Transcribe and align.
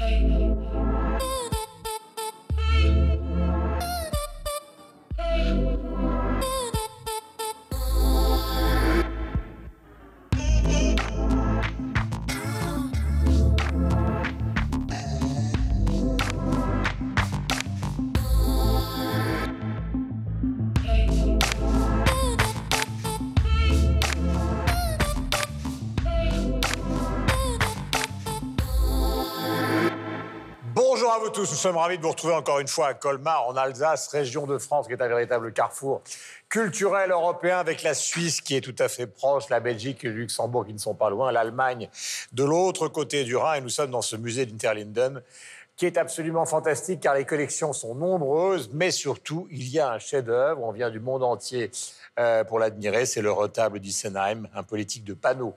Bonjour 0.00 0.47
à 31.28 31.30
tous, 31.30 31.50
nous 31.50 31.58
sommes 31.58 31.76
ravis 31.76 31.98
de 31.98 32.02
vous 32.02 32.08
retrouver 32.08 32.32
encore 32.32 32.58
une 32.58 32.68
fois 32.68 32.86
à 32.86 32.94
Colmar, 32.94 33.46
en 33.46 33.54
Alsace, 33.54 34.08
région 34.08 34.46
de 34.46 34.56
France, 34.56 34.86
qui 34.86 34.94
est 34.94 35.02
un 35.02 35.08
véritable 35.08 35.52
carrefour 35.52 36.00
culturel 36.48 37.10
européen 37.10 37.58
avec 37.58 37.82
la 37.82 37.92
Suisse 37.92 38.40
qui 38.40 38.56
est 38.56 38.62
tout 38.62 38.74
à 38.78 38.88
fait 38.88 39.06
proche, 39.06 39.50
la 39.50 39.60
Belgique 39.60 40.04
et 40.04 40.08
le 40.08 40.14
Luxembourg 40.14 40.64
qui 40.64 40.72
ne 40.72 40.78
sont 40.78 40.94
pas 40.94 41.10
loin, 41.10 41.30
l'Allemagne 41.30 41.90
de 42.32 42.44
l'autre 42.44 42.88
côté 42.88 43.24
du 43.24 43.36
Rhin. 43.36 43.56
Et 43.56 43.60
nous 43.60 43.68
sommes 43.68 43.90
dans 43.90 44.00
ce 44.00 44.16
musée 44.16 44.46
d'Interlinden 44.46 45.22
qui 45.76 45.84
est 45.84 45.98
absolument 45.98 46.46
fantastique 46.46 47.00
car 47.00 47.14
les 47.14 47.26
collections 47.26 47.74
sont 47.74 47.94
nombreuses, 47.94 48.70
mais 48.72 48.90
surtout, 48.90 49.48
il 49.50 49.68
y 49.68 49.78
a 49.78 49.90
un 49.90 49.98
chef-d'œuvre. 49.98 50.62
On 50.64 50.72
vient 50.72 50.88
du 50.88 50.98
monde 50.98 51.22
entier 51.22 51.70
euh, 52.18 52.42
pour 52.42 52.58
l'admirer. 52.58 53.04
C'est 53.04 53.20
le 53.20 53.32
retable 53.32 53.80
d'Issenheim, 53.80 54.48
un 54.54 54.62
politique 54.62 55.04
de 55.04 55.12
panneaux 55.12 55.54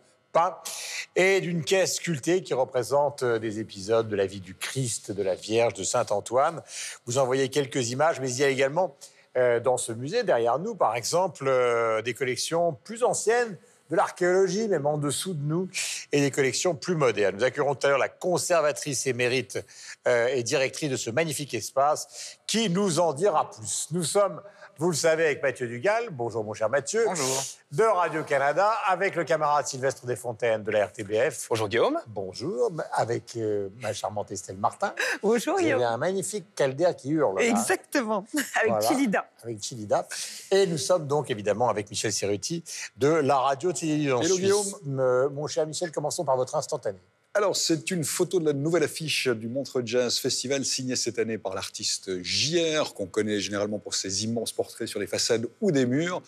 et 1.16 1.42
d'une 1.42 1.64
caisse 1.64 1.96
sculptée 1.96 2.44
qui 2.44 2.54
représente 2.54 3.24
euh, 3.24 3.40
des 3.40 3.60
épisodes 3.60 4.08
de 4.08 4.16
la 4.16 4.26
vie 4.26 4.40
du 4.40 4.56
Christ, 4.56 5.12
de 5.12 5.24
la 5.24 5.36
Vierge, 5.36 5.74
de 5.74 5.84
Saint 5.84 6.06
Antoine. 6.10 6.62
Vous 7.06 7.18
en 7.18 7.26
voyez 7.26 7.50
quelques 7.50 7.90
images, 7.90 8.20
mais 8.20 8.32
il 8.32 8.38
y 8.38 8.44
a 8.44 8.50
également 8.50 8.96
euh, 9.38 9.60
dans 9.60 9.78
ce 9.78 9.92
musée 9.92 10.24
derrière 10.24 10.60
nous, 10.60 10.76
par 10.76 10.96
exemple, 10.96 11.46
euh, 11.48 12.02
des 12.02 12.14
collections 12.14 12.78
plus 12.84 13.04
anciennes 13.04 13.58
de 13.90 13.96
l'archéologie, 13.98 14.70
même 14.70 14.86
en 14.86 14.98
dessous 14.98 15.34
de 15.34 15.44
nous, 15.44 15.68
et 16.14 16.22
des 16.22 16.32
collections 16.32 16.76
plus 16.76 16.96
modernes. 16.96 17.36
Nous 17.36 17.44
accueillerons 17.44 17.76
tout 17.76 17.88
à 17.88 17.90
l'heure 17.90 18.00
la 18.00 18.08
conservatrice 18.08 19.06
émérite 19.06 19.60
et 20.08 20.44
directrice 20.44 20.90
de 20.90 20.96
ce 20.96 21.10
magnifique 21.10 21.54
espace, 21.54 22.38
qui 22.48 22.70
nous 22.70 23.02
en 23.02 23.12
dira 23.12 23.52
plus. 23.52 23.90
Nous 23.92 24.06
sommes, 24.06 24.42
vous 24.82 24.90
le 24.90 24.96
savez, 24.96 25.26
avec 25.26 25.44
Mathieu 25.44 25.68
Dugal. 25.68 26.10
Bonjour, 26.12 26.44
mon 26.44 26.54
cher 26.56 26.68
Mathieu. 26.68 27.04
Bonjour. 27.06 27.44
De 27.72 27.84
Radio-Canada, 27.84 28.72
avec 28.88 29.16
le 29.16 29.24
camarade 29.24 29.68
Sylvestre 29.68 30.08
Desfontaines 30.08 30.64
de 30.64 30.72
la 30.72 30.86
RTBF. 30.88 31.48
Bonjour 31.50 31.70
Guillaume. 31.70 32.00
Bonjour, 32.08 32.72
avec 32.94 33.36
euh, 33.38 33.70
ma 33.80 33.94
charmante 33.94 34.32
Estelle 34.32 34.58
Martin. 34.58 34.94
Bonjour 35.22 35.56
Vous 35.58 35.62
Guillaume. 35.62 35.84
un 35.84 35.98
magnifique 35.98 36.56
caldaire 36.56 36.96
qui 36.96 37.10
hurle. 37.12 37.38
là. 37.38 37.46
Exactement, 37.46 38.26
avec 38.56 38.70
Voilà. 38.72 38.88
Chilida. 38.88 39.30
avec 39.44 39.62
Chilida. 39.62 40.08
Et 40.50 40.66
nous 40.66 40.80
sommes 40.80 41.06
donc 41.06 41.30
évidemment 41.30 41.70
avec 41.70 41.88
Michel 41.92 42.12
Cerruti 42.12 42.64
de 42.98 43.08
la 43.08 43.38
radio-télévision 43.38 44.20
Hello, 44.20 44.36
suisse. 44.36 44.40
Guillaume. 44.40 45.00
Euh, 45.00 45.30
Mon 45.30 45.46
cher 45.46 45.68
Michel, 45.68 45.92
commençons 45.92 46.26
par 46.26 46.36
votre 46.38 46.56
instantané. 46.56 46.98
Alors, 47.34 47.56
c'est 47.56 47.92
une 47.92 48.04
photo 48.04 48.42
de 48.42 48.46
la 48.46 48.52
nouvelle 48.52 48.84
affiche 48.84 49.30
du 49.30 49.48
Montreux 49.48 49.84
Jazz 49.86 50.18
Festival, 50.18 50.66
signée 50.66 50.98
cette 50.98 51.18
année 51.18 51.38
par 51.38 51.56
l'artiste 51.56 52.22
JR, 52.22 52.94
qu'on 52.94 53.06
connaît 53.06 53.40
généralement 53.40 53.80
pour 53.80 53.96
ses 53.96 54.26
immenses 54.26 54.52
portraits 54.52 54.86
sur 54.86 55.00
les 55.00 55.08
façades 55.08 55.48
ou 55.62 55.72
des 55.72 55.86
murs. 55.86 56.22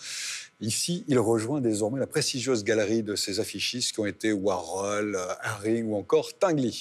Ici, 0.62 1.04
il 1.10 1.20
rejoint 1.20 1.60
désormais 1.60 2.00
la 2.00 2.08
prestigieuse 2.08 2.64
galerie 2.64 3.04
de 3.04 3.18
ses 3.18 3.42
affichistes 3.42 3.92
qui 3.92 4.00
ont 4.00 4.06
été 4.06 4.32
Warhol, 4.32 5.20
Haring 5.42 5.88
ou 5.88 5.98
encore 5.98 6.40
Tingley. 6.40 6.72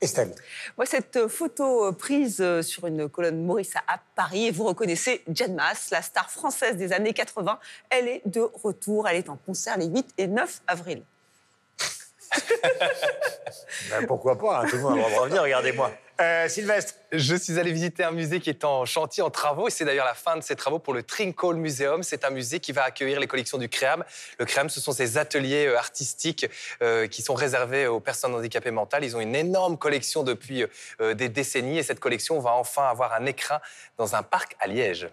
Estelle. 0.00 0.34
Moi, 0.76 0.84
cette 0.84 1.28
photo 1.28 1.92
prise 1.92 2.44
sur 2.62 2.88
une 2.88 3.08
colonne 3.08 3.44
Maurice 3.44 3.76
à 3.86 4.00
Paris, 4.16 4.46
et 4.46 4.50
vous 4.50 4.64
reconnaissez 4.64 5.22
Jen 5.32 5.54
Mass, 5.54 5.90
la 5.92 6.02
star 6.02 6.28
française 6.28 6.76
des 6.76 6.92
années 6.92 7.12
80. 7.12 7.56
Elle 7.88 8.08
est 8.08 8.22
de 8.26 8.40
retour. 8.40 9.06
Elle 9.06 9.18
est 9.18 9.28
en 9.28 9.36
concert 9.36 9.78
les 9.78 9.86
8 9.86 10.06
et 10.18 10.26
9 10.26 10.62
avril. 10.66 11.04
Ben, 13.90 14.06
pourquoi 14.06 14.38
pas 14.38 14.60
hein, 14.60 14.66
Tout 14.68 14.76
le 14.76 14.82
monde 14.82 14.92
a 14.92 14.96
le 14.96 15.02
droit 15.02 15.10
de 15.10 15.20
revenir, 15.20 15.42
regardez-moi. 15.42 15.90
Euh, 16.20 16.48
Sylvestre. 16.48 16.94
Je 17.10 17.34
suis 17.34 17.58
allé 17.58 17.72
visiter 17.72 18.04
un 18.04 18.10
musée 18.12 18.38
qui 18.40 18.50
est 18.50 18.64
en 18.64 18.84
chantier, 18.84 19.22
en 19.22 19.30
travaux, 19.30 19.68
et 19.68 19.70
c'est 19.70 19.84
d'ailleurs 19.84 20.06
la 20.06 20.14
fin 20.14 20.36
de 20.36 20.42
ces 20.42 20.54
travaux 20.56 20.78
pour 20.78 20.94
le 20.94 21.02
Trinquehaul 21.02 21.56
Museum. 21.56 22.02
C'est 22.02 22.24
un 22.24 22.30
musée 22.30 22.60
qui 22.60 22.72
va 22.72 22.84
accueillir 22.84 23.18
les 23.18 23.26
collections 23.26 23.58
du 23.58 23.68
CREAM. 23.68 24.04
Le 24.38 24.44
CREAM, 24.44 24.68
ce 24.68 24.80
sont 24.80 24.92
ces 24.92 25.18
ateliers 25.18 25.66
euh, 25.66 25.78
artistiques 25.78 26.46
euh, 26.82 27.06
qui 27.06 27.22
sont 27.22 27.34
réservés 27.34 27.86
aux 27.86 28.00
personnes 28.00 28.34
handicapées 28.34 28.70
mentales. 28.70 29.04
Ils 29.04 29.16
ont 29.16 29.20
une 29.20 29.34
énorme 29.34 29.76
collection 29.76 30.22
depuis 30.22 30.64
des 31.00 31.28
décennies, 31.28 31.78
et 31.78 31.82
cette 31.82 32.00
collection 32.00 32.38
va 32.40 32.52
enfin 32.52 32.84
avoir 32.84 33.14
un 33.14 33.26
écrin 33.26 33.60
dans 33.96 34.14
un 34.14 34.22
parc 34.22 34.54
à 34.60 34.66
Liège. 34.66 35.08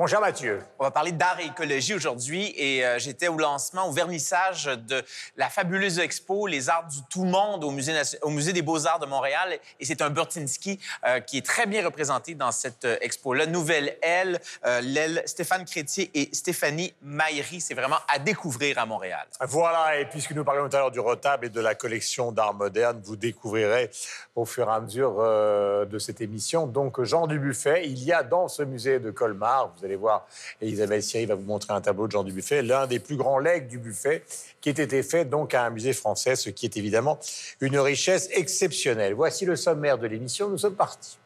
Mon 0.00 0.06
cher 0.06 0.20
Mathieu. 0.20 0.60
On 0.78 0.84
va 0.84 0.92
parler 0.92 1.10
d'art 1.10 1.40
et 1.40 1.46
écologie 1.46 1.92
aujourd'hui 1.92 2.54
et 2.56 2.86
euh, 2.86 3.00
j'étais 3.00 3.26
au 3.26 3.36
lancement, 3.36 3.88
au 3.88 3.90
vernissage 3.90 4.66
de 4.66 5.02
la 5.36 5.48
fabuleuse 5.48 5.98
expo 5.98 6.46
Les 6.46 6.68
Arts 6.68 6.86
du 6.86 6.98
Tout 7.10 7.24
Monde 7.24 7.64
au 7.64 7.72
Musée, 7.72 7.92
nation- 7.94 8.16
au 8.22 8.30
musée 8.30 8.52
des 8.52 8.62
Beaux-Arts 8.62 9.00
de 9.00 9.06
Montréal. 9.06 9.58
Et 9.80 9.84
c'est 9.84 10.00
un 10.00 10.10
Burtinski 10.10 10.78
euh, 11.04 11.18
qui 11.18 11.38
est 11.38 11.44
très 11.44 11.66
bien 11.66 11.84
représenté 11.84 12.36
dans 12.36 12.52
cette 12.52 12.84
euh, 12.84 12.96
expo-là. 13.00 13.46
Nouvelle 13.46 13.96
aile, 14.00 14.40
euh, 14.64 14.80
l'aile 14.82 15.20
Stéphane 15.26 15.64
Crétier 15.64 16.12
et 16.14 16.32
Stéphanie 16.32 16.94
Maillery. 17.02 17.60
C'est 17.60 17.74
vraiment 17.74 17.98
à 18.06 18.20
découvrir 18.20 18.78
à 18.78 18.86
Montréal. 18.86 19.26
Voilà, 19.48 19.98
et 19.98 20.04
puisque 20.04 20.30
nous 20.30 20.44
parlions 20.44 20.68
tout 20.68 20.76
à 20.76 20.78
l'heure 20.78 20.92
du 20.92 21.00
retable 21.00 21.46
et 21.46 21.50
de 21.50 21.60
la 21.60 21.74
collection 21.74 22.30
d'art 22.30 22.54
moderne, 22.54 23.00
vous 23.02 23.16
découvrirez 23.16 23.90
au 24.36 24.44
fur 24.44 24.68
et 24.68 24.72
à 24.72 24.78
mesure 24.78 25.16
de 25.16 25.98
cette 25.98 26.20
émission. 26.20 26.68
Donc, 26.68 27.02
Jean 27.02 27.26
Dubuffet, 27.26 27.84
il 27.88 28.00
y 28.04 28.12
a 28.12 28.22
dans 28.22 28.46
ce 28.46 28.62
musée 28.62 29.00
de 29.00 29.10
Colmar, 29.10 29.72
vous 29.76 29.87
allez 29.88 29.96
voir, 29.96 30.26
et 30.60 30.68
Isabelle 30.68 31.02
Siri 31.02 31.26
va 31.26 31.34
vous 31.34 31.44
montrer 31.44 31.72
un 31.72 31.80
tableau 31.80 32.06
de 32.06 32.12
Jean 32.12 32.24
Dubuffet, 32.24 32.62
l'un 32.62 32.86
des 32.86 32.98
plus 32.98 33.16
grands 33.16 33.38
legs 33.38 33.66
du 33.66 33.78
buffet, 33.78 34.22
qui 34.60 34.68
ait 34.68 34.72
été 34.72 35.02
fait 35.02 35.24
donc 35.24 35.54
à 35.54 35.64
un 35.64 35.70
musée 35.70 35.92
français, 35.92 36.36
ce 36.36 36.50
qui 36.50 36.66
est 36.66 36.76
évidemment 36.76 37.18
une 37.60 37.78
richesse 37.78 38.28
exceptionnelle. 38.32 39.14
Voici 39.14 39.44
le 39.44 39.56
sommaire 39.56 39.98
de 39.98 40.06
l'émission, 40.06 40.48
nous 40.48 40.58
sommes 40.58 40.76
partis. 40.76 41.18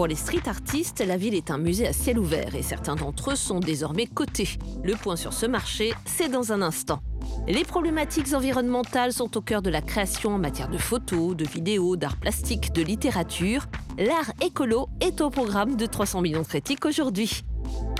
Pour 0.00 0.06
les 0.06 0.16
street 0.16 0.48
artistes, 0.48 1.04
la 1.06 1.18
ville 1.18 1.34
est 1.34 1.50
un 1.50 1.58
musée 1.58 1.86
à 1.86 1.92
ciel 1.92 2.18
ouvert 2.18 2.54
et 2.54 2.62
certains 2.62 2.96
d'entre 2.96 3.32
eux 3.32 3.36
sont 3.36 3.60
désormais 3.60 4.06
cotés. 4.06 4.56
Le 4.82 4.94
point 4.94 5.14
sur 5.14 5.34
ce 5.34 5.44
marché, 5.44 5.92
c'est 6.06 6.30
dans 6.30 6.54
un 6.54 6.62
instant. 6.62 7.00
Les 7.46 7.64
problématiques 7.64 8.32
environnementales 8.32 9.12
sont 9.12 9.36
au 9.36 9.42
cœur 9.42 9.60
de 9.60 9.68
la 9.68 9.82
création 9.82 10.36
en 10.36 10.38
matière 10.38 10.70
de 10.70 10.78
photos, 10.78 11.36
de 11.36 11.44
vidéos, 11.44 11.96
d'art 11.96 12.16
plastique, 12.16 12.72
de 12.72 12.80
littérature. 12.80 13.66
L'art 13.98 14.32
écolo 14.40 14.88
est 15.02 15.20
au 15.20 15.28
programme 15.28 15.76
de 15.76 15.84
300 15.84 16.22
millions 16.22 16.40
de 16.40 16.46
critiques 16.46 16.86
aujourd'hui. 16.86 17.42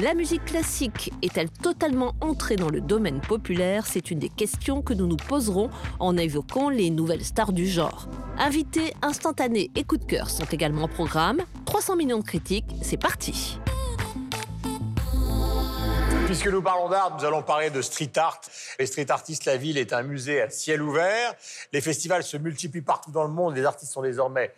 La 0.02 0.14
musique 0.14 0.46
classique 0.46 1.12
est-elle 1.20 1.50
totalement 1.50 2.14
entrée 2.22 2.56
dans 2.56 2.70
le 2.70 2.80
domaine 2.80 3.20
populaire? 3.20 3.86
C'est 3.86 4.10
une 4.10 4.18
des 4.18 4.30
questions 4.30 4.80
que 4.80 4.94
nous 4.94 5.06
nous 5.06 5.16
poserons 5.16 5.68
en 5.98 6.16
évoquant 6.16 6.70
les 6.70 6.88
nouvelles 6.88 7.26
stars 7.26 7.52
du 7.52 7.66
genre. 7.66 8.08
Invités, 8.38 8.94
instantanés 9.02 9.70
et 9.76 9.84
coups 9.84 10.00
de 10.00 10.06
cœur 10.06 10.30
sont 10.30 10.46
également 10.46 10.84
au 10.84 10.88
programme. 10.88 11.40
300 11.70 11.94
millions 11.94 12.18
de 12.18 12.24
critiques, 12.24 12.66
c'est 12.82 12.96
parti 12.96 13.56
Puisque 16.26 16.48
nous 16.48 16.62
parlons 16.62 16.88
d'art, 16.88 17.16
nous 17.16 17.24
allons 17.24 17.44
parler 17.44 17.70
de 17.70 17.80
street 17.80 18.10
art. 18.16 18.40
Les 18.80 18.86
street 18.86 19.08
artistes, 19.08 19.44
la 19.44 19.56
ville 19.56 19.78
est 19.78 19.92
un 19.92 20.02
musée 20.02 20.42
à 20.42 20.50
ciel 20.50 20.82
ouvert. 20.82 21.32
Les 21.72 21.80
festivals 21.80 22.24
se 22.24 22.36
multiplient 22.36 22.82
partout 22.82 23.12
dans 23.12 23.22
le 23.22 23.30
monde. 23.30 23.54
Les 23.54 23.64
artistes 23.64 23.92
sont 23.92 24.02
désormais 24.02 24.52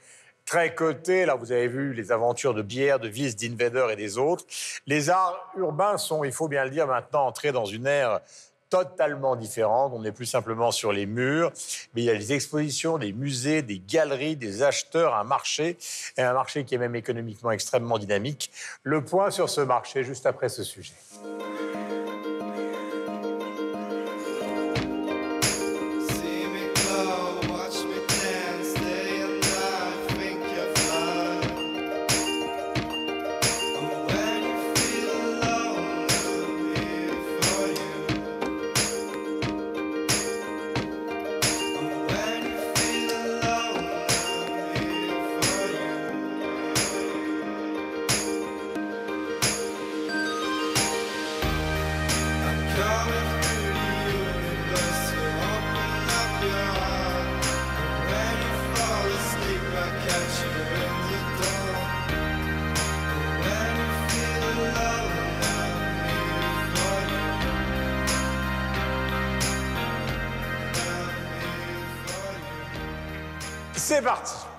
très 0.46 0.74
cotés. 0.74 1.26
Là, 1.26 1.34
vous 1.34 1.52
avez 1.52 1.68
vu 1.68 1.92
les 1.92 2.12
aventures 2.12 2.54
de 2.54 2.62
Bière, 2.62 2.98
de 2.98 3.08
Viz, 3.08 3.36
d'Invader 3.36 3.88
et 3.92 3.96
des 3.96 4.16
autres. 4.16 4.46
Les 4.86 5.10
arts 5.10 5.52
urbains 5.58 5.98
sont, 5.98 6.24
il 6.24 6.32
faut 6.32 6.48
bien 6.48 6.64
le 6.64 6.70
dire, 6.70 6.86
maintenant 6.86 7.26
entrés 7.26 7.52
dans 7.52 7.66
une 7.66 7.86
ère 7.86 8.20
totalement 8.72 9.36
différente. 9.36 9.92
On 9.94 10.00
n'est 10.00 10.12
plus 10.12 10.26
simplement 10.26 10.70
sur 10.70 10.92
les 10.92 11.04
murs, 11.04 11.52
mais 11.94 12.00
il 12.02 12.04
y 12.06 12.10
a 12.10 12.16
des 12.16 12.32
expositions, 12.32 12.96
des 12.96 13.12
musées, 13.12 13.60
des 13.60 13.78
galeries, 13.78 14.34
des 14.34 14.62
acheteurs, 14.62 15.14
un 15.14 15.24
marché, 15.24 15.76
et 16.16 16.22
un 16.22 16.32
marché 16.32 16.64
qui 16.64 16.74
est 16.74 16.78
même 16.78 16.96
économiquement 16.96 17.50
extrêmement 17.50 17.98
dynamique. 17.98 18.50
Le 18.82 19.04
point 19.04 19.30
sur 19.30 19.50
ce 19.50 19.60
marché 19.60 20.04
juste 20.04 20.24
après 20.24 20.48
ce 20.48 20.64
sujet. 20.64 20.94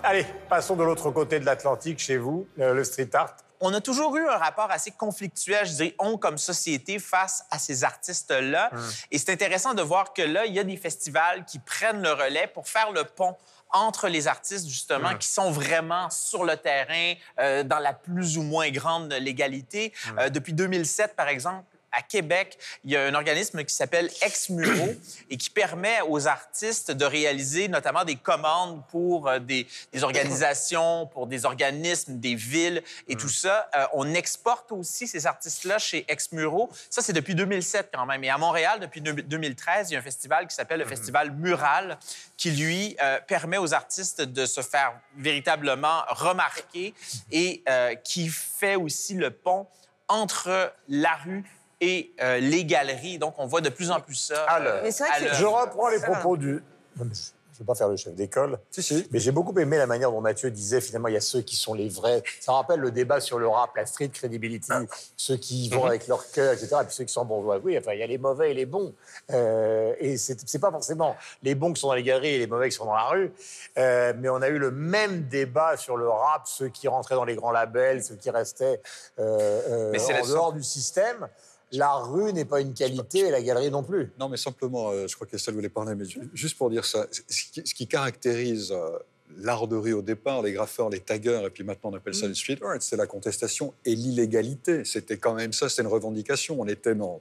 Allez, 0.06 0.26
passons 0.50 0.76
de 0.76 0.84
l'autre 0.84 1.12
côté 1.12 1.40
de 1.40 1.46
l'Atlantique, 1.46 1.98
chez 1.98 2.18
vous, 2.18 2.46
euh, 2.60 2.74
le 2.74 2.84
street 2.84 3.10
art. 3.14 3.38
on 3.62 3.74
a 3.74 3.80
toujours 3.80 4.18
eu 4.18 4.28
un 4.28 4.36
rapport 4.36 4.70
assez 4.70 4.92
conflictuel, 4.92 5.66
je 5.66 5.72
dirais, 5.72 5.96
on 5.98 6.18
comme 6.18 6.38
société 6.38 7.00
face 7.00 7.46
à 7.50 7.58
ces 7.58 7.86
artistes-là. 7.86 8.70
Et 9.12 9.18
c'est 9.18 9.32
intéressant 9.32 9.74
de 9.74 9.82
voir 9.82 10.12
que 10.12 10.22
là, 10.22 10.46
il 10.46 10.54
y 10.54 10.60
a 10.60 10.66
des 10.66 10.76
festivals 10.76 11.46
qui 11.46 11.60
prennent 11.60 12.02
le 12.02 12.12
relais 12.12 12.48
pour 12.54 12.68
faire 12.68 12.92
le 12.92 13.06
pont 13.06 13.38
entre 13.70 14.10
les 14.10 14.28
artistes, 14.28 14.68
justement, 14.68 15.16
qui 15.16 15.30
sont 15.30 15.52
vraiment 15.52 16.10
sur 16.10 16.44
le 16.44 16.58
terrain, 16.58 17.14
euh, 17.40 17.64
dans 17.64 17.80
la 17.80 17.94
plus 17.94 18.38
ou 18.38 18.44
moins 18.44 18.70
grande 18.72 19.14
légalité. 19.14 19.94
Euh, 20.20 20.30
depuis 20.30 20.52
2007, 20.52 21.16
par 21.16 21.30
exemple, 21.30 21.66
à 21.94 22.02
Québec, 22.02 22.58
il 22.84 22.92
y 22.92 22.98
a 22.98 23.06
un 23.06 23.14
organisme 23.14 23.64
qui 23.64 23.74
s'appelle 23.74 24.10
Ex-Muro 24.22 24.94
et 25.30 25.38
qui 25.38 25.50
permet 25.50 26.02
aux 26.08 26.28
artistes 26.28 26.92
de 26.92 27.06
réaliser 27.06 27.68
notamment 27.68 28.04
des 28.04 28.16
commandes 28.16 28.84
pour 28.90 29.28
euh, 29.28 29.40
des, 29.40 29.68
des 29.92 30.04
organisations, 30.04 31.08
pour 31.08 31.28
des 31.28 31.46
organismes, 31.46 32.20
des 32.20 32.36
villes 32.36 32.84
et 33.08 33.16
tout 33.16 33.30
ça. 33.30 33.70
Euh, 33.76 33.86
on 33.94 34.14
exporte 34.14 34.72
aussi 34.72 35.08
ces 35.08 35.26
artistes-là 35.28 35.78
chez 35.78 36.06
Ex-Muro. 36.08 36.70
Ça, 36.90 37.02
c'est 37.02 37.14
depuis 37.14 37.36
2007 37.36 37.90
quand 37.94 38.06
même. 38.06 38.24
Et 38.24 38.30
à 38.30 38.38
Montréal, 38.38 38.80
depuis 38.80 39.02
deux- 39.02 39.14
2013, 39.14 39.90
il 39.90 39.94
y 39.94 39.96
a 39.96 40.00
un 40.00 40.04
festival 40.04 40.48
qui 40.48 40.56
s'appelle 40.56 40.80
le 40.80 40.86
Festival 40.86 41.32
Mural 41.32 41.98
qui, 42.38 42.52
lui, 42.52 42.98
euh, 43.02 43.20
permet 43.28 43.58
aux 43.58 43.74
artistes 43.74 44.22
de 44.22 44.46
se 44.46 44.62
faire 44.62 44.94
véritablement 45.18 46.02
remarquer 46.10 46.94
et 47.32 47.64
euh, 47.70 47.96
qui 47.96 48.28
fait 48.30 48.76
aussi 48.76 49.14
le 49.14 49.30
pont 49.32 49.68
entre 50.08 50.74
la 50.90 51.16
rue 51.16 51.44
et 51.84 52.14
euh, 52.22 52.40
les 52.40 52.66
galeries. 52.66 53.18
Donc, 53.18 53.36
on 53.38 53.46
voit 53.46 53.62
de 53.62 53.70
plus 53.70 53.92
en 53.92 54.00
plus 54.00 54.16
ça. 54.16 54.44
Alors, 54.44 54.74
euh, 54.76 54.82
Mais 54.84 54.92
vrai 54.92 55.10
que 55.20 55.24
l'œuvre. 55.26 55.36
Je 55.36 55.46
reprends 55.46 55.90
les 55.90 56.00
propos 56.00 56.38
du. 56.38 56.64
Non, 56.98 57.06
mais 57.06 57.14
je 57.54 57.60
ne 57.60 57.66
vais 57.66 57.68
pas 57.68 57.76
faire 57.76 57.90
le 57.90 57.98
chef 57.98 58.16
d'école, 58.16 58.58
Si, 58.72 58.82
si. 58.82 59.08
mais 59.12 59.20
j'ai 59.20 59.32
beaucoup 59.32 59.56
aimé 59.60 59.78
la 59.78 59.86
manière 59.86 60.12
dont 60.12 60.22
Mathieu 60.22 60.50
disait 60.50 60.82
finalement 60.82 61.08
il 61.08 61.14
y 61.14 61.18
a 61.18 61.22
ceux 61.22 61.42
qui 61.42 61.56
sont 61.56 61.76
les 61.76 61.88
vrais. 61.88 62.24
Ça 62.40 62.52
rappelle 62.54 62.80
le 62.80 62.90
débat 62.90 63.20
sur 63.20 63.38
le 63.38 63.48
rap, 63.48 63.76
la 63.76 63.86
street 63.86 64.10
credibility, 64.10 64.72
ceux 65.16 65.38
qui 65.38 65.70
vont 65.70 65.86
avec 65.86 66.08
leur 66.08 66.32
cœur, 66.32 66.54
etc. 66.54 66.78
Et 66.82 66.86
puis 66.86 66.96
ceux 66.96 67.04
qui 67.04 67.14
sont 67.14 67.26
bourgeois. 67.26 67.60
Oui, 67.64 67.78
enfin, 67.78 67.94
il 67.94 68.00
y 68.00 68.04
a 68.04 68.08
les 68.08 68.18
mauvais 68.18 68.52
et 68.52 68.54
les 68.56 68.66
bons. 68.66 68.92
Euh, 69.32 69.94
et 70.00 70.18
c'est 70.18 70.38
c'est 70.50 70.58
pas 70.58 70.72
forcément 70.72 71.16
les 71.44 71.54
bons 71.54 71.74
qui 71.74 71.82
sont 71.82 71.90
dans 71.90 71.94
les 71.94 72.02
galeries 72.02 72.34
et 72.34 72.40
les 72.40 72.48
mauvais 72.48 72.70
qui 72.70 72.76
sont 72.76 72.86
dans 72.86 72.96
la 72.96 73.10
rue. 73.10 73.32
Euh, 73.78 74.14
mais 74.18 74.30
on 74.30 74.42
a 74.42 74.48
eu 74.48 74.58
le 74.58 74.72
même 74.72 75.28
débat 75.28 75.78
sur 75.78 75.96
le 75.96 76.10
rap, 76.10 76.48
ceux 76.48 76.70
qui 76.70 76.88
rentraient 76.88 77.16
dans 77.16 77.24
les 77.24 77.36
grands 77.36 77.52
labels, 77.52 78.04
ceux 78.04 78.16
qui 78.16 78.32
restaient 78.32 78.82
euh, 79.20 79.94
euh, 79.94 80.22
en 80.24 80.28
dehors 80.28 80.54
du 80.54 80.64
système. 80.64 81.28
La 81.74 81.94
rue 81.96 82.32
n'est 82.34 82.46
pas 82.46 82.62
une 82.62 82.74
qualité 82.74 83.20
et 83.20 83.32
la 83.32 83.42
galerie 83.42 83.72
non 83.72 83.84
plus. 83.84 84.12
Non, 84.20 84.30
mais 84.30 84.38
simplement, 84.38 84.92
euh, 84.92 85.08
je 85.08 85.16
crois 85.16 85.28
qu'Estelle 85.28 85.56
voulait 85.56 85.70
parler, 85.70 85.96
mais 85.96 86.06
ju- 86.06 86.30
juste 86.34 86.58
pour 86.58 86.70
dire 86.70 86.86
ça, 86.86 87.08
ce 87.12 87.22
qui, 87.52 87.62
ce 87.66 87.74
qui 87.74 87.88
caractérise 87.88 88.72
euh, 88.72 88.98
l'art 89.40 89.68
de 89.68 89.76
rue 89.76 89.94
au 89.94 90.04
départ, 90.04 90.44
les 90.44 90.52
graffeurs, 90.54 90.90
les 90.90 91.00
taggers, 91.00 91.42
et 91.48 91.50
puis 91.50 91.64
maintenant 91.64 91.90
on 91.92 91.96
appelle 91.96 92.14
ça 92.14 92.28
le 92.28 92.36
street 92.36 92.60
art, 92.64 92.76
c'est 92.82 92.96
la 92.98 93.08
contestation 93.08 93.74
et 93.86 93.96
l'illégalité. 93.96 94.86
C'était 94.86 95.18
quand 95.18 95.34
même 95.34 95.52
ça, 95.52 95.68
c'était 95.68 95.82
une 95.82 95.88
revendication. 95.88 96.58
On 96.60 96.68
était 96.68 96.94
dans, 96.94 97.20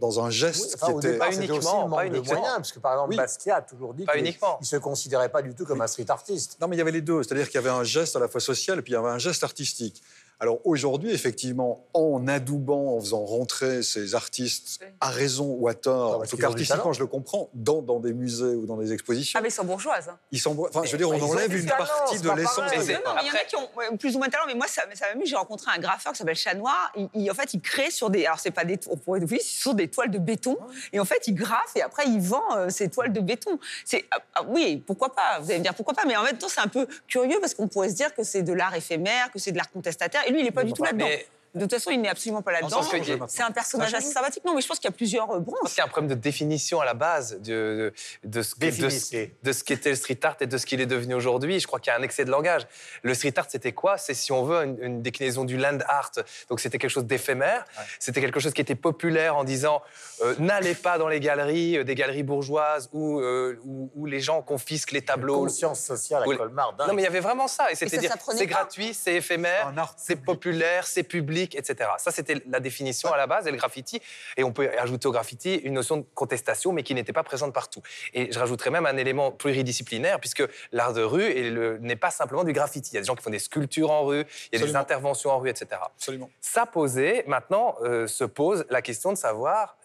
dans, 0.00 0.24
un 0.24 0.30
geste 0.30 0.64
Oui, 0.64 0.70
enfin, 0.76 0.86
qui 0.86 0.92
au 0.94 0.98
était... 1.00 1.12
départ, 1.12 1.28
Pas 1.28 1.34
uniquement, 1.34 1.56
aussi 1.56 1.66
le 1.66 1.90
pas 1.90 2.08
de 2.08 2.24
moyens, 2.24 2.56
parce 2.56 2.72
que 2.72 2.78
par 2.78 2.92
exemple, 2.94 3.10
Oui. 3.10 3.16
Basquiat 3.16 3.56
a 3.56 3.62
toujours 3.62 3.92
dit 3.92 4.06
qu'il 4.06 4.22
ne 4.24 4.64
se 4.64 4.76
considérait 4.76 5.28
pas 5.28 5.42
du 5.42 5.54
tout 5.54 5.66
comme 5.66 5.82
un 5.82 5.86
street 5.86 6.06
artiste. 6.08 6.56
Non, 6.62 6.68
mais 6.68 6.76
il 6.76 6.78
y 6.78 6.82
avait 6.82 6.92
les 6.92 7.02
deux. 7.02 7.22
C'est-à-dire 7.22 7.46
qu'il 7.50 7.56
y 7.56 7.58
avait 7.58 7.68
un 7.68 7.84
geste 7.84 8.16
à 8.16 8.20
la 8.20 8.28
fois 8.28 8.40
social 8.40 8.78
et 8.78 8.82
puis 8.82 8.92
il 8.92 8.96
y 8.96 8.98
avait 8.98 9.08
un 9.10 9.18
geste 9.18 9.44
artistique. 9.44 10.02
Alors 10.38 10.58
aujourd'hui, 10.64 11.12
effectivement, 11.12 11.86
en 11.94 12.28
adoubant, 12.28 12.96
en 12.96 13.00
faisant 13.00 13.24
rentrer 13.24 13.82
ces 13.82 14.14
artistes 14.14 14.80
à 15.00 15.08
raison 15.08 15.56
ou 15.58 15.66
à 15.66 15.72
tort, 15.72 16.16
en 16.18 16.20
tout 16.24 16.30
qu'ils 16.36 16.40
cas 16.40 16.48
artistiquement, 16.48 16.92
je 16.92 17.00
le 17.00 17.06
comprends, 17.06 17.48
dans, 17.54 17.80
dans 17.80 18.00
des 18.00 18.12
musées 18.12 18.54
ou 18.54 18.66
dans 18.66 18.76
des 18.76 18.92
expositions, 18.92 19.38
Ah, 19.38 19.42
mais 19.42 19.48
ils 19.48 19.52
sont 19.52 19.64
bourgeoises. 19.64 20.10
hein. 20.10 20.18
ils 20.32 20.38
s'en- 20.38 20.54
enfin, 20.58 20.82
je 20.84 20.92
veux 20.92 20.98
dire, 20.98 21.08
on 21.08 21.18
enlève 21.22 21.56
une 21.56 21.64
talent, 21.64 21.86
partie 21.86 22.20
de 22.20 22.30
l'essence. 22.32 22.56
pareil. 22.56 22.80
de- 22.80 22.84
Mais 22.86 22.92
Non, 22.94 23.00
non, 23.06 23.12
mais 23.14 23.20
il 23.22 23.28
y 23.28 23.30
en 23.30 23.34
a 23.34 23.44
qui 23.44 23.56
ont 23.56 23.96
plus 23.96 24.14
ou 24.14 24.18
moins 24.18 24.26
de 24.26 24.32
talent, 24.32 24.44
mais 24.46 24.54
moi, 24.54 24.66
ça, 24.68 24.82
ça 24.94 25.06
m'amuse. 25.08 25.30
J'ai 25.30 25.36
rencontré 25.36 25.70
un 25.74 25.78
graffeur 25.78 26.12
qui 26.12 26.18
s'appelle 26.18 26.36
Chat 26.36 26.52
Noir. 26.54 26.92
Il, 26.96 27.08
il- 27.14 27.30
en 27.30 27.34
fait, 27.34 27.54
il 27.54 27.62
crée 27.62 27.90
sur 27.90 28.10
des. 28.10 28.26
Alors, 28.26 28.38
c'est 28.38 28.50
pas 28.50 28.64
des. 28.66 28.78
On 28.90 28.96
pourrait 28.98 29.20
oui, 29.30 29.40
ce 29.40 29.62
sont 29.62 29.72
des 29.72 29.88
toiles 29.88 30.10
de 30.10 30.18
béton. 30.18 30.58
Et 30.92 31.00
en 31.00 31.06
fait, 31.06 31.26
il 31.28 31.34
graffe 31.34 31.74
et 31.76 31.80
après, 31.82 32.06
il 32.08 32.20
vend 32.20 32.42
euh, 32.56 32.68
ces 32.68 32.90
toiles 32.90 33.12
de 33.14 33.20
béton. 33.20 33.58
C'est. 33.86 34.04
ah, 34.10 34.18
ah, 34.34 34.42
oui, 34.46 34.82
pourquoi 34.86 35.14
pas? 35.14 35.38
Vous 35.40 35.48
allez 35.48 35.60
me 35.60 35.64
dire 35.64 35.74
pourquoi 35.74 35.94
pas, 35.94 36.04
mais 36.06 36.14
en 36.14 36.22
même 36.24 36.36
temps, 36.36 36.48
c'est 36.50 36.60
un 36.60 36.68
peu 36.68 36.86
curieux 37.08 37.38
parce 37.40 37.54
qu'on 37.54 37.68
pourrait 37.68 37.88
se 37.88 37.94
dire 37.94 38.14
que 38.14 38.22
c'est 38.22 38.42
de 38.42 38.52
l'art 38.52 38.74
éphémère, 38.74 39.32
que 39.32 39.38
c'est 39.38 39.52
de 39.52 39.56
l'art 39.56 39.70
contestataire. 39.70 40.24
Et 40.26 40.32
lui, 40.32 40.40
il 40.40 40.44
n'est 40.44 40.50
pas 40.50 40.64
du 40.64 40.72
tout 40.72 40.82
là-dedans. 40.82 41.06
mais- 41.06 41.26
De 41.56 41.62
toute 41.62 41.72
façon, 41.72 41.90
il 41.90 42.00
n'est 42.00 42.08
absolument 42.08 42.42
pas 42.42 42.52
là-dedans. 42.52 42.80
C'est 43.28 43.42
un 43.42 43.50
personnage 43.50 43.94
assez 43.94 44.12
sympathique. 44.12 44.44
Non, 44.44 44.54
mais 44.54 44.60
je 44.60 44.68
pense 44.68 44.78
qu'il 44.78 44.88
y 44.88 44.92
a 44.92 44.96
plusieurs 44.96 45.30
euh, 45.30 45.40
branches. 45.40 45.70
qu'il 45.70 45.78
y 45.78 45.80
a 45.80 45.84
un 45.84 45.88
problème 45.88 46.10
de 46.10 46.14
définition 46.14 46.80
à 46.80 46.84
la 46.84 46.94
base 46.94 47.40
de, 47.40 47.92
de, 48.22 48.38
de 48.38 48.42
ce, 48.42 48.54
de, 48.58 49.30
de 49.42 49.52
qu'était 49.64 49.90
le 49.90 49.96
street 49.96 50.20
art 50.22 50.36
et 50.40 50.46
de 50.46 50.58
ce 50.58 50.66
qu'il 50.66 50.80
est 50.80 50.86
devenu 50.86 51.14
aujourd'hui. 51.14 51.58
Je 51.58 51.66
crois 51.66 51.80
qu'il 51.80 51.90
y 51.92 51.96
a 51.96 51.98
un 51.98 52.02
excès 52.02 52.24
de 52.24 52.30
langage. 52.30 52.66
Le 53.02 53.14
street 53.14 53.34
art, 53.36 53.46
c'était 53.48 53.72
quoi? 53.72 53.98
C'est, 53.98 54.14
si 54.14 54.32
on 54.32 54.44
veut, 54.44 54.64
une, 54.64 54.78
une 54.82 55.02
déclinaison 55.02 55.44
du 55.44 55.56
land 55.56 55.78
art. 55.88 56.12
Donc, 56.48 56.60
c'était 56.60 56.78
quelque 56.78 56.90
chose 56.90 57.06
d'éphémère. 57.06 57.64
C'était 57.98 58.20
quelque 58.20 58.40
chose 58.40 58.52
qui 58.52 58.60
était 58.60 58.74
populaire 58.74 59.36
en 59.36 59.44
disant 59.44 59.82
euh, 60.22 60.34
n'allez 60.38 60.74
pas 60.74 60.98
dans 60.98 61.08
les 61.08 61.20
galeries, 61.20 61.78
euh, 61.78 61.84
des 61.84 61.94
galeries 61.94 62.22
bourgeoises 62.22 62.88
où, 62.92 63.20
euh, 63.20 63.58
où, 63.64 63.90
où 63.94 64.06
les 64.06 64.20
gens 64.20 64.42
confisquent 64.42 64.92
les 64.92 65.02
tableaux. 65.02 65.40
Conscience 65.44 65.80
sociale 65.80 66.22
à. 66.22 66.36
Colmar, 66.36 66.74
dingue. 66.74 66.88
Non, 66.88 66.94
mais 66.94 67.02
il 67.02 67.04
y 67.04 67.08
avait 67.08 67.20
vraiment 67.20 67.48
ça. 67.48 67.70
Et 67.70 67.74
c'était 67.74 67.98
dire, 67.98 68.14
c'est 68.34 68.46
gratuit, 68.46 68.94
c'est 68.94 69.14
éphémère, 69.14 69.72
c'est 69.96 70.16
populaire, 70.16 70.86
c'est 70.86 71.02
public, 71.02 71.45
etc. 71.54 71.90
Ça, 71.98 72.10
c'était 72.10 72.42
la 72.46 72.60
définition 72.60 73.12
à 73.12 73.16
la 73.16 73.26
base. 73.26 73.46
Et 73.46 73.50
le 73.50 73.56
graffiti, 73.56 74.00
et 74.36 74.44
on 74.44 74.52
peut 74.52 74.70
ajouter 74.78 75.06
au 75.08 75.12
graffiti 75.12 75.54
une 75.56 75.74
notion 75.74 75.98
de 75.98 76.04
contestation, 76.14 76.72
mais 76.72 76.82
qui 76.82 76.94
n'était 76.94 77.12
pas 77.12 77.22
présente 77.22 77.52
partout. 77.52 77.82
Et 78.14 78.32
je 78.32 78.38
rajouterais 78.38 78.70
même 78.70 78.86
un 78.86 78.96
élément 78.96 79.30
pluridisciplinaire, 79.30 80.20
puisque 80.20 80.44
l'art 80.72 80.92
de 80.92 81.02
rue 81.02 81.78
n'est 81.80 81.96
pas 81.96 82.10
simplement 82.10 82.44
du 82.44 82.52
graffiti. 82.52 82.90
Il 82.92 82.94
y 82.94 82.98
a 82.98 83.00
des 83.00 83.06
gens 83.06 83.14
qui 83.14 83.22
font 83.22 83.30
des 83.30 83.38
sculptures 83.38 83.90
en 83.90 84.04
rue, 84.04 84.24
il 84.52 84.58
y 84.58 84.62
a 84.62 84.66
des 84.66 84.76
interventions 84.76 85.30
en 85.30 85.38
rue, 85.38 85.50
etc. 85.50 85.80
Absolument. 85.94 86.30
Ça 86.40 86.66
posé, 86.66 87.24
maintenant 87.26 87.76
euh, 87.82 88.06
se 88.06 88.24
pose 88.24 88.64
la 88.70 88.82
question 88.82 89.12
de 89.12 89.18
savoir 89.18 89.76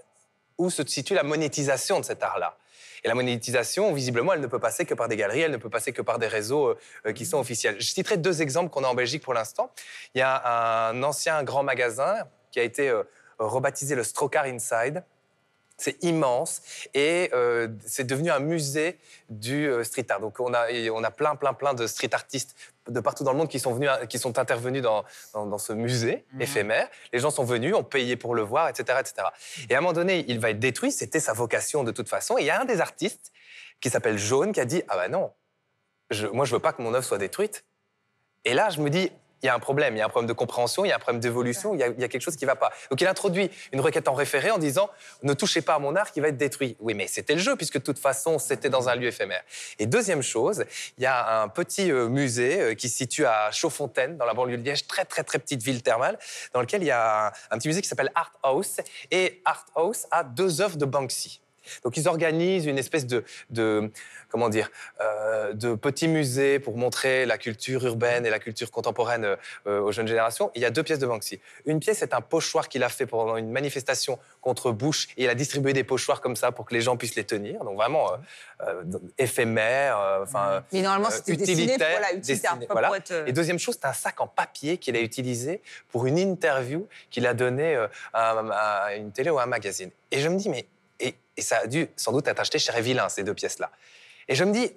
où 0.57 0.69
se 0.69 0.85
situe 0.85 1.13
la 1.13 1.23
monétisation 1.23 1.99
de 1.99 2.05
cet 2.05 2.23
art-là. 2.23 2.57
Et 3.03 3.07
la 3.07 3.15
monétisation, 3.15 3.93
visiblement, 3.93 4.33
elle 4.33 4.41
ne 4.41 4.47
peut 4.47 4.59
passer 4.59 4.85
que 4.85 4.93
par 4.93 5.07
des 5.07 5.17
galeries, 5.17 5.41
elle 5.41 5.51
ne 5.51 5.57
peut 5.57 5.69
passer 5.69 5.91
que 5.91 6.01
par 6.01 6.19
des 6.19 6.27
réseaux 6.27 6.67
euh, 6.67 6.79
euh, 7.07 7.13
qui 7.13 7.25
sont 7.25 7.39
officiels. 7.39 7.75
Je 7.79 7.87
citerai 7.87 8.17
deux 8.17 8.41
exemples 8.41 8.69
qu'on 8.69 8.83
a 8.83 8.87
en 8.87 8.93
Belgique 8.93 9.23
pour 9.23 9.33
l'instant. 9.33 9.71
Il 10.13 10.19
y 10.19 10.21
a 10.21 10.89
un 10.89 11.01
ancien 11.03 11.43
grand 11.43 11.63
magasin 11.63 12.27
qui 12.51 12.59
a 12.59 12.63
été 12.63 12.89
euh, 12.89 13.03
rebaptisé 13.39 13.95
le 13.95 14.03
Strocar 14.03 14.45
Inside. 14.45 15.03
C'est 15.77 16.03
immense 16.03 16.61
et 16.93 17.31
c'est 17.87 18.03
devenu 18.03 18.29
un 18.29 18.37
musée 18.37 18.99
du 19.31 19.67
street 19.81 20.05
art. 20.09 20.19
Donc 20.19 20.39
on 20.39 20.53
a, 20.53 20.67
on 20.91 21.03
a 21.03 21.09
plein, 21.09 21.35
plein, 21.35 21.55
plein 21.55 21.73
de 21.73 21.87
street 21.87 22.13
artistes 22.13 22.55
de 22.87 22.99
partout 22.99 23.23
dans 23.23 23.31
le 23.31 23.37
monde 23.37 23.49
qui 23.49 23.59
sont, 23.59 23.73
venus, 23.73 23.89
qui 24.09 24.17
sont 24.17 24.39
intervenus 24.39 24.81
dans, 24.81 25.03
dans, 25.33 25.45
dans 25.45 25.57
ce 25.57 25.73
musée 25.73 26.25
éphémère. 26.39 26.89
Les 27.13 27.19
gens 27.19 27.29
sont 27.29 27.43
venus, 27.43 27.75
ont 27.75 27.83
payé 27.83 28.15
pour 28.15 28.33
le 28.35 28.41
voir, 28.41 28.69
etc., 28.69 28.99
etc. 28.99 29.27
Et 29.69 29.75
à 29.75 29.77
un 29.77 29.81
moment 29.81 29.93
donné, 29.93 30.25
il 30.27 30.39
va 30.39 30.49
être 30.49 30.59
détruit. 30.59 30.91
C'était 30.91 31.19
sa 31.19 31.33
vocation 31.33 31.83
de 31.83 31.91
toute 31.91 32.09
façon. 32.09 32.37
Et 32.37 32.41
il 32.41 32.45
y 32.45 32.49
a 32.49 32.59
un 32.59 32.65
des 32.65 32.81
artistes 32.81 33.31
qui 33.79 33.89
s'appelle 33.89 34.17
Jaune 34.17 34.51
qui 34.51 34.59
a 34.59 34.65
dit 34.65 34.83
Ah 34.87 34.97
ben 34.97 35.11
non, 35.11 35.31
je, 36.09 36.27
moi 36.27 36.45
je 36.45 36.53
veux 36.53 36.59
pas 36.59 36.73
que 36.73 36.81
mon 36.81 36.93
œuvre 36.93 37.05
soit 37.05 37.17
détruite. 37.17 37.65
Et 38.45 38.53
là, 38.53 38.69
je 38.69 38.81
me 38.81 38.89
dis, 38.89 39.11
il 39.43 39.45
y 39.47 39.49
a 39.49 39.55
un 39.55 39.59
problème, 39.59 39.95
il 39.95 39.99
y 39.99 40.01
a 40.01 40.05
un 40.05 40.09
problème 40.09 40.27
de 40.27 40.33
compréhension, 40.33 40.85
il 40.85 40.89
y 40.89 40.91
a 40.91 40.95
un 40.95 40.99
problème 40.99 41.19
d'évolution, 41.19 41.73
il, 41.73 41.79
y 41.79 41.83
a- 41.83 41.87
il 41.87 41.99
y 41.99 42.03
a 42.03 42.07
quelque 42.07 42.21
chose 42.21 42.35
qui 42.35 42.45
ne 42.45 42.49
va 42.49 42.55
pas. 42.55 42.71
Donc 42.89 43.01
il 43.01 43.07
introduit 43.07 43.49
une 43.71 43.81
requête 43.81 44.07
en 44.07 44.13
référé 44.13 44.51
en 44.51 44.57
disant 44.57 44.89
ne 45.23 45.33
touchez 45.33 45.61
pas 45.61 45.75
à 45.75 45.79
mon 45.79 45.95
art 45.95 46.11
qui 46.11 46.19
va 46.19 46.27
être 46.27 46.37
détruit. 46.37 46.75
Oui, 46.79 46.93
mais 46.93 47.07
c'était 47.07 47.33
le 47.33 47.39
jeu 47.39 47.55
puisque 47.55 47.77
de 47.79 47.83
toute 47.83 47.99
façon 47.99 48.39
c'était 48.39 48.69
dans 48.69 48.89
un 48.89 48.95
lieu 48.95 49.07
éphémère. 49.07 49.41
Et 49.79 49.85
deuxième 49.87 50.21
chose, 50.21 50.65
il 50.97 51.03
y 51.03 51.07
a 51.07 51.41
un 51.41 51.47
petit 51.47 51.91
euh, 51.91 52.07
musée 52.07 52.61
euh, 52.61 52.73
qui 52.75 52.89
se 52.89 52.97
situe 52.97 53.25
à 53.25 53.51
Chaudfontaine 53.51 54.17
dans 54.17 54.25
la 54.25 54.33
banlieue 54.33 54.57
de 54.57 54.63
Liège, 54.63 54.87
très 54.87 55.05
très 55.05 55.23
très 55.23 55.39
petite 55.39 55.63
ville 55.63 55.81
thermale, 55.81 56.17
dans 56.53 56.61
lequel 56.61 56.81
il 56.83 56.87
y 56.87 56.91
a 56.91 57.27
un, 57.27 57.31
un 57.51 57.57
petit 57.57 57.67
musée 57.67 57.81
qui 57.81 57.87
s'appelle 57.87 58.11
Art 58.15 58.33
House 58.43 58.77
et 59.11 59.41
Art 59.45 59.65
House 59.75 60.05
a 60.11 60.23
deux 60.23 60.61
œuvres 60.61 60.77
de 60.77 60.85
Banksy. 60.85 61.41
Donc 61.83 61.97
ils 61.97 62.07
organisent 62.07 62.65
une 62.65 62.77
espèce 62.77 63.05
de, 63.05 63.23
de 63.49 63.91
comment 64.29 64.49
dire, 64.49 64.71
euh, 65.01 65.53
de 65.53 65.75
petits 65.75 66.07
musées 66.07 66.59
pour 66.59 66.77
montrer 66.77 67.25
la 67.25 67.37
culture 67.37 67.85
urbaine 67.85 68.25
et 68.25 68.29
la 68.29 68.39
culture 68.39 68.71
contemporaine 68.71 69.37
euh, 69.67 69.81
aux 69.81 69.91
jeunes 69.91 70.07
générations. 70.07 70.49
Et 70.49 70.59
il 70.59 70.61
y 70.61 70.65
a 70.65 70.71
deux 70.71 70.83
pièces 70.83 70.99
de 70.99 71.05
Banksy. 71.05 71.39
Une 71.65 71.79
pièce 71.79 72.01
est 72.01 72.13
un 72.13 72.21
pochoir 72.21 72.69
qu'il 72.69 72.83
a 72.83 72.89
fait 72.89 73.05
pendant 73.05 73.37
une 73.37 73.51
manifestation 73.51 74.19
contre 74.39 74.71
Bush 74.71 75.09
et 75.17 75.25
il 75.25 75.29
a 75.29 75.35
distribué 75.35 75.73
des 75.73 75.83
pochoirs 75.83 76.21
comme 76.21 76.35
ça 76.35 76.51
pour 76.51 76.65
que 76.65 76.73
les 76.73 76.81
gens 76.81 76.97
puissent 76.97 77.15
les 77.15 77.25
tenir. 77.25 77.63
Donc 77.63 77.75
vraiment 77.75 78.11
euh, 78.61 78.83
éphémère, 79.17 80.19
enfin. 80.21 80.63
Mais 80.71 80.81
normalement, 80.81 81.09
c'était 81.09 81.35
destiné 81.35 81.77
pour, 81.77 81.87
voilà, 81.87 82.13
utilitaire, 82.13 82.57
pas 82.59 82.65
voilà. 82.69 82.87
pour 82.87 82.95
être. 82.95 83.27
Et 83.27 83.33
deuxième 83.33 83.59
chose, 83.59 83.77
c'est 83.81 83.87
un 83.87 83.93
sac 83.93 84.21
en 84.21 84.27
papier 84.27 84.77
qu'il 84.77 84.95
a 84.95 85.01
utilisé 85.01 85.61
pour 85.89 86.05
une 86.05 86.17
interview 86.17 86.87
qu'il 87.09 87.27
a 87.27 87.33
donnée 87.33 87.75
à, 88.13 88.39
à 88.85 88.95
une 88.95 89.11
télé 89.11 89.29
ou 89.29 89.39
à 89.39 89.43
un 89.43 89.47
magazine. 89.47 89.91
Et 90.11 90.19
je 90.19 90.29
me 90.29 90.37
dis, 90.37 90.49
mais. 90.49 90.65
Et, 91.01 91.15
et 91.37 91.41
ça 91.41 91.57
a 91.63 91.67
dû 91.67 91.87
sans 91.95 92.11
doute 92.11 92.27
être 92.27 92.39
acheté 92.39 92.59
chez 92.59 92.71
Révillin, 92.71 93.09
ces 93.09 93.23
deux 93.23 93.33
pièces-là. 93.33 93.71
Et 94.27 94.35
je 94.35 94.43
me 94.43 94.53
dis, 94.53 94.71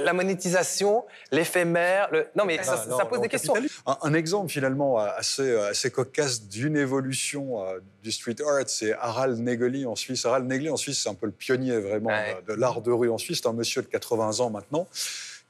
la 0.00 0.12
monétisation, 0.12 1.04
l'éphémère. 1.32 2.08
Le... 2.12 2.28
Non, 2.36 2.44
mais 2.44 2.62
ça, 2.62 2.80
Ah, 2.84 2.86
non, 2.88 2.98
ça 2.98 3.04
pose 3.04 3.18
non, 3.18 3.22
des 3.22 3.28
questions. 3.28 3.54
Un, 3.84 3.98
un 4.02 4.14
exemple 4.14 4.48
finalement 4.50 4.98
assez, 4.98 5.56
assez 5.56 5.90
cocasse 5.90 6.42
d'une 6.48 6.76
évolution 6.76 7.64
euh, 7.66 7.80
du 8.04 8.12
street 8.12 8.36
art, 8.46 8.62
c'est 8.68 8.92
Harald 8.92 9.40
Negeli 9.40 9.86
en 9.86 9.96
Suisse. 9.96 10.24
Harald 10.24 10.46
Negeli 10.46 10.70
en 10.70 10.76
Suisse, 10.76 11.02
c'est 11.02 11.08
un 11.08 11.14
peu 11.16 11.26
le 11.26 11.32
pionnier 11.32 11.78
vraiment 11.80 12.10
Ouais. 12.10 12.36
euh, 12.48 12.54
de 12.54 12.60
l'art 12.60 12.80
de 12.80 12.92
rue 12.92 13.10
en 13.10 13.18
Suisse. 13.18 13.40
C'est 13.42 13.48
un 13.48 13.52
monsieur 13.52 13.82
de 13.82 13.88
80 13.88 14.38
ans 14.38 14.50
maintenant 14.50 14.86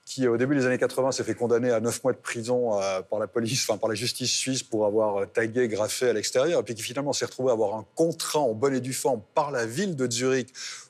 qui, 0.08 0.26
au 0.26 0.38
début 0.38 0.54
des 0.54 0.64
années 0.64 0.78
80, 0.78 1.12
s'est 1.12 1.22
fait 1.22 1.34
condamner 1.34 1.70
à 1.70 1.80
9 1.80 2.02
mois 2.02 2.14
de 2.14 2.18
prison 2.18 2.80
euh, 2.80 3.02
par 3.02 3.18
la 3.18 3.26
police, 3.26 3.68
enfin 3.68 3.78
par 3.78 3.90
la 3.90 3.94
justice 3.94 4.32
suisse 4.32 4.62
pour 4.62 4.86
avoir 4.86 5.16
euh, 5.18 5.26
tagué, 5.26 5.68
graffé 5.68 6.08
à 6.08 6.12
l'extérieur, 6.14 6.60
et 6.60 6.62
puis 6.62 6.74
qui 6.74 6.82
finalement 6.82 7.12
s'est 7.12 7.26
retrouvé 7.26 7.50
à 7.50 7.52
avoir 7.52 7.74
un 7.76 7.84
contrat 7.94 8.40
en 8.40 8.54
bonne 8.54 8.74
et 8.74 8.80
due 8.80 8.94
forme 8.94 9.20
par 9.34 9.50
la 9.50 9.66
ville 9.66 9.96
de 9.96 10.10
Zurich 10.10 10.48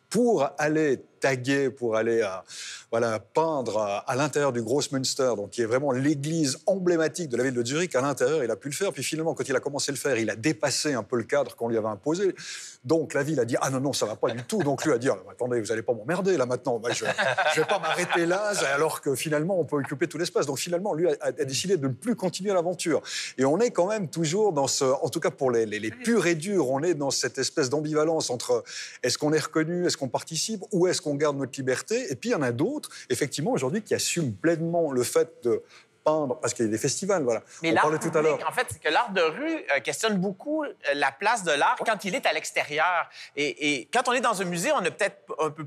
pour 0.09 0.49
aller 0.57 1.01
taguer, 1.21 1.71
pour 1.71 1.97
aller 1.97 2.21
euh, 2.23 2.29
voilà, 2.91 3.19
peindre 3.19 3.79
à, 3.79 3.99
à 3.99 4.17
l'intérieur 4.17 4.53
du 4.53 4.63
Grossmünster, 4.63 5.33
donc 5.37 5.51
qui 5.51 5.63
est 5.63 5.67
vraiment 5.67 5.93
l'église 5.93 6.59
emblématique 6.67 7.29
de 7.29 7.37
la 7.37 7.45
ville 7.45 7.55
de 7.55 7.65
Zurich. 7.65 7.95
À 7.95 8.01
l'intérieur, 8.01 8.45
il 8.45 8.51
a 8.51 8.57
pu 8.57 8.69
le 8.69 8.75
faire. 8.75 8.93
Puis 8.93 9.03
finalement, 9.03 9.35
quand 9.35 9.49
il 9.49 9.57
a 9.57 9.61
commencé 9.61 9.91
à 9.91 9.95
le 9.95 9.99
faire, 9.99 10.19
il 10.19 10.31
a 10.31 10.37
dépassé 10.37 10.95
un 10.95 11.03
peu 11.03 11.17
le 11.17 11.25
cadre 11.25 11.57
qu'on 11.57 11.69
lui 11.69 11.77
avait 11.77 11.89
imposé. 11.89 12.35
Donc 12.85 13.15
la 13.15 13.23
ville 13.23 13.41
a 13.41 13.45
dit 13.45 13.57
ah 13.61 13.71
non 13.71 13.81
non 13.81 13.93
ça 13.93 14.07
va 14.07 14.17
pas 14.17 14.31
du 14.31 14.43
tout. 14.45 14.63
Donc 14.63 14.85
lui 14.85 14.93
a 14.93 14.99
dit 14.99 15.09
Ah, 15.11 15.19
attendez 15.31 15.61
vous 15.61 15.73
allez 15.73 15.83
pas 15.83 15.93
m'emmerder 15.93 16.37
là 16.37 16.47
maintenant. 16.47 16.81
Je, 16.89 17.05
je 17.55 17.61
vais 17.61 17.67
pas 17.67 17.79
m'arrêter 17.79 18.25
là 18.25 18.53
alors 18.73 19.01
que 19.01 19.15
finalement 19.15 19.59
on 19.61 19.65
peut 19.65 19.77
occuper 19.77 20.07
tout 20.07 20.17
l'espace. 20.19 20.47
Donc 20.47 20.59
finalement 20.59 20.95
lui 20.95 21.09
a, 21.09 21.17
a 21.21 21.33
décidé 21.33 21.77
de 21.77 21.89
ne 21.89 21.93
plus 21.93 22.15
continuer 22.17 22.53
l'aventure. 22.53 23.03
Et 23.37 23.45
on 23.45 23.59
est 23.59 23.71
quand 23.71 23.89
même 23.89 24.09
toujours 24.09 24.53
dans 24.53 24.69
ce, 24.69 24.85
en 24.85 25.09
tout 25.09 25.21
cas 25.21 25.31
pour 25.31 25.51
les, 25.51 25.67
les, 25.67 25.79
les 25.79 25.91
purs 25.91 26.27
et 26.27 26.35
durs, 26.35 26.71
on 26.71 26.83
est 26.83 26.95
dans 26.95 27.11
cette 27.11 27.39
espèce 27.39 27.69
d'ambivalence 27.69 28.31
entre 28.31 28.65
est-ce 29.03 29.19
qu'on 29.19 29.33
est 29.33 29.39
reconnu, 29.39 29.87
est-ce 29.87 29.97
qu'on 29.97 30.09
participe 30.09 30.63
ou 30.73 30.87
est-ce 30.87 31.01
qu'on 31.01 31.08
garde 31.15 31.37
notre 31.37 31.59
liberté. 31.59 32.11
Et 32.11 32.17
puis 32.17 32.31
il 32.31 32.33
y 32.33 32.37
en 32.37 32.43
a 32.43 32.53
d'autres 32.53 32.91
effectivement 33.11 33.53
aujourd'hui 33.53 33.83
qui 33.83 33.95
assument 33.95 34.33
pleinement 34.33 34.91
le 34.93 35.03
fait 35.03 35.33
de 35.45 35.63
peindre 36.05 36.39
parce 36.41 36.55
qu'il 36.55 36.65
y 36.65 36.69
a 36.69 36.71
des 36.71 36.79
festivals 36.79 37.23
voilà. 37.23 37.43
Mais 37.63 37.71
on 37.71 37.75
l'art 37.75 37.83
parlait 37.83 37.99
tout 37.99 38.17
à 38.17 38.23
l'heure. 38.23 38.39
en 38.49 38.53
fait, 38.53 38.67
c'est 38.71 38.81
que 38.81 38.89
l'art 38.89 39.13
de 39.13 39.21
rue 39.21 39.57
euh, 39.75 39.81
questionne 39.81 40.19
beaucoup 40.19 40.65
euh, 40.65 40.73
la 40.95 41.13
place 41.13 41.45
de 41.45 41.53
l'art 41.53 41.77
quand 41.85 42.05
il 42.05 42.15
est 42.15 42.27
à 42.27 42.33
l'extérieur. 42.33 43.09
Et, 43.37 43.73
et 43.81 43.89
quand 43.93 44.09
on 44.09 44.13
est 44.13 44.21
dans 44.21 44.41
un 44.41 44.45
musée, 44.45 44.73
on 44.73 44.79
a 44.79 44.91
peut-être 44.91 45.19
un 45.39 45.51
peu 45.51 45.67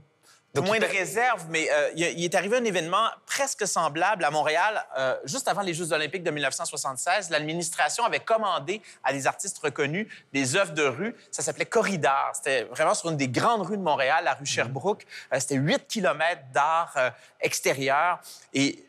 Donc, 0.53 0.65
moins 0.65 0.75
il 0.77 0.81
de 0.81 0.85
réserve, 0.85 1.45
mais 1.49 1.69
euh, 1.71 1.91
il, 1.95 2.25
est 2.25 2.35
arrivé 2.35 2.57
un 2.57 2.63
événement 2.65 3.07
presque 3.25 3.65
semblable 3.65 4.25
à 4.25 4.31
Montréal, 4.31 4.85
euh, 4.97 5.15
juste 5.23 5.47
avant 5.47 5.61
les 5.61 5.73
Jeux 5.73 5.93
olympiques 5.93 6.23
de 6.23 6.31
1976. 6.31 7.29
L'administration 7.29 8.03
avait 8.03 8.19
commandé 8.19 8.81
à 9.03 9.13
des 9.13 9.27
artistes 9.27 9.57
reconnus 9.59 10.07
des 10.33 10.55
œuvres 10.57 10.73
de 10.73 10.83
rue. 10.83 11.15
Ça 11.31 11.41
s'appelait 11.41 11.65
Corridor. 11.65 12.31
C'était 12.33 12.63
vraiment 12.63 12.93
sur 12.93 13.09
une 13.09 13.17
des 13.17 13.29
grandes 13.29 13.65
rues 13.65 13.77
de 13.77 13.81
Montréal, 13.81 14.25
la 14.25 14.33
rue 14.33 14.45
Sherbrooke. 14.45 15.05
Euh, 15.33 15.39
C'était 15.39 15.55
8 15.55 15.87
kilomètres 15.87 16.43
d'art 16.53 16.93
extérieur. 17.39 18.19
Et 18.53 18.83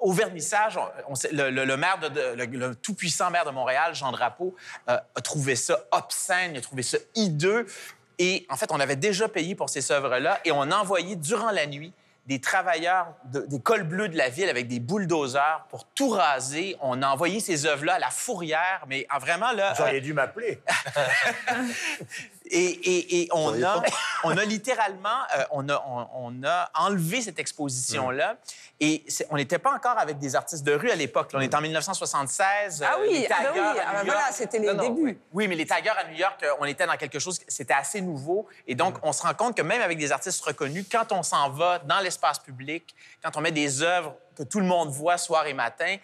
au 0.00 0.12
vernissage, 0.12 0.76
on- 0.76 1.14
le, 1.32 1.50
le- 1.50 1.64
le 1.64 1.76
maire 1.76 1.98
de, 1.98 2.08
de- 2.08 2.34
le, 2.36 2.44
le 2.46 2.74
tout-puissant 2.74 3.30
maire 3.30 3.44
de 3.44 3.50
Montréal, 3.50 3.94
Jean 3.94 4.12
Drapeau, 4.12 4.54
euh, 4.88 4.98
a 5.14 5.20
trouvé 5.20 5.56
ça 5.56 5.78
obscène, 5.92 6.52
il 6.54 6.58
a 6.58 6.60
trouvé 6.60 6.82
ça 6.82 6.98
hideux. 7.14 7.66
Et 8.18 8.46
en 8.50 8.56
fait, 8.56 8.70
on 8.70 8.80
avait 8.80 8.96
déjà 8.96 9.28
payé 9.28 9.54
pour 9.54 9.68
ces 9.70 9.90
œuvres-là 9.92 10.40
et 10.44 10.52
on 10.52 10.62
a 10.70 10.76
envoyé 10.76 11.16
durant 11.16 11.50
la 11.50 11.66
nuit 11.66 11.92
des 12.26 12.40
travailleurs 12.40 13.08
de- 13.26 13.44
des 13.46 13.60
cols 13.60 13.82
bleus 13.82 14.08
de 14.08 14.16
la 14.16 14.30
ville 14.30 14.48
avec 14.48 14.66
des 14.66 14.80
bulldozers 14.80 15.66
pour 15.68 15.84
tout 15.84 16.08
raser. 16.08 16.74
On 16.80 17.02
a 17.02 17.08
envoyé 17.08 17.38
ces 17.40 17.66
œuvres-là 17.66 17.94
à 17.94 17.98
la 17.98 18.08
fourrière, 18.10 18.82
mais 18.88 19.06
en 19.14 19.18
vraiment 19.18 19.52
là. 19.52 19.74
Vous 19.74 19.82
euh, 19.82 19.86
auriez 19.86 20.00
dû 20.00 20.14
m'appeler. 20.14 20.58
et, 22.46 22.64
et- 22.64 23.22
et 23.22 23.28
on, 23.32 23.62
a, 23.62 23.82
on 24.24 24.36
a 24.36 24.44
littéralement 24.44 25.08
euh, 25.36 25.44
on 25.50 25.68
a, 25.68 25.82
on, 25.86 26.08
on 26.14 26.44
a 26.46 26.70
enlevé 26.74 27.22
cette 27.22 27.38
exposition-là. 27.38 28.36
Et 28.80 29.04
on 29.30 29.36
n'était 29.36 29.58
pas 29.58 29.72
encore 29.72 29.98
avec 29.98 30.18
des 30.18 30.34
artistes 30.36 30.64
de 30.64 30.72
rue 30.74 30.90
à 30.90 30.96
l'époque. 30.96 31.30
On 31.32 31.40
était 31.40 31.56
en 31.56 31.60
1976. 31.60 32.82
Ah 32.86 32.94
euh, 32.98 33.02
oui, 33.02 33.20
les 33.20 33.28
ah 33.30 33.36
oui, 33.52 33.58
à 33.60 33.62
ah 33.86 34.02
New 34.02 34.06
York. 34.06 34.06
voilà, 34.06 34.32
c'était 34.32 34.58
les 34.58 34.66
Non, 34.66 34.74
non, 34.74 34.90
débuts. 34.94 35.18
Oui, 35.32 35.48
mais 35.48 35.54
les 35.54 35.64
taggers 35.66 35.90
à 35.96 36.04
New 36.08 36.16
York, 36.16 36.42
euh, 36.42 36.50
on 36.58 36.64
était 36.64 36.86
dans 36.86 36.96
quelque 36.96 37.18
chose, 37.18 37.40
c'était 37.48 37.72
assez 37.72 38.00
nouveau. 38.00 38.46
Et 38.66 38.74
donc, 38.74 38.96
on 39.02 39.12
se 39.12 39.22
rend 39.22 39.32
compte 39.34 39.56
que 39.56 39.62
même 39.62 39.80
avec 39.80 39.96
des 39.96 40.12
artistes 40.12 40.44
reconnus, 40.44 40.86
quand 40.90 41.12
on 41.12 41.22
s'en 41.22 41.50
va 41.50 41.78
dans 41.78 42.00
l'espace 42.00 42.38
public, 42.40 42.94
quand 43.22 43.36
on 43.36 43.40
met 43.40 43.52
des 43.52 43.82
œuvres 43.82 44.14
que 44.36 44.42
tout 44.42 44.58
le 44.60 44.66
monde 44.66 44.90
voit 44.90 45.16
soir 45.18 45.46
et 45.46 45.54
matin, 45.54 45.96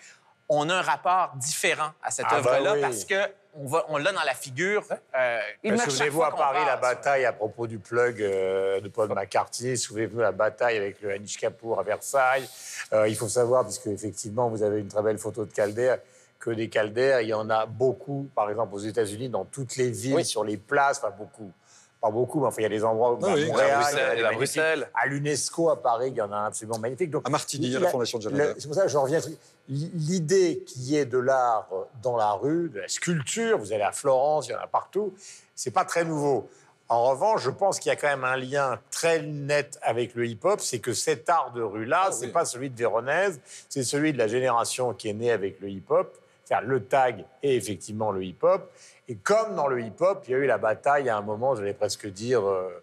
on 0.50 0.68
a 0.68 0.74
un 0.74 0.82
rapport 0.82 1.32
différent 1.36 1.92
à 2.02 2.10
cette 2.10 2.26
Ah 2.28 2.40
bah 2.42 2.52
œuvre-là 2.54 2.72
oui. 2.74 2.80
parce 2.82 3.04
que 3.04 3.14
on, 3.54 3.66
va, 3.66 3.84
on 3.88 3.96
l'a 3.96 4.12
dans 4.12 4.22
la 4.22 4.34
figure. 4.34 4.84
euh, 5.16 5.40
marche 5.64 5.88
Souvenez-vous 5.88 6.22
à 6.22 6.34
Paris 6.36 6.60
la 6.66 6.76
bataille 6.76 7.24
à 7.24 7.32
propos 7.32 7.66
du 7.66 7.78
plug 7.78 8.20
euh, 8.22 8.80
de 8.80 8.88
Paul 8.88 9.08
McCartney. 9.12 9.76
Souvenez-vous 9.76 10.20
la 10.20 10.32
bataille 10.32 10.76
avec 10.76 11.00
le 11.02 11.10
Anish 11.12 11.36
Kapoor 11.38 11.80
à 11.80 11.82
Versailles. 11.82 12.48
Euh, 12.92 13.08
il 13.08 13.16
faut 13.16 13.28
savoir, 13.28 13.64
puisque 13.64 13.86
effectivement 13.88 14.48
vous 14.48 14.62
avez 14.62 14.80
une 14.80 14.88
très 14.88 15.02
belle 15.02 15.18
photo 15.18 15.44
de 15.44 15.52
Calder, 15.52 15.96
que 16.38 16.50
des 16.50 16.68
Calder, 16.68 17.18
il 17.22 17.28
y 17.28 17.34
en 17.34 17.50
a 17.50 17.66
beaucoup, 17.66 18.28
par 18.34 18.48
exemple 18.50 18.74
aux 18.74 18.78
États-Unis, 18.78 19.28
dans 19.28 19.44
toutes 19.44 19.76
les 19.76 19.90
villes, 19.90 20.14
Oui. 20.14 20.24
sur 20.24 20.42
les 20.44 20.56
places, 20.56 20.98
enfin 20.98 21.12
beaucoup. 21.16 21.52
Pas 22.00 22.10
beaucoup, 22.10 22.40
mais 22.40 22.46
enfin, 22.46 22.56
il 22.60 22.62
y 22.62 22.66
a 22.66 22.70
des 22.70 22.82
endroits 22.84 23.12
où 23.12 23.18
Ah 23.22 23.32
oui, 23.34 23.44
à 23.44 23.46
Montréal, 23.48 23.80
à 23.84 24.14
il 24.14 24.20
y 24.20 24.24
a 24.24 24.28
à. 24.28 24.32
Bruxelles. 24.32 24.88
À 24.94 25.06
l'UNESCO, 25.06 25.68
à 25.68 25.82
Paris, 25.82 26.08
il 26.08 26.16
y 26.16 26.22
en 26.22 26.32
a 26.32 26.36
un 26.36 26.46
absolument 26.46 26.78
magnifique. 26.78 27.10
Donc, 27.10 27.26
À 27.26 27.30
Martigny, 27.30 27.66
à 27.66 27.68
il 27.68 27.78
la 27.82 27.88
a- 27.88 27.90
Fondation 27.90 28.18
de 28.18 28.22
Genève. 28.22 28.54
C'est 28.58 28.66
pour 28.66 28.74
ça 28.74 28.82
que 28.82 28.88
je 28.88 28.96
reviens. 28.96 29.20
L'idée 29.68 30.64
qui 30.66 30.96
est 30.96 31.04
de 31.04 31.18
l'art 31.18 31.68
euh, 31.72 31.82
dans 32.02 32.16
la 32.16 32.32
rue, 32.32 32.70
de 32.70 32.80
la 32.80 32.88
sculpture, 32.88 33.58
vous 33.58 33.72
allez 33.72 33.82
à 33.82 33.92
Florence, 33.92 34.48
il 34.48 34.52
y 34.52 34.54
en 34.54 34.60
a 34.60 34.66
partout, 34.66 35.12
c'est 35.54 35.70
pas 35.70 35.84
très 35.84 36.04
nouveau. 36.04 36.48
En 36.88 37.04
revanche, 37.10 37.42
je 37.42 37.50
pense 37.50 37.78
qu'il 37.78 37.90
y 37.90 37.92
a 37.92 37.96
quand 37.96 38.08
même 38.08 38.24
un 38.24 38.36
lien 38.36 38.80
très 38.90 39.22
net 39.22 39.78
avec 39.82 40.14
le 40.16 40.26
hip-hop, 40.26 40.60
c'est 40.60 40.80
que 40.80 40.92
cet 40.92 41.28
art 41.28 41.52
de 41.52 41.62
rue-là, 41.62 42.04
Ah 42.06 42.12
c'est 42.12 42.26
oui. 42.26 42.32
pas 42.32 42.44
celui 42.44 42.68
de 42.70 42.76
Véronèse, 42.76 43.38
c'est 43.68 43.84
celui 43.84 44.12
de 44.12 44.18
la 44.18 44.26
génération 44.26 44.92
qui 44.92 45.08
est 45.08 45.12
née 45.12 45.30
avec 45.30 45.60
le 45.60 45.68
hip-hop, 45.68 46.16
le 46.60 46.84
tag 46.84 47.24
et 47.42 47.54
effectivement 47.54 48.10
le 48.10 48.24
hip-hop. 48.24 48.72
Et 49.08 49.14
comme 49.14 49.54
dans 49.54 49.68
le 49.68 49.80
hip-hop, 49.80 50.24
il 50.26 50.32
y 50.32 50.34
a 50.34 50.38
eu 50.38 50.46
la 50.46 50.58
bataille 50.58 51.08
à 51.08 51.16
un 51.16 51.22
moment, 51.22 51.54
j'allais 51.54 51.74
presque 51.74 52.08
dire, 52.08 52.44
euh, 52.44 52.82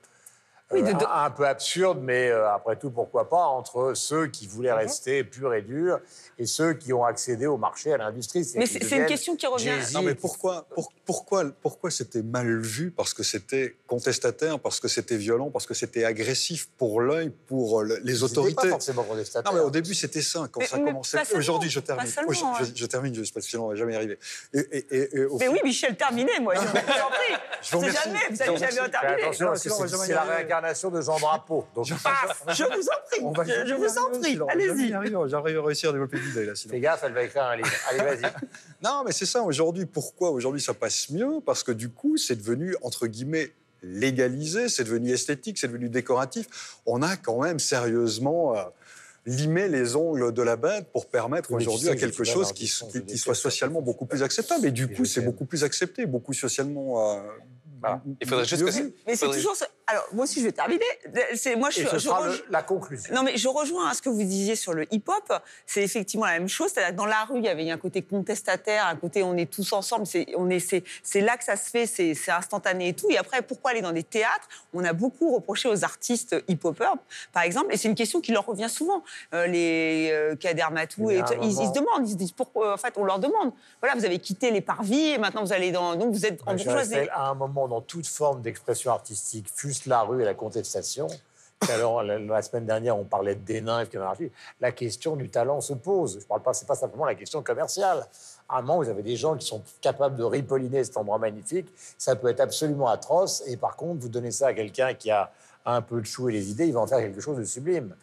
Oui, 0.69 0.83
de- 0.83 0.87
euh, 0.89 0.93
de- 0.93 1.05
un, 1.05 1.29
peu 1.29 1.47
absurde, 1.47 1.99
mais 2.01 2.29
euh, 2.29 2.49
après 2.51 2.75
tout, 2.75 2.91
pourquoi 2.91 3.29
pas, 3.29 3.45
entre 3.45 3.93
ceux 3.95 4.27
qui 4.27 4.47
voulaient 4.47 4.71
Mhm. 4.71 4.77
rester 4.79 5.23
purs 5.23 5.53
et 5.53 5.61
durs 5.61 5.99
et 6.37 6.45
ceux 6.45 6.73
qui 6.73 6.91
ont 6.91 7.05
accédé 7.05 7.45
au 7.45 7.55
marché, 7.55 7.93
à 7.93 7.97
l'industrie. 7.97 8.45
Mais 8.55 8.65
c'est 8.65 8.83
c'est 8.83 8.97
une 8.97 9.05
question 9.05 9.37
qui 9.37 9.47
revient. 9.47 9.63
Jay-Z 9.79 9.93
Non, 9.93 10.01
mais 10.01 10.13
pourquoi, 10.13 10.65
pour- 10.75 10.91
pourquoi, 11.05 11.45
pourquoi 11.61 11.89
c'était 11.89 12.21
mal 12.21 12.59
vu 12.59 12.91
Parce 12.91 13.13
que 13.13 13.23
c'était 13.23 13.77
contestataire, 13.87 14.59
parce 14.59 14.81
que 14.81 14.89
c'était 14.89 15.15
violent, 15.15 15.49
parce 15.51 15.65
que 15.65 15.73
c'était 15.73 16.03
agressif 16.03 16.67
pour 16.77 16.99
l'œil, 16.99 17.29
pour 17.47 17.83
le- 17.83 17.99
les 18.03 18.23
autorités. 18.23 18.55
pas 18.55 18.67
forcément 18.67 19.03
contestataire. 19.03 19.49
Non, 19.49 19.57
mais 19.57 19.63
au 19.63 19.69
début, 19.71 19.93
c'était 19.93 20.21
ça, 20.21 20.47
quand 20.51 20.59
Mais- 20.59 20.67
ça 20.67 20.77
mais 20.79 20.91
commençait. 20.91 21.17
Aujourd'hui, 21.35 21.69
je 21.69 21.79
termine. 21.79 22.05
Oh, 22.27 22.33
je, 22.33 22.43
ouais. 22.43 22.51
je- 22.75 22.75
je 22.81 22.85
termine, 22.87 23.15
juste 23.15 23.33
parce 23.33 23.45
que 23.45 23.51
sinon, 23.51 23.67
on 23.67 23.69
va 23.69 23.75
jamais 23.75 23.93
y 23.93 23.95
arriver. 23.95 24.19
Et, 24.53 24.59
et- 24.59 24.87
et- 24.97 25.17
et 25.19 25.25
au 25.25 25.37
Mais 25.37 25.45
fil- 25.45 25.53
oui, 25.53 25.59
Michel, 25.63 25.95
terminez, 25.95 26.39
moi. 26.41 26.55
Je 26.55 26.59
vous 26.59 26.67
en 26.67 26.71
prie. 26.71 26.81
Je 27.61 27.71
vous 27.71 27.79
remercie. 27.79 27.97
jamais, 28.03 28.19
vous 28.29 28.35
Je 28.35 28.43
remercie. 28.43 28.75
jamais 28.75 28.95
attention, 28.95 29.47
parce 29.47 29.63
que 29.63 29.69
va 29.69 29.87
c'est 30.05 30.13
la. 30.13 30.43
Réincarnation 30.57 30.89
de 30.91 31.01
Jean 31.01 31.19
Drapeau. 31.19 31.65
Donc, 31.75 31.89
Paf, 32.03 32.43
je 32.49 32.63
vous 32.63 32.69
en 32.69 33.07
prie. 33.09 33.21
On 33.23 33.31
va 33.31 33.43
Je, 33.43 33.73
vous 33.73 33.97
en 33.97 34.19
prie. 34.19 34.39
Allez-y. 34.49 34.93
arriver. 34.93 35.17
J'arrive 35.27 35.59
à 35.59 35.63
réussir 35.63 35.89
à 35.89 35.93
développer 35.93 36.19
l'idée, 36.19 36.45
là, 36.45 36.55
sinon. 36.55 36.73
fais 36.73 36.79
gaffe, 36.79 37.01
elle 37.03 37.13
va 37.13 37.23
écrire 37.23 37.43
un 37.43 37.55
livre. 37.55 37.69
Allez, 37.89 37.99
vas-y. 38.03 38.31
Non, 38.83 39.03
mais 39.05 39.11
c'est 39.11 39.25
ça. 39.25 39.41
Aujourd'hui, 39.41 39.85
pourquoi 39.85 40.31
aujourd'hui 40.31 40.61
ça 40.61 40.73
passe 40.73 41.09
mieux? 41.09 41.39
Parce 41.45 41.63
que 41.63 41.71
du 41.71 41.89
coup, 41.89 42.17
c'est 42.17 42.35
devenu, 42.35 42.75
entre 42.81 43.07
guillemets, 43.07 43.53
légalisé, 43.81 44.69
c'est 44.69 44.83
devenu 44.83 45.11
esthétique, 45.11 45.57
c'est 45.57 45.67
devenu 45.67 45.89
décoratif. 45.89 46.77
On 46.85 47.01
a 47.01 47.15
quand 47.17 47.41
même 47.41 47.59
sérieusement 47.59 48.55
euh, 48.55 48.63
limé 49.25 49.67
les 49.67 49.95
ongles 49.95 50.31
de 50.31 50.41
la 50.41 50.55
bête 50.55 50.91
pour 50.91 51.07
permettre 51.07 51.51
aujourd'hui 51.51 51.89
à 51.89 51.95
que 51.95 51.99
quelque 51.99 52.23
chose 52.23 52.53
qui, 52.53 52.67
soit 52.67 53.35
socialement 53.35 53.81
beaucoup 53.81 54.05
plus 54.05 54.23
acceptable. 54.23 54.65
Et 54.67 54.71
du 54.71 54.87
coup, 54.87 55.05
c'est 55.05 55.21
beaucoup 55.21 55.45
plus 55.45 55.63
accepté, 55.63 56.05
beaucoup 56.05 56.33
socialement. 56.33 57.15
euh, 57.15 57.21
Voilà. 57.79 58.01
Il 58.21 58.27
faudrait 58.27 58.45
juste 58.45 58.63
que. 58.65 58.71
Mais 59.05 59.15
c'est 59.15 59.17
Faudrait- 59.25 59.37
toujours. 59.37 59.55
ce- 59.55 59.65
Alors, 59.89 60.03
moi 60.11 60.23
aussi, 60.25 60.41
je 60.41 60.45
vais 60.45 60.51
terminer. 60.51 60.83
C'est 61.35 61.55
moi, 61.55 61.69
je, 61.69 61.81
Et 61.81 61.85
ce 61.85 61.91
je 61.93 61.97
sera 61.99 62.17
rejoins- 62.19 62.33
le- 62.33 62.45
la 62.49 62.61
conclusion. 62.63 63.13
Non, 63.15 63.23
mais 63.23 63.37
je 63.37 63.47
rejoins 63.47 63.89
à 63.89 63.93
ce 63.93 64.01
que 64.01 64.09
vous 64.09 64.23
disiez 64.23 64.55
sur 64.55 64.73
le 64.73 64.85
hip-hop. 64.93 65.31
C'est 65.65 65.81
effectivement 65.81 66.25
la 66.25 66.33
même 66.33 66.49
chose. 66.49 66.71
C'est-à-dire 66.73 66.91
que 66.91 66.97
dans 66.97 67.05
la 67.05 67.23
rue, 67.23 67.37
il 67.37 67.45
y 67.45 67.49
avait 67.49 67.69
un 67.71 67.77
côté 67.77 68.01
contestataire, 68.01 68.85
un 68.87 68.95
côté 68.97 69.23
on 69.23 69.37
est 69.37 69.49
tous 69.49 69.71
ensemble. 69.73 70.05
C'est 70.05 70.27
on 70.35 70.49
est, 70.49 70.59
c'est, 70.59 70.83
c'est 71.03 71.21
là 71.21 71.37
que 71.37 71.43
ça 71.45 71.55
se 71.55 71.69
fait. 71.69 71.85
C'est, 71.85 72.13
c'est 72.15 72.31
instantané 72.31 72.89
et 72.89 72.93
tout. 72.93 73.09
Et 73.09 73.17
après, 73.17 73.41
pourquoi 73.41 73.71
aller 73.71 73.81
dans 73.81 73.91
des 73.93 74.03
théâtres? 74.03 74.47
On 74.73 74.83
a 74.83 74.91
beaucoup 74.93 75.33
reproché 75.35 75.69
aux 75.69 75.83
artistes 75.85 76.35
hip-hopers, 76.49 76.95
par 77.31 77.43
exemple. 77.43 77.73
Et 77.73 77.77
c'est 77.77 77.87
une 77.87 77.95
question 77.95 78.19
qui 78.19 78.31
leur 78.33 78.45
revient 78.45 78.69
souvent. 78.69 79.03
Euh, 79.33 79.47
les 79.47 80.09
euh, 80.11 80.35
Kader 80.35 80.65
Matou, 80.71 81.07
Mais 81.07 81.15
et 81.19 81.23
ils, 81.41 81.47
ils 81.49 81.67
se 81.67 81.71
demandent. 81.73 82.05
Ils 82.05 82.11
se 82.11 82.15
disent 82.15 82.31
pourquoi. 82.33 82.73
En 82.73 82.77
fait, 82.77 82.93
on 82.97 83.05
leur 83.05 83.19
demande. 83.19 83.53
Voilà, 83.81 83.95
vous 83.95 84.03
avez 84.05 84.19
quitté 84.19 84.51
les 84.51 84.61
parvis 84.61 85.11
et 85.11 85.17
maintenant 85.17 85.43
vous 85.43 85.53
allez 85.53 85.71
dans. 85.71 85.95
Donc 85.95 86.11
vous 86.13 86.25
êtes 86.25 86.41
en 86.45 86.53
bourgeoisie. 86.55 86.95
à 87.13 87.29
un 87.29 87.33
moment 87.35 87.66
dans 87.67 87.81
toute 87.81 88.07
forme 88.07 88.41
d'expression 88.41 88.91
artistique, 88.91 89.47
fût-ce 89.53 89.89
la 89.89 90.01
rue 90.01 90.21
et 90.21 90.25
la 90.25 90.33
contestation. 90.33 91.07
Alors, 91.69 92.03
la, 92.03 92.41
semaine 92.43 92.65
dernière, 92.65 92.97
on 92.97 93.03
parlait 93.03 93.33
de 93.33 93.41
Dénin 93.41 93.79
et. 93.79 94.31
La 94.61 94.71
question 94.71 95.15
du 95.15 95.29
talent 95.29 95.59
se 95.59 95.73
pose. 95.73 96.19
Je 96.21 96.25
parle 96.25 96.43
pas, 96.43 96.53
c'est 96.53 96.67
pas 96.67 96.75
simplement 96.75 97.05
la 97.05 97.15
question 97.15 97.41
commerciale. 97.41 98.05
À 98.47 98.59
un 98.59 98.61
moment, 98.61 98.77
vous 98.77 98.89
avez 98.89 99.01
des 99.01 99.15
gens 99.15 99.35
qui 99.35 99.47
sont 99.47 99.63
capables 99.81 100.15
de 100.15 100.23
ripolliner 100.23 100.83
cet 100.83 100.97
endroit 100.97 101.17
magnifique. 101.17 101.67
Ça 101.97 102.15
peut 102.15 102.27
être 102.27 102.41
absolument 102.41 102.87
atroce. 102.87 103.43
Et 103.47 103.57
par 103.57 103.75
contre, 103.75 104.01
vous 104.01 104.09
donnez 104.09 104.31
ça 104.31 104.47
à 104.47 104.53
quelqu'un 104.53 104.93
qui 104.93 105.09
a 105.09 105.31
un 105.65 105.81
peu 105.81 105.99
de 105.99 106.05
chou 106.05 106.29
et 106.29 106.31
les 106.31 106.51
idées, 106.51 106.67
il 106.67 106.73
va 106.73 106.79
en 106.79 106.87
faire 106.87 106.99
quelque 106.99 107.19
chose 107.19 107.37
de 107.37 107.43
sublime. 107.43 107.95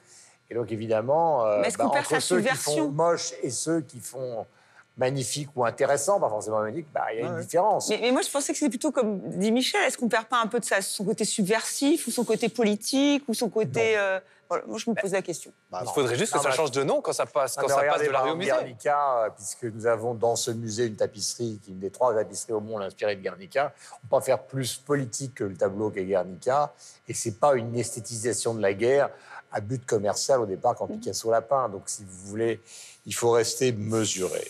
Et 0.50 0.54
donc, 0.54 0.70
évidemment, 0.72 1.46
euh, 1.46 1.62
perd 1.62 1.80
entre 1.80 2.20
ceux 2.20 2.42
qui 2.42 2.54
font 2.54 2.90
moche 2.90 3.32
et 3.42 3.50
ceux 3.50 3.80
qui 3.80 4.00
font 4.00 4.46
magnifique 4.96 5.48
ou 5.56 5.64
intéressant, 5.64 6.20
pas 6.20 6.28
forcément 6.28 6.60
magnifique, 6.60 6.86
bah, 6.92 7.06
il 7.12 7.20
y 7.20 7.22
a 7.22 7.26
une 7.26 7.40
différence. 7.40 7.88
Mais, 7.88 7.98
mais 8.00 8.12
moi, 8.12 8.22
je 8.22 8.30
pensais 8.30 8.52
que 8.52 8.58
c'était 8.58 8.70
plutôt 8.70 8.92
comme 8.92 9.18
dit 9.38 9.50
Michel. 9.50 9.82
Est-ce 9.84 9.98
qu'on 9.98 10.08
perd 10.08 10.26
pas 10.26 10.40
un 10.40 10.46
peu 10.46 10.60
de 10.60 10.64
sa- 10.64 10.82
son 10.82 11.04
côté 11.04 11.24
subversif 11.24 12.06
ou 12.06 12.10
son 12.10 12.24
côté 12.24 12.48
politique 12.48 13.24
ou 13.28 13.34
son 13.34 13.48
côté. 13.48 13.98
euh, 13.98 14.20
voilà, 14.48 14.64
moi, 14.66 14.78
je 14.78 14.88
me 14.90 14.94
pose 14.94 15.10
la 15.12 15.22
question. 15.22 15.52
Bah, 15.70 15.80
Il 15.84 15.90
faudrait 15.90 16.16
juste 16.16 16.32
que 16.32 16.36
Non, 16.36 16.44
ça 16.44 16.50
change 16.52 16.70
de 16.70 16.84
nom 16.84 17.00
quand 17.00 17.12
ça 17.14 17.24
passe, 17.26 17.56
quand 17.56 17.66
ça 17.66 17.82
passe 17.82 18.02
de 18.02 18.10
la 18.10 18.20
rue 18.20 18.26
par 18.26 18.34
au 18.34 18.36
musée. 18.36 18.50
Guernica, 18.50 19.18
euh, 19.24 19.30
puisque 19.30 19.64
nous 19.64 19.86
avons 19.86 20.14
dans 20.14 20.36
ce 20.36 20.50
musée 20.52 20.84
une 20.86 20.96
tapisserie, 20.96 21.58
qui 21.64 21.70
est 21.70 21.72
une 21.72 21.80
des 21.80 21.90
trois 21.90 22.14
tapisseries 22.14 22.52
au 22.52 22.60
monde 22.60 22.82
inspirées 22.82 23.16
de 23.16 23.22
Guernica, 23.22 23.72
on 23.90 23.96
peut 24.06 24.08
pas 24.10 24.20
faire 24.20 24.42
plus 24.42 24.76
politique 24.76 25.34
que 25.36 25.44
le 25.44 25.56
tableau 25.56 25.90
qu'est 25.90 26.04
Guernica, 26.04 26.72
et 27.08 27.14
c'est 27.14 27.40
pas 27.40 27.54
une 27.54 27.74
esthétisation 27.74 28.54
de 28.54 28.60
la 28.62 28.74
guerre 28.74 29.08
à 29.50 29.60
but 29.60 29.84
commercial 29.86 30.40
au 30.40 30.46
départ 30.46 30.74
quand 30.76 30.86
Picasso 30.88 31.30
l'a 31.30 31.40
peint. 31.40 31.68
Donc, 31.70 31.82
si 31.86 32.04
vous 32.04 32.28
voulez, 32.28 32.60
il 33.06 33.14
faut 33.14 33.30
rester 33.30 33.72
mesuré. 33.72 34.44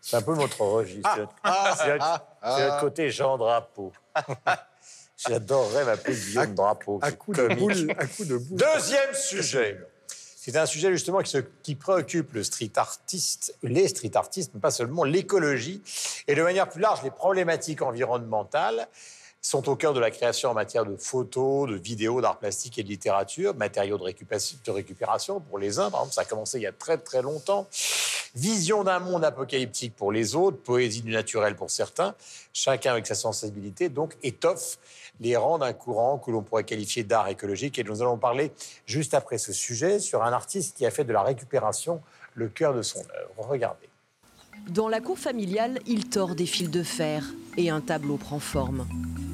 C'est 0.00 0.16
un 0.16 0.22
peu 0.22 0.34
notre 0.34 0.60
registre. 0.62 1.10
C'est 1.14 1.20
notre- 1.20 1.34
c'est 1.76 1.98
c'est 2.56 2.66
notre 2.66 2.80
côté 2.80 3.10
Jean 3.10 3.36
Drapeau. 3.38 3.92
J'adorerais 5.16 5.84
m'appeler 5.84 6.16
Guillaume 6.16 6.54
Drapeau. 6.54 6.98
À 7.02 7.12
coup 7.12 7.32
de 7.32 7.46
boule, 7.54 7.90
à 7.98 8.06
coup 8.06 8.24
de 8.24 8.36
boule. 8.38 8.58
Deuxième 8.58 9.14
sujet. 9.14 9.78
C'est 10.06 10.56
un 10.56 10.64
sujet 10.64 10.90
justement 10.90 11.18
qui, 11.20 11.30
se- 11.30 11.38
qui 11.62 11.74
préoccupe 11.74 12.32
le 12.32 12.42
street 12.42 12.72
artiste, 12.76 13.54
les 13.62 13.88
street 13.88 14.12
artistes, 14.14 14.52
mais 14.54 14.60
pas 14.60 14.70
seulement 14.70 15.04
l'écologie, 15.04 15.82
et 16.26 16.34
de 16.34 16.42
manière 16.42 16.66
plus 16.70 16.80
large, 16.80 17.02
les 17.02 17.10
problématiques 17.10 17.82
environnementales 17.82 18.88
sont 19.40 19.68
au 19.68 19.76
cœur 19.76 19.94
de 19.94 20.00
la 20.00 20.10
création 20.10 20.50
en 20.50 20.54
matière 20.54 20.84
de 20.84 20.96
photos, 20.96 21.68
de 21.68 21.76
vidéos, 21.76 22.20
d'art 22.20 22.38
plastique 22.38 22.78
et 22.78 22.82
de 22.82 22.88
littérature, 22.88 23.54
matériaux 23.54 23.98
de 23.98 24.70
récupération, 24.70 25.40
pour 25.40 25.58
les 25.58 25.78
uns, 25.78 25.90
par 25.90 26.00
exemple, 26.00 26.14
ça 26.14 26.20
a 26.22 26.24
commencé 26.24 26.58
il 26.58 26.62
y 26.62 26.66
a 26.66 26.72
très 26.72 26.98
très 26.98 27.22
longtemps. 27.22 27.66
Vision 28.34 28.84
d'un 28.84 29.00
monde 29.00 29.24
apocalyptique 29.24 29.96
pour 29.96 30.12
les 30.12 30.36
autres, 30.36 30.58
poésie 30.58 31.02
du 31.02 31.10
naturel 31.10 31.56
pour 31.56 31.70
certains, 31.70 32.14
chacun 32.52 32.92
avec 32.92 33.06
sa 33.06 33.16
sensibilité, 33.16 33.88
donc 33.88 34.16
étoffe 34.22 34.78
les 35.20 35.36
rangs 35.36 35.58
d'un 35.58 35.72
courant 35.72 36.18
que 36.18 36.30
l'on 36.30 36.42
pourrait 36.42 36.64
qualifier 36.64 37.02
d'art 37.02 37.28
écologique. 37.28 37.78
Et 37.78 37.84
nous 37.84 38.02
allons 38.02 38.18
parler 38.18 38.52
juste 38.86 39.14
après 39.14 39.38
ce 39.38 39.52
sujet 39.52 39.98
sur 39.98 40.22
un 40.22 40.32
artiste 40.32 40.76
qui 40.76 40.86
a 40.86 40.90
fait 40.90 41.04
de 41.04 41.12
la 41.12 41.22
récupération 41.22 42.00
le 42.34 42.48
cœur 42.48 42.72
de 42.72 42.82
son 42.82 43.00
œuvre. 43.00 43.48
Regardez. 43.48 43.89
Dans 44.68 44.88
la 44.88 45.00
cour 45.00 45.18
familiale, 45.18 45.80
il 45.86 46.08
tord 46.08 46.34
des 46.34 46.46
fils 46.46 46.70
de 46.70 46.82
fer 46.82 47.34
et 47.56 47.70
un 47.70 47.80
tableau 47.80 48.16
prend 48.16 48.38
forme. 48.38 48.86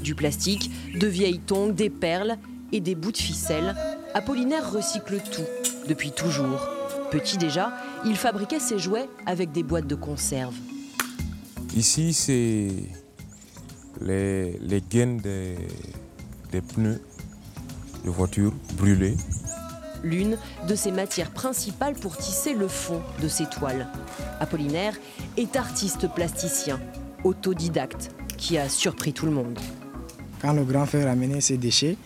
Du 0.02 0.14
plastique, 0.14 0.71
de 0.99 1.06
vieilles 1.06 1.40
tongs, 1.40 1.68
des 1.73 1.90
perles 1.90 2.37
et 2.73 2.80
des 2.80 2.95
bouts 2.95 3.12
de 3.12 3.16
ficelle, 3.16 3.75
Apollinaire 4.14 4.71
recycle 4.73 5.21
tout, 5.30 5.45
depuis 5.88 6.11
toujours. 6.11 6.68
Petit 7.11 7.37
déjà, 7.37 7.76
il 8.06 8.16
fabriquait 8.16 8.61
ses 8.61 8.78
jouets 8.78 9.09
avec 9.26 9.52
des 9.52 9.62
boîtes 9.62 9.87
de 9.87 9.95
conserve. 9.95 10.54
Ici, 11.76 12.14
c'est 12.14 12.68
les, 14.00 14.83
gaines 14.88 15.18
des, 15.18 15.56
pneus 16.75 17.00
de 18.04 18.11
voiture 18.11 18.52
brûlés. 18.78 19.16
L'une 20.02 20.36
de 20.68 20.74
ses 20.74 20.92
matières 20.92 21.30
principales 21.30 21.94
pour 21.94 22.16
tisser 22.16 22.54
le 22.54 22.68
fond 22.68 23.02
de 23.22 23.28
ses 23.28 23.46
toiles. 23.46 23.88
Apollinaire 24.40 24.94
est 25.36 25.56
artiste 25.56 26.08
plasticien, 26.14 26.80
autodidacte, 27.24 28.10
qui 28.36 28.58
a 28.58 28.68
surpris 28.68 29.12
tout 29.12 29.26
le 29.26 29.32
monde. 29.32 29.58
Quand 30.40 30.52
le 30.52 30.64
grand 30.64 30.86
frère 30.86 31.06
ramenait 31.06 31.40
ses 31.40 31.56
déchets, 31.56 31.96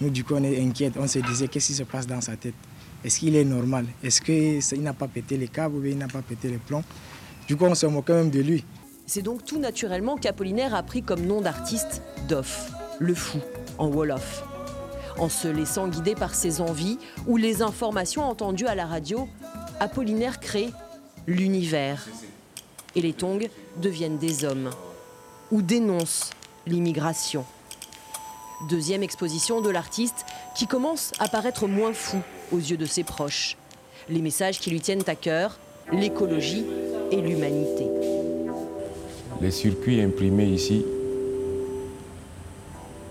nous, 0.00 0.10
du 0.10 0.24
coup, 0.24 0.34
on 0.34 0.44
est 0.44 0.60
inquiète. 0.62 0.94
On 0.98 1.06
se 1.06 1.18
disait 1.18 1.48
qu'est-ce 1.48 1.66
qui 1.66 1.74
se 1.74 1.82
passe 1.82 2.06
dans 2.06 2.20
sa 2.20 2.36
tête? 2.36 2.54
Est-ce 3.04 3.18
qu'il 3.18 3.36
est 3.36 3.44
normal? 3.44 3.86
Est-ce 4.02 4.20
qu'il 4.20 4.82
n'a 4.82 4.92
pas 4.92 5.08
pété 5.08 5.36
les 5.36 5.48
câbles 5.48 5.76
ou 5.76 5.80
bien 5.80 5.92
il 5.92 5.98
n'a 5.98 6.08
pas 6.08 6.22
pété 6.22 6.48
les 6.48 6.58
plombs? 6.58 6.84
Du 7.46 7.56
coup, 7.56 7.64
on 7.64 7.74
se 7.74 7.86
moquait 7.86 8.14
même 8.14 8.30
de 8.30 8.40
lui. 8.40 8.64
C'est 9.06 9.22
donc 9.22 9.44
tout 9.44 9.58
naturellement 9.58 10.16
qu'Apollinaire 10.16 10.74
a 10.74 10.82
pris 10.82 11.02
comme 11.02 11.26
nom 11.26 11.40
d'artiste 11.40 12.02
Doff, 12.28 12.70
le 12.98 13.14
fou, 13.14 13.38
en 13.76 13.88
Wolof. 13.88 14.44
En 15.20 15.28
se 15.28 15.48
laissant 15.48 15.86
guider 15.86 16.14
par 16.14 16.34
ses 16.34 16.62
envies 16.62 16.98
ou 17.26 17.36
les 17.36 17.60
informations 17.60 18.24
entendues 18.24 18.66
à 18.66 18.74
la 18.74 18.86
radio, 18.86 19.28
Apollinaire 19.78 20.40
crée 20.40 20.70
l'univers. 21.26 22.08
Et 22.96 23.02
les 23.02 23.12
tongs 23.12 23.38
deviennent 23.76 24.16
des 24.16 24.46
hommes. 24.46 24.70
Ou 25.52 25.60
dénoncent 25.60 26.30
l'immigration. 26.66 27.44
Deuxième 28.70 29.02
exposition 29.02 29.60
de 29.60 29.68
l'artiste 29.68 30.24
qui 30.56 30.66
commence 30.66 31.12
à 31.18 31.28
paraître 31.28 31.66
moins 31.66 31.92
fou 31.92 32.16
aux 32.50 32.58
yeux 32.58 32.78
de 32.78 32.86
ses 32.86 33.04
proches. 33.04 33.58
Les 34.08 34.22
messages 34.22 34.58
qui 34.58 34.70
lui 34.70 34.80
tiennent 34.80 35.04
à 35.06 35.16
cœur, 35.16 35.58
l'écologie 35.92 36.64
et 37.10 37.20
l'humanité. 37.20 37.86
Les 39.42 39.50
circuits 39.50 40.00
imprimés 40.00 40.46
ici, 40.46 40.82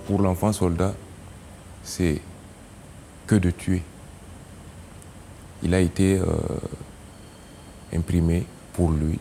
pour 0.08 0.22
l'enfant 0.22 0.52
soldat, 0.52 0.96
c'est 1.90 2.22
que 3.26 3.36
de 3.36 3.50
tuer. 3.50 3.82
Il 5.64 5.74
a 5.74 5.80
été 5.80 6.20
euh, 6.20 6.26
imprimé 7.94 8.46
pour 8.74 8.92
lui, 8.92 9.20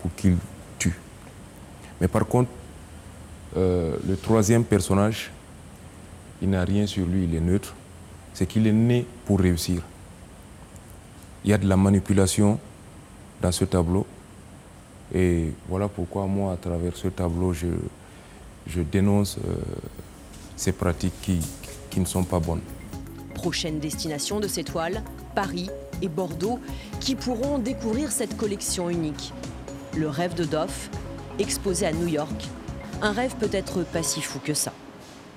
pour 0.00 0.14
qu'il 0.14 0.36
tue. 0.78 0.98
Mais 2.00 2.06
par 2.06 2.26
contre, 2.26 2.50
euh, 3.56 3.96
le 4.06 4.16
troisième 4.16 4.62
personnage, 4.64 5.32
il 6.42 6.50
n'a 6.50 6.64
rien 6.64 6.86
sur 6.86 7.06
lui, 7.06 7.24
il 7.24 7.34
est 7.34 7.40
neutre. 7.40 7.74
C'est 8.34 8.46
qu'il 8.46 8.66
est 8.66 8.72
né 8.72 9.06
pour 9.24 9.40
réussir. 9.40 9.80
Il 11.44 11.50
y 11.50 11.54
a 11.54 11.58
de 11.58 11.66
la 11.66 11.78
manipulation 11.78 12.60
dans 13.40 13.52
ce 13.52 13.64
tableau. 13.64 14.06
Et 15.14 15.52
voilà 15.68 15.88
pourquoi 15.88 16.26
moi, 16.26 16.52
à 16.52 16.56
travers 16.56 16.94
ce 16.94 17.08
tableau, 17.08 17.54
je, 17.54 17.68
je 18.66 18.82
dénonce 18.82 19.38
euh, 19.38 19.54
ces 20.56 20.72
pratiques 20.72 21.14
qui, 21.22 21.40
qui 21.96 22.00
ne 22.00 22.04
sont 22.04 22.24
pas 22.24 22.40
bonnes. 22.40 22.60
Prochaine 23.32 23.80
destination 23.80 24.38
de 24.38 24.48
ces 24.48 24.64
toiles, 24.64 25.02
Paris 25.34 25.70
et 26.02 26.08
Bordeaux, 26.08 26.60
qui 27.00 27.14
pourront 27.14 27.56
découvrir 27.56 28.12
cette 28.12 28.36
collection 28.36 28.90
unique. 28.90 29.32
Le 29.96 30.06
rêve 30.06 30.34
de 30.34 30.44
Doff, 30.44 30.90
exposé 31.38 31.86
à 31.86 31.92
New 31.92 32.06
York. 32.06 32.48
Un 33.00 33.12
rêve 33.12 33.34
peut-être 33.36 33.82
pas 33.82 34.02
si 34.02 34.20
fou 34.20 34.40
que 34.40 34.52
ça. 34.52 34.74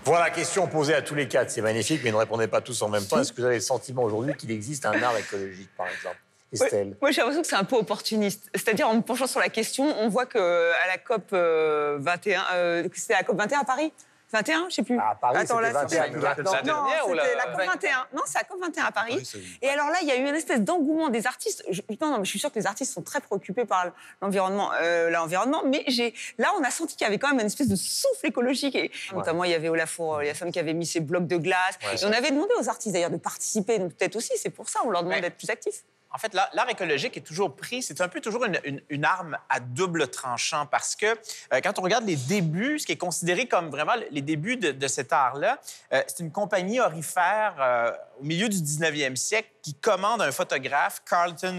Voilà, 0.04 0.32
question 0.32 0.68
posée 0.68 0.94
à 0.94 1.02
tous 1.02 1.16
les 1.16 1.30
quatre. 1.30 1.50
C'est 1.50 1.62
magnifique, 1.62 2.02
mais 2.04 2.12
ne 2.12 2.18
répondez 2.18 2.48
pas 2.48 2.60
tous 2.60 2.82
en 2.82 2.90
même 2.90 3.06
temps. 3.06 3.22
Est-ce 3.22 3.32
que 3.32 3.40
vous 3.40 3.48
avez 3.48 3.56
le 3.56 3.62
sentiment 3.62 4.04
aujourd'hui 4.04 4.34
qu'il 4.34 4.52
existe 4.52 4.86
un 4.86 5.02
art 5.02 5.16
écologique, 5.18 5.70
par 5.78 5.88
exemple? 5.88 6.18
Estelle 6.52 6.98
Moi, 7.02 7.12
j'ai 7.12 7.22
l'impression 7.22 7.42
que 7.42 7.48
c'est 7.48 7.56
un 7.56 7.64
peu 7.64 7.78
opportuniste. 7.78 8.50
C'est-à-dire, 8.54 8.90
en 8.90 8.96
me 8.96 9.02
penchant 9.02 9.28
sur 9.28 9.40
la 9.40 9.48
question, 9.48 9.86
on 9.98 10.10
voit 10.10 10.26
que 10.26 10.40
à 10.40 10.88
la 10.88 10.98
COP 10.98 11.30
euh, 11.32 12.00
21, 12.02 12.44
euh, 12.54 12.90
c'était 12.94 13.14
la 13.14 13.24
COP 13.24 13.38
21 13.38 13.60
à 13.60 13.64
Paris? 13.64 13.94
21, 14.32 14.68
je 14.70 14.76
sais 14.76 14.84
plus. 14.84 14.98
À 15.00 15.16
Paris, 15.20 15.38
Attends, 15.38 15.60
là, 15.60 15.72
21, 15.72 15.88
c'était- 15.90 16.02
mais 16.12 16.16
Non, 16.18 16.22
maintenant- 16.22 16.52
La 16.54 16.62
dernière 16.62 17.06
non, 17.06 17.12
ou 17.12 17.14
la- 17.16 17.24
c'était 17.24 17.36
la 17.38 17.44
COP 17.46 17.66
21. 17.66 18.08
Non, 18.14 18.22
c'est 18.26 18.38
la 18.38 18.44
COP 18.44 18.60
21 18.62 18.86
à 18.86 18.92
Paris. 18.92 19.14
Oui, 19.18 19.26
c'est- 19.26 19.40
Et 19.62 19.70
alors 19.70 19.88
là, 19.90 19.98
il 20.02 20.08
y 20.08 20.12
a 20.12 20.16
eu 20.18 20.22
une 20.28 20.36
espèce 20.36 20.62
d'engouement 20.62 21.10
des 21.10 21.26
artistes. 21.28 21.64
Je, 21.70 21.82
non, 22.02 22.12
non, 22.12 22.18
mais 22.20 22.26
je 22.26 22.30
suis 22.30 22.40
sûre 22.40 22.52
que 22.52 22.60
les 22.60 22.68
artistes 22.68 22.94
sont 22.94 23.02
très 23.02 23.22
préoccupés 23.22 23.66
par 23.66 23.88
l'environnement, 24.22 24.72
euh, 24.82 25.10
l'environnement. 25.10 25.64
Mais 25.66 25.84
j'ai, 25.88 26.14
là, 26.38 26.50
on 26.60 26.64
a 26.64 26.70
senti 26.72 26.96
qu'il 26.96 27.06
y 27.06 27.08
avait 27.08 27.18
quand 27.20 27.30
même 27.30 27.40
une 27.40 27.46
espèce 27.48 27.68
de 27.70 27.76
souffle 27.76 28.26
écologique. 28.26 28.76
Et 28.76 28.92
notamment, 29.14 29.44
il 29.44 29.52
y 29.52 29.56
avait 29.56 29.70
Olafour 29.70 30.22
Eliasson 30.22 30.52
qui 30.52 30.60
avait 30.60 30.74
mis 30.74 30.86
ses 30.86 31.00
blocs 31.00 31.28
de 31.28 31.38
glace. 31.38 31.78
Ouais, 31.84 31.96
et 32.02 32.06
on 32.06 32.12
avait 32.12 32.32
demandé 32.32 32.54
aux 32.60 32.70
artistes 32.70 32.94
d'ailleurs 32.94 33.10
de 33.12 33.18
participer. 33.18 33.80
Donc 33.80 33.94
peut-être 33.96 34.16
aussi, 34.16 34.34
c'est 34.38 34.50
pour 34.50 34.70
ça, 34.70 34.80
on 34.86 34.90
leur 34.90 35.02
demande 35.02 35.16
Ouais. 35.16 35.22
d'être 35.22 35.38
plus 35.38 35.50
actifs. 35.50 35.84
En 36.12 36.18
fait, 36.18 36.34
l'art 36.34 36.50
l'art 36.54 36.68
écologique 36.68 37.16
est 37.18 37.22
toujours 37.22 37.56
pris, 37.56 37.84
c'est 37.84 38.02
un 38.02 38.08
peu 38.08 38.20
toujours 38.20 38.44
une, 38.44 38.60
une- 38.64 38.82
une 38.90 39.06
arme 39.06 39.38
à 39.48 39.60
double 39.60 40.08
tranchant 40.08 40.66
parce 40.66 40.96
que 40.96 41.06
euh, 41.06 41.62
quand 41.64 41.78
on 41.78 41.84
regarde 41.84 42.04
les 42.08 42.16
débuts, 42.16 42.80
ce 42.80 42.88
qui 42.88 42.94
est 42.94 42.98
considéré 42.98 43.46
comme 43.48 43.70
vraiment 43.70 43.94
les 44.10 44.19
débuts 44.22 44.58
de, 44.58 44.72
de 44.72 44.88
cet 44.88 45.14
art-là, 45.14 45.60
euh, 45.94 46.02
c'est 46.08 46.20
une 46.22 46.32
compagnie 46.32 46.80
orifère 46.80 47.56
euh, 47.60 47.92
au 48.20 48.24
milieu 48.24 48.50
du 48.50 48.58
19e 48.58 49.16
siècle 49.16 49.50
qui 49.62 49.74
commande 49.74 50.22
à 50.22 50.26
un 50.26 50.32
photographe, 50.32 51.02
Carlton 51.10 51.58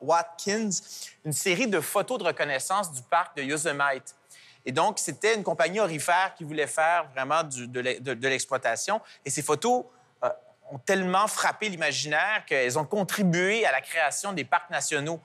Watkins, 0.00 0.70
une 1.24 1.32
série 1.32 1.66
de 1.68 1.80
photos 1.80 2.18
de 2.18 2.24
reconnaissance 2.24 2.92
du 2.92 3.02
parc 3.02 3.36
de 3.36 3.42
Yosemite. 3.42 4.14
Et 4.64 4.72
donc, 4.72 4.98
c'était 4.98 5.34
une 5.34 5.42
compagnie 5.42 5.80
orifère 5.80 6.34
qui 6.36 6.44
voulait 6.44 6.66
faire 6.68 7.08
vraiment 7.14 7.42
du- 7.42 7.66
de 7.66 7.80
l'e- 7.80 8.00
de- 8.00 8.14
de 8.14 8.28
l'exploitation. 8.28 9.00
Et 9.24 9.30
ces 9.30 9.42
photos 9.42 9.84
euh, 10.22 10.28
ont 10.70 10.78
tellement 10.78 11.26
frappé 11.26 11.68
l'imaginaire 11.68 12.44
qu'elles 12.46 12.78
ont 12.78 12.84
contribué 12.84 13.66
à 13.66 13.72
la 13.72 13.80
création 13.80 14.32
des 14.32 14.44
parcs 14.44 14.70
nationaux 14.70 15.20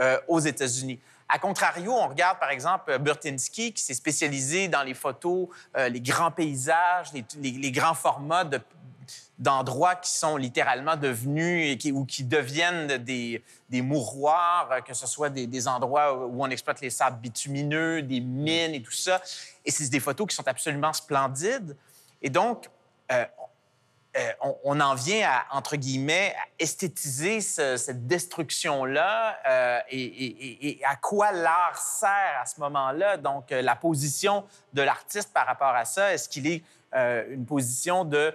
euh, 0.00 0.20
aux 0.28 0.40
États-Unis. 0.40 1.00
A 1.34 1.38
contrario, 1.40 1.92
on 1.92 2.06
regarde 2.06 2.38
par 2.38 2.50
exemple 2.50 2.96
Burtinsky 3.00 3.72
qui 3.72 3.82
s'est 3.82 3.94
spécialisé 3.94 4.68
dans 4.68 4.84
les 4.84 4.94
photos, 4.94 5.48
euh, 5.76 5.88
les 5.88 6.00
grands 6.00 6.30
paysages, 6.30 7.08
les, 7.12 7.72
grands 7.72 7.94
formats 7.94 8.44
de- 8.44 8.60
d'endroits 9.36 9.96
qui 9.96 10.12
sont 10.12 10.36
littéralement 10.36 10.94
devenus 10.94 11.76
ou 11.92 12.04
qui 12.04 12.22
deviennent 12.22 12.98
des, 12.98 13.42
mouroirs, 13.72 14.68
euh, 14.70 14.80
que 14.80 14.94
ce 14.94 15.08
soit 15.08 15.28
des, 15.28 15.48
des 15.48 15.66
endroits 15.66 16.24
où 16.24 16.44
on 16.44 16.50
exploite 16.50 16.80
les 16.80 16.90
sables 16.90 17.20
bitumineux, 17.20 18.00
des 18.02 18.20
mines 18.20 18.72
et 18.72 18.80
tout 18.80 18.92
ça. 18.92 19.20
Et 19.64 19.72
c'est 19.72 19.88
des 19.88 19.98
photos 19.98 20.28
qui 20.28 20.36
sont 20.36 20.46
absolument 20.46 20.92
splendides. 20.92 21.76
Et 22.22 22.30
donc, 22.30 22.70
euh, 23.10 23.24
euh, 24.16 24.32
on, 24.40 24.56
on 24.64 24.80
en 24.80 24.94
vient 24.94 25.28
à, 25.28 25.56
entre 25.56 25.76
guillemets, 25.76 26.34
à 26.38 26.44
esthétiser 26.58 27.40
ce- 27.40 27.76
cette 27.76 28.06
destruction-là 28.06 29.38
euh, 29.48 29.80
et, 29.90 30.02
et- 30.02 30.46
et- 30.46 30.78
et 30.80 30.84
à 30.84 30.96
quoi 30.96 31.32
l'art 31.32 31.78
sert 31.78 32.38
à 32.40 32.46
ce 32.46 32.60
moment-là. 32.60 33.16
Donc, 33.16 33.50
euh, 33.52 33.62
la 33.62 33.76
position 33.76 34.44
de 34.72 34.82
l'artiste 34.82 35.32
par 35.32 35.46
rapport 35.46 35.74
à 35.74 35.84
ça, 35.84 36.12
est-ce 36.12 36.28
qu'il 36.28 36.46
est 36.46 36.62
une 36.96 37.44
position 37.44 38.04
de 38.04 38.32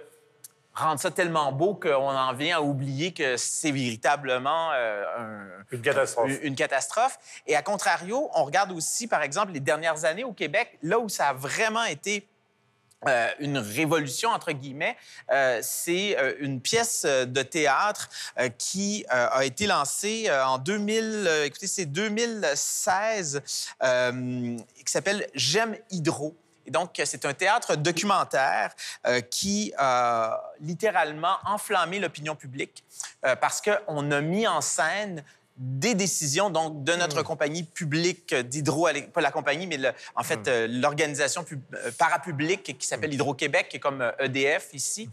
rendre 0.74 1.00
ça 1.00 1.10
tellement 1.10 1.50
beau 1.50 1.74
qu'on 1.74 1.96
en 2.14 2.32
vient 2.34 2.58
à 2.58 2.60
oublier 2.60 3.12
que 3.14 3.38
c'est 3.38 3.70
véritablement 3.70 4.70
un- 4.70 5.46
Une 5.72 5.80
catastrophe. 5.80 6.28
une- 6.30 6.38
une 6.42 6.54
catastrophe? 6.54 7.18
Et 7.46 7.56
à 7.56 7.62
contrario, 7.62 8.30
on 8.34 8.44
regarde 8.44 8.70
aussi, 8.72 9.06
par 9.08 9.22
exemple, 9.22 9.52
les 9.52 9.60
dernières 9.60 10.04
années 10.04 10.24
au 10.24 10.34
Québec, 10.34 10.78
là 10.82 10.98
où 10.98 11.08
ça 11.08 11.28
a 11.28 11.32
vraiment 11.32 11.84
été 11.84 12.28
euh, 13.08 13.28
une 13.38 13.58
révolution, 13.58 14.30
entre 14.30 14.52
guillemets, 14.52 14.96
euh, 15.30 15.60
c'est 15.62 16.18
euh, 16.18 16.34
une 16.40 16.60
pièce 16.60 17.04
de 17.04 17.42
théâtre 17.42 18.10
qui 18.58 19.04
a 19.08 19.44
été 19.44 19.66
lancée 19.66 20.30
en 20.30 20.58
2000, 20.58 21.24
euh, 21.26 21.44
écoutez, 21.44 21.66
c'est 21.66 21.86
2016, 21.86 23.42
euh, 23.82 24.56
qui 24.84 24.92
s'appelle 24.92 25.26
J'aime 25.34 25.76
Hydro. 25.90 26.36
Et 26.66 26.70
donc, 26.70 27.00
c'est 27.04 27.24
un 27.24 27.32
théâtre 27.32 27.74
documentaire 27.74 28.74
qui 29.30 29.72
a 29.78 30.52
littéralement 30.60 31.36
enflammé 31.46 31.98
l'opinion 31.98 32.36
publique 32.36 32.84
parce 33.40 33.62
qu'on 33.62 34.10
a 34.10 34.20
mis 34.20 34.46
en 34.46 34.60
scène 34.60 35.24
des 35.62 35.94
décisions 35.94 36.48
donc 36.48 36.84
de 36.84 36.94
notre 36.94 37.22
compagnie 37.22 37.64
publique 37.64 38.34
d'hydro, 38.34 38.88
pas 39.12 39.20
la 39.20 39.30
compagnie, 39.30 39.66
mais 39.66 39.76
le- 39.76 39.92
en 40.16 40.22
fait 40.22 40.48
euh, 40.48 40.66
l'organisation 40.70 41.44
pub- 41.44 41.60
euh, 41.74 41.90
parapublique 41.98 42.78
qui 42.78 42.86
s'appelle 42.86 43.12
Hydro-Québec, 43.12 43.68
qui 43.68 43.76
est 43.76 43.80
comme 43.80 44.00
euh, 44.00 44.10
EDF 44.20 44.70
ici, 44.72 45.10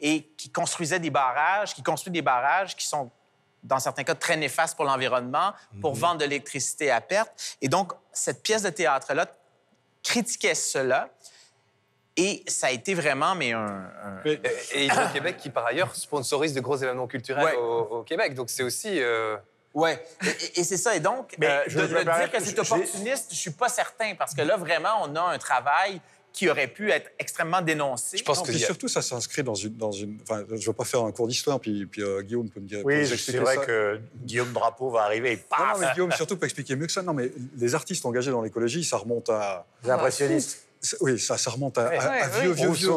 et 0.00 0.22
qui 0.38 0.48
construisait 0.48 1.00
des 1.00 1.10
barrages, 1.10 1.74
qui 1.74 1.82
construit 1.82 2.10
des 2.10 2.22
barrages 2.22 2.74
qui 2.76 2.86
sont 2.86 3.10
dans 3.62 3.78
certains 3.78 4.04
cas 4.04 4.14
très 4.14 4.38
néfastes 4.38 4.74
pour 4.74 4.86
l'environnement, 4.86 5.52
pour 5.82 5.94
vendre 5.94 6.16
de 6.20 6.24
l'électricité 6.24 6.90
à 6.90 7.02
perte. 7.02 7.58
Et 7.60 7.68
donc, 7.68 7.92
cette 8.10 8.42
pièce 8.42 8.62
de 8.62 8.70
théâtre-là 8.70 9.26
critiquait 10.02 10.54
cela. 10.54 11.10
Et 12.16 12.42
ça 12.48 12.68
a 12.68 12.70
été 12.70 12.94
vraiment, 12.94 13.34
mais 13.34 13.52
un... 13.52 13.66
un- 13.66 14.22
Et, 14.24 14.40
et 14.72 14.84
Hydro-Québec, 14.86 15.36
qui 15.36 15.50
par 15.50 15.66
ailleurs 15.66 15.94
sponsorise 15.94 16.54
de 16.54 16.60
gros 16.60 16.76
événements 16.78 17.06
culturels 17.06 17.44
Ouais. 17.44 17.56
au, 17.56 17.98
au 17.98 18.02
Québec. 18.02 18.34
Donc 18.34 18.48
c'est 18.48 18.62
aussi. 18.62 18.98
euh, 19.02 19.36
Ouais, 19.74 20.02
et, 20.56 20.64
c'est 20.64 20.76
ça. 20.76 20.96
Et 20.96 21.00
donc, 21.00 21.34
Mais 21.38 21.46
euh, 21.46 21.62
je 21.68 21.78
de, 21.78 21.86
dire 21.86 22.30
que 22.32 22.40
c'est 22.42 22.58
opportuniste, 22.58 23.26
je 23.30 23.36
suis 23.36 23.50
pas 23.52 23.68
certain 23.68 24.14
parce 24.16 24.34
que 24.34 24.42
là, 24.42 24.56
vraiment, 24.56 25.02
on 25.02 25.14
a 25.14 25.20
un 25.20 25.38
travail 25.38 26.00
qui 26.32 26.48
aurait 26.48 26.68
pu 26.68 26.90
être 26.90 27.10
extrêmement 27.18 27.60
dénoncé. 27.60 28.16
Je 28.16 28.22
pense 28.22 28.38
Non, 28.38 28.44
que 28.44 28.50
puis 28.52 28.62
a- 28.62 28.66
surtout, 28.66 28.86
ça 28.88 29.02
s'inscrit 29.02 29.42
dans 29.42 29.54
une, 29.54 29.76
dans 29.76 29.90
une. 29.90 30.18
Enfin, 30.22 30.44
je 30.48 30.54
ne 30.54 30.60
veux 30.60 30.72
pas 30.72 30.84
faire 30.84 31.02
un 31.02 31.10
cours 31.12 31.26
d'histoire, 31.26 31.58
puis, 31.58 31.86
puis 31.86 32.02
euh, 32.02 32.22
Guillaume 32.22 32.48
peut 32.48 32.60
me 32.60 32.66
dire. 32.68 32.78
peut 32.78 32.84
Oui, 32.86 33.06
c'est 33.06 33.36
vrai 33.38 33.56
ça. 33.56 33.64
que 33.64 34.00
Guillaume 34.24 34.52
Drapeau 34.52 34.90
va 34.90 35.02
arriver 35.02 35.32
et 35.32 35.36
Non, 35.36 35.42
paf 35.48 35.74
non, 35.74 35.78
mais 35.80 35.92
Guillaume, 35.92 36.12
surtout 36.12 36.36
pour 36.36 36.44
expliquer 36.44 36.76
mieux 36.76 36.86
que 36.86 36.92
ça. 36.92 37.02
Non, 37.02 37.14
mais 37.14 37.30
les 37.56 37.74
artistes 37.74 38.04
engagés 38.06 38.30
dans 38.30 38.42
l'écologie, 38.42 38.84
ça 38.84 38.96
remonte 38.96 39.28
à. 39.28 39.66
Les 39.84 39.90
impressionnistes. 39.90 40.66
Oui, 41.00 41.18
ça, 41.18 41.36
ça 41.36 41.50
remonte 41.50 41.76
à, 41.78 41.88
à- 41.88 42.00
à 42.00 42.10
Ouais, 42.28 42.40
vieux, 42.42 42.52
vieux, 42.52 42.70
vieux. 42.70 42.90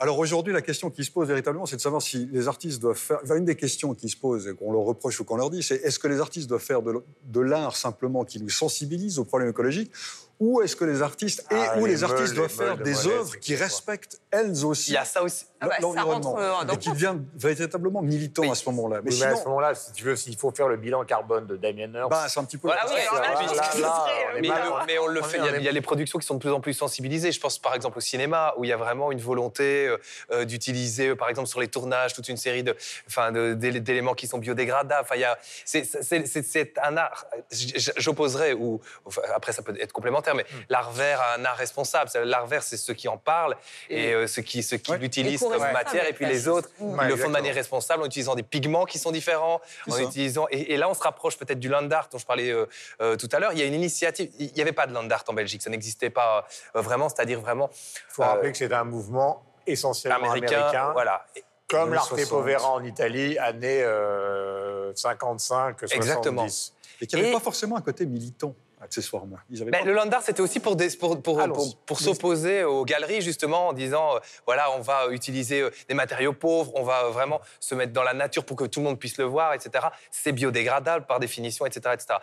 Alors 0.00 0.18
aujourd'hui, 0.18 0.52
la 0.52 0.62
question 0.62 0.90
qui 0.90 1.04
se 1.04 1.10
pose 1.10 1.28
véritablement, 1.28 1.66
c'est 1.66 1.76
de 1.76 1.80
savoir 1.80 2.02
si 2.02 2.28
les 2.32 2.48
artistes 2.48 2.80
doivent 2.80 2.96
faire. 2.96 3.20
Enfin, 3.22 3.36
une 3.36 3.44
des 3.44 3.54
questions 3.54 3.94
qui 3.94 4.08
se 4.08 4.16
pose 4.16 4.48
et 4.48 4.54
qu'on 4.54 4.72
leur 4.72 4.82
reproche 4.82 5.20
ou 5.20 5.24
qu'on 5.24 5.36
leur 5.36 5.50
dit, 5.50 5.62
c'est 5.62 5.76
est-ce 5.76 5.98
que 5.98 6.08
les 6.08 6.20
artistes 6.20 6.48
doivent 6.48 6.62
faire 6.62 6.82
de, 6.82 7.40
l'art 7.40 7.76
simplement 7.76 8.24
qui 8.24 8.40
nous 8.40 8.50
sensibilise 8.50 9.18
aux 9.18 9.24
problèmes 9.24 9.50
écologiques 9.50 9.92
ou 10.40 10.62
est-ce 10.62 10.74
que 10.74 10.84
les 10.84 11.00
artistes 11.00 11.46
et 11.50 11.54
Ah, 11.54 11.78
ou 11.78 11.86
les 11.86 11.92
les, 11.92 12.04
artistes 12.04 12.36
meules, 12.36 12.36
doivent 12.36 12.50
les 12.50 12.56
faire 12.56 12.76
meules 12.76 12.84
des 12.84 13.06
œuvres 13.06 13.36
qui 13.38 13.54
respectent 13.54 14.20
elles 14.30 14.64
aussi 14.64 14.90
Il 14.90 14.94
y 14.94 14.96
a 14.96 15.04
ça 15.04 15.22
aussi. 15.22 15.44
Ah 15.64 15.68
bah, 15.68 15.76
l'environnement 15.80 16.32
rentre, 16.34 16.72
euh, 16.72 16.76
qui 16.76 16.90
deviennent 16.90 17.24
véritablement 17.34 18.02
militants 18.02 18.42
Oui. 18.42 18.50
à 18.50 18.54
ce 18.54 18.68
moment-là. 18.70 19.00
Mais 19.02 19.10
Oui, 19.12 19.18
mais 19.20 19.26
à 19.26 19.36
ce 19.36 19.44
moment-là, 19.44 19.74
si 19.74 19.92
tu 19.92 20.04
veux, 20.04 20.16
s'il 20.16 20.36
faut 20.36 20.50
faire 20.50 20.68
le 20.68 20.76
bilan 20.76 21.04
carbone 21.04 21.46
de 21.46 21.56
Damien 21.56 21.90
Hirst, 21.94 22.10
bah, 22.10 22.26
c'est 22.28 22.40
un 22.40 22.44
petit 22.44 22.58
peu. 22.58 22.68
Voilà, 22.68 22.82
oui, 22.86 23.00
Mais, 24.40 24.48
mal- 24.48 24.62
le- 24.64 24.86
mais 24.86 24.98
on 24.98 25.06
le 25.06 25.20
on 25.20 25.24
fait. 25.24 25.38
Il 25.56 25.62
y, 25.62 25.68
a, 25.68 25.72
les 25.72 25.80
productions 25.80 26.18
qui 26.18 26.26
sont 26.26 26.34
de 26.34 26.40
plus 26.40 26.50
en 26.52 26.60
plus 26.60 26.74
sensibilisées. 26.74 27.32
Je 27.32 27.40
pense 27.40 27.58
par 27.58 27.74
exemple 27.74 27.98
au 27.98 28.00
cinéma, 28.00 28.54
où 28.56 28.64
il 28.64 28.68
y 28.68 28.72
a 28.72 28.76
vraiment 28.76 29.12
une 29.12 29.20
volonté 29.20 29.86
euh, 29.88 29.96
euh, 30.32 30.44
d'utiliser, 30.44 31.14
par 31.14 31.28
exemple, 31.28 31.48
sur 31.48 31.60
les 31.60 31.68
tournages, 31.68 32.14
toute 32.14 32.28
une 32.28 32.36
série 32.36 32.62
de, 32.62 32.76
enfin, 33.06 33.32
d'éléments 33.32 34.14
qui 34.14 34.26
sont 34.26 34.38
biodégradables. 34.38 35.02
Enfin, 35.02 35.14
il 35.16 35.20
y 35.20 35.24
a, 35.24 35.38
c'est, 35.64 36.72
un 36.82 36.96
art. 36.96 37.26
J'opposerais, 37.96 38.52
ou 38.54 38.80
enfin, 39.04 39.22
après 39.34 39.52
ça 39.52 39.62
peut 39.62 39.76
être 39.80 39.92
complémentaire, 39.92 40.34
mais 40.34 40.44
l'art 40.68 40.90
vert 40.92 41.20
a 41.20 41.38
un 41.38 41.44
art 41.44 41.56
responsable. 41.56 42.10
L'art 42.24 42.46
vert, 42.46 42.62
c'est 42.62 42.76
ceux 42.76 42.94
qui 42.94 43.08
en 43.08 43.16
parlent 43.16 43.56
et 43.90 44.12
euh, 44.12 44.26
ceux 44.26 44.42
qui, 44.42 44.62
ceux 44.62 44.76
qui 44.76 44.92
Ouais. 44.92 44.98
l'utilisent 44.98 45.40
matière, 45.58 46.06
et 46.08 46.12
puis 46.12 46.26
les 46.26 46.48
autres, 46.48 46.68
Ouais, 46.80 47.04
ils 47.04 47.08
le 47.08 47.16
font 47.16 47.28
de 47.28 47.32
manière 47.32 47.54
responsable 47.54 48.02
en 48.02 48.06
utilisant 48.06 48.34
des 48.34 48.42
pigments 48.42 48.84
qui 48.84 48.98
sont 48.98 49.10
différents, 49.12 49.60
en 49.90 49.98
utilisant. 49.98 50.46
Et, 50.50 50.72
et 50.74 50.76
là, 50.76 50.88
on 50.88 50.94
se 50.94 51.02
rapproche 51.02 51.36
peut-être 51.36 51.58
du 51.58 51.68
land 51.68 51.90
art 51.90 52.08
dont 52.10 52.18
je 52.18 52.26
parlais 52.26 52.50
euh, 52.50 52.66
euh, 53.00 53.16
tout 53.16 53.28
à 53.32 53.38
l'heure. 53.38 53.52
Il 53.52 53.58
y 53.58 53.62
a 53.62 53.66
une 53.66 53.74
initiative. 53.74 54.30
Il 54.38 54.52
n'y 54.54 54.62
avait 54.62 54.72
pas 54.72 54.86
de 54.86 54.92
land 54.92 55.08
art 55.10 55.24
en 55.28 55.32
Belgique. 55.34 55.62
Ça 55.62 55.70
n'existait 55.70 56.10
pas 56.10 56.46
euh, 56.76 56.80
vraiment. 56.80 57.08
C'est-à-dire 57.08 57.40
vraiment 57.40 57.70
il 57.72 58.00
faut 58.08 58.22
euh, 58.22 58.26
rappeler 58.26 58.52
que 58.52 58.58
c'est 58.58 58.72
un 58.72 58.84
mouvement 58.84 59.42
essentiellement 59.66 60.30
américain. 60.30 60.58
américain, 60.58 60.90
Voilà. 60.92 61.24
comme 61.68 61.94
l'Arte 61.94 62.08
60. 62.08 62.28
Povera 62.28 62.70
en 62.70 62.84
Italie, 62.84 63.38
années 63.38 63.82
euh, 63.82 64.94
55, 64.94 65.78
70. 65.80 65.94
Exactement. 65.96 66.46
Et 67.00 67.06
qui 67.06 67.16
n'avait 67.16 67.32
pas 67.32 67.40
forcément 67.40 67.76
un 67.76 67.80
côté 67.80 68.06
militant, 68.06 68.54
accessoirement. 68.84 69.36
Ils 69.50 69.64
le 69.64 69.92
land 69.92 70.08
art, 70.12 70.22
c'était 70.22 70.40
aussi 70.40 70.60
pour, 70.60 70.76
des- 70.76 70.90
pour, 70.96 71.20
pour, 71.22 71.40
Allons-y. 71.40 71.74
pour, 71.74 71.84
pour 71.86 71.98
s'opposer 72.00 72.64
aux 72.64 72.84
galeries, 72.84 73.20
justement, 73.22 73.68
en 73.68 73.72
disant, 73.72 74.16
euh, 74.16 74.18
voilà, 74.46 74.70
on 74.72 74.80
va 74.80 75.08
utiliser 75.10 75.60
euh, 75.62 75.70
des 75.88 75.94
matériaux 75.94 76.32
pauvres, 76.32 76.72
on 76.76 76.82
va 76.84 77.04
vraiment 77.08 77.40
se 77.60 77.74
mettre 77.74 77.92
dans 77.92 78.02
la 78.02 78.14
nature 78.14 78.44
pour 78.44 78.56
que 78.56 78.64
tout 78.64 78.80
le 78.80 78.84
monde 78.86 78.98
puisse 78.98 79.16
le 79.18 79.24
voir, 79.24 79.52
etc. 79.54 79.86
C'est 80.10 80.32
biodégradable 80.32 81.06
par 81.06 81.18
définition, 81.20 81.66
etc. 81.66 81.94
etc. 81.94 82.14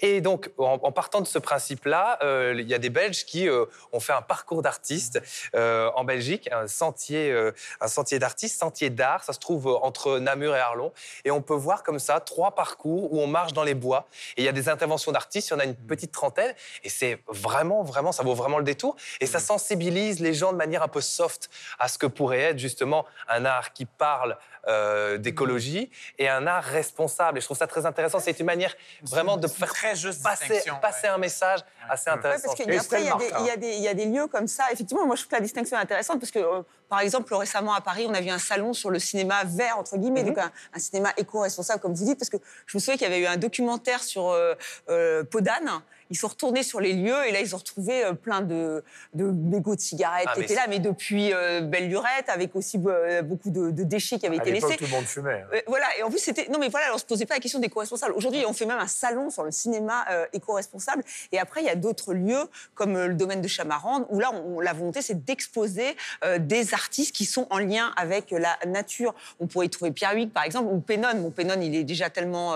Et 0.00 0.20
donc, 0.20 0.50
en, 0.58 0.78
en 0.82 0.92
partant 0.92 1.20
de 1.20 1.26
ce 1.26 1.38
principe-là, 1.38 2.18
euh, 2.22 2.54
il 2.56 2.68
y 2.68 2.74
a 2.74 2.78
des 2.78 2.90
Belges 2.90 3.24
qui 3.24 3.48
euh, 3.48 3.64
ont 3.92 4.00
fait 4.00 4.12
un 4.12 4.22
parcours 4.22 4.62
d'artistes 4.62 5.20
en 5.54 6.04
Belgique, 6.04 6.48
un 6.52 6.66
sentier, 6.68 7.34
un 7.80 7.88
sentier 7.88 8.18
d'artistes, 8.18 8.58
sentier 8.58 8.90
d'art, 8.90 9.24
ça 9.24 9.32
se 9.32 9.38
trouve 9.38 9.66
entre 9.82 10.18
Namur 10.18 10.54
et 10.54 10.58
Arlon. 10.60 10.92
Et 11.24 11.30
on 11.30 11.42
peut 11.42 11.54
voir 11.54 11.82
comme 11.82 11.98
ça 11.98 12.20
trois 12.20 12.54
parcours 12.54 13.12
où 13.12 13.20
on 13.20 13.26
marche 13.26 13.52
dans 13.52 13.62
les 13.64 13.74
bois. 13.74 14.06
Et 14.36 14.42
il 14.42 14.44
y 14.44 14.48
a 14.48 14.52
des 14.52 14.68
interventions 14.68 15.12
d'artistes, 15.12 15.48
il 15.48 15.52
y 15.52 15.56
en 15.56 15.60
a 15.60 15.64
une 15.64 15.74
petite 15.76 16.09
trentaine. 16.12 16.54
Et 16.84 16.88
c'est 16.88 17.22
vraiment, 17.28 17.82
vraiment, 17.82 18.12
ça 18.12 18.22
vaut 18.22 18.34
vraiment 18.34 18.58
le 18.58 18.64
détour. 18.64 18.96
Et 19.20 19.26
ça 19.26 19.38
sensibilise 19.40 20.20
les 20.20 20.34
gens 20.34 20.52
de 20.52 20.56
manière 20.58 20.82
un 20.82 20.88
peu 20.88 21.00
soft 21.00 21.50
à 21.78 21.88
ce 21.88 21.98
que 21.98 22.06
pourrait 22.06 22.40
être 22.40 22.58
justement 22.58 23.04
un 23.28 23.44
art 23.44 23.72
qui 23.72 23.84
parle 23.86 24.36
euh, 24.68 25.16
d'écologie 25.16 25.90
et 26.18 26.28
un 26.28 26.46
art 26.46 26.64
responsable. 26.64 27.38
Et 27.38 27.40
je 27.40 27.46
trouve 27.46 27.56
ça 27.56 27.66
très 27.66 27.86
intéressant. 27.86 28.18
C'est 28.20 28.38
une 28.40 28.46
manière 28.46 28.74
vraiment 29.02 29.36
de 29.38 29.48
faire 29.48 29.72
très 29.72 29.96
juste 29.96 30.22
passer, 30.22 30.52
ouais. 30.52 31.08
un 31.08 31.18
message 31.18 31.60
assez 31.88 32.10
Ouais, 32.10 32.16
intéressant. 32.16 32.48
parce 32.48 32.60
Et 32.60 32.64
qu'après, 32.66 33.00
il 33.02 33.06
y, 33.06 33.10
a 33.10 33.16
des- 33.16 33.24
Estelle 33.24 33.40
il 33.40 33.46
y 33.46 33.50
a 33.50 33.56
des- 33.56 33.72
il 33.76 33.82
y 33.82 33.88
a 33.88 33.94
des 33.94 34.04
lieux 34.04 34.26
comme 34.26 34.46
ça. 34.46 34.64
Effectivement, 34.70 35.06
moi, 35.06 35.16
je 35.16 35.22
trouve 35.22 35.30
que 35.30 35.36
la 35.36 35.40
distinction 35.40 35.78
est 35.78 35.80
intéressante 35.80 36.20
parce 36.20 36.30
que, 36.30 36.38
euh, 36.40 36.62
par 36.90 37.00
exemple, 37.00 37.34
récemment 37.34 37.72
à 37.72 37.80
Paris, 37.80 38.04
on 38.08 38.12
a 38.14 38.20
vu 38.20 38.28
un 38.28 38.38
salon 38.38 38.72
sur 38.74 38.90
le 38.90 38.98
cinéma 38.98 39.44
vert, 39.44 39.78
entre 39.78 39.96
guillemets, 39.96 40.24
donc 40.24 40.36
un, 40.38 40.50
un 40.74 40.78
cinéma 40.78 41.12
éco-responsable, 41.16 41.80
comme 41.80 41.94
vous 41.94 42.04
dites, 42.04 42.18
parce 42.18 42.30
que 42.30 42.36
je 42.66 42.76
me 42.76 42.80
souviens 42.80 42.96
qu'il 42.98 43.08
y 43.08 43.10
avait 43.10 43.20
eu 43.20 43.26
un 43.26 43.36
documentaire 43.38 44.02
sur 44.02 44.28
euh, 44.28 44.54
euh, 44.90 45.24
Podane. 45.24 45.70
Ils 46.10 46.16
sont 46.16 46.28
retournés 46.28 46.62
sur 46.62 46.80
les 46.80 46.92
lieux 46.92 47.26
et 47.26 47.32
là, 47.32 47.40
ils 47.40 47.54
ont 47.54 47.58
retrouvé 47.58 48.04
euh, 48.04 48.12
plein 48.14 48.40
de, 48.40 48.82
de 49.14 49.24
mégots 49.24 49.76
de 49.76 49.80
cigarettes 49.80 50.26
Ah, 50.28 50.34
qui 50.34 50.42
étaient 50.42 50.54
là, 50.54 50.66
mais 50.68 50.78
depuis 50.80 51.32
euh, 51.32 51.60
belle 51.60 51.88
lurette, 51.88 52.28
avec 52.28 52.54
aussi 52.56 52.80
euh, 52.86 53.22
beaucoup 53.22 53.50
de, 53.50 53.70
de 53.70 53.84
déchets 53.84 54.18
qui 54.18 54.26
avaient 54.26 54.38
À 54.38 54.42
été 54.42 54.50
laissés. 54.52 54.76
tout 54.76 54.84
le 54.84 54.90
monde 54.90 55.04
fumait. 55.04 55.42
hein. 55.42 55.46
Euh, 55.54 55.60
voilà, 55.66 55.86
et 55.98 56.02
en 56.02 56.10
plus, 56.10 56.18
c'était. 56.18 56.48
Non, 56.48 56.58
mais 56.58 56.68
voilà, 56.68 56.86
on 56.94 56.98
se 56.98 57.04
posait 57.04 57.26
pas 57.26 57.34
la 57.34 57.40
question 57.40 57.58
d'éco-responsable. 57.60 58.12
Aujourd'hui, 58.14 58.44
on 58.46 58.52
fait 58.52 58.66
même 58.66 58.78
un 58.78 58.86
salon 58.86 59.30
sur 59.30 59.44
le 59.44 59.50
cinéma 59.50 60.04
euh, 60.10 60.26
éco-responsable. 60.32 61.04
Et 61.32 61.38
après, 61.38 61.60
il 61.62 61.66
y 61.66 61.70
a 61.70 61.76
d'autres 61.76 62.12
lieux, 62.12 62.44
comme 62.74 62.94
le 62.98 63.14
domaine 63.14 63.40
de 63.40 63.48
Chamarande, 63.48 64.04
où 64.10 64.18
là, 64.18 64.30
on- 64.32 64.60
la 64.60 64.72
volonté, 64.72 65.02
c'est 65.02 65.24
d'exposer 65.24 65.96
des 66.38 66.74
artistes 66.74 67.14
qui 67.14 67.24
sont 67.24 67.46
en 67.50 67.58
lien 67.58 67.92
avec 67.96 68.30
la 68.32 68.58
nature. 68.66 69.14
On 69.38 69.46
pourrait 69.46 69.66
y 69.66 69.70
trouver 69.70 69.90
Pierre 69.90 70.14
Huyghe, 70.14 70.30
par 70.30 70.44
exemple, 70.44 70.68
ou 70.72 70.80
Pennon. 70.80 71.14
Bon, 71.16 71.30
Pennon, 71.30 71.54
il 71.60 71.74
est 71.74 71.84
déjà 71.84 72.10
tellement, 72.10 72.54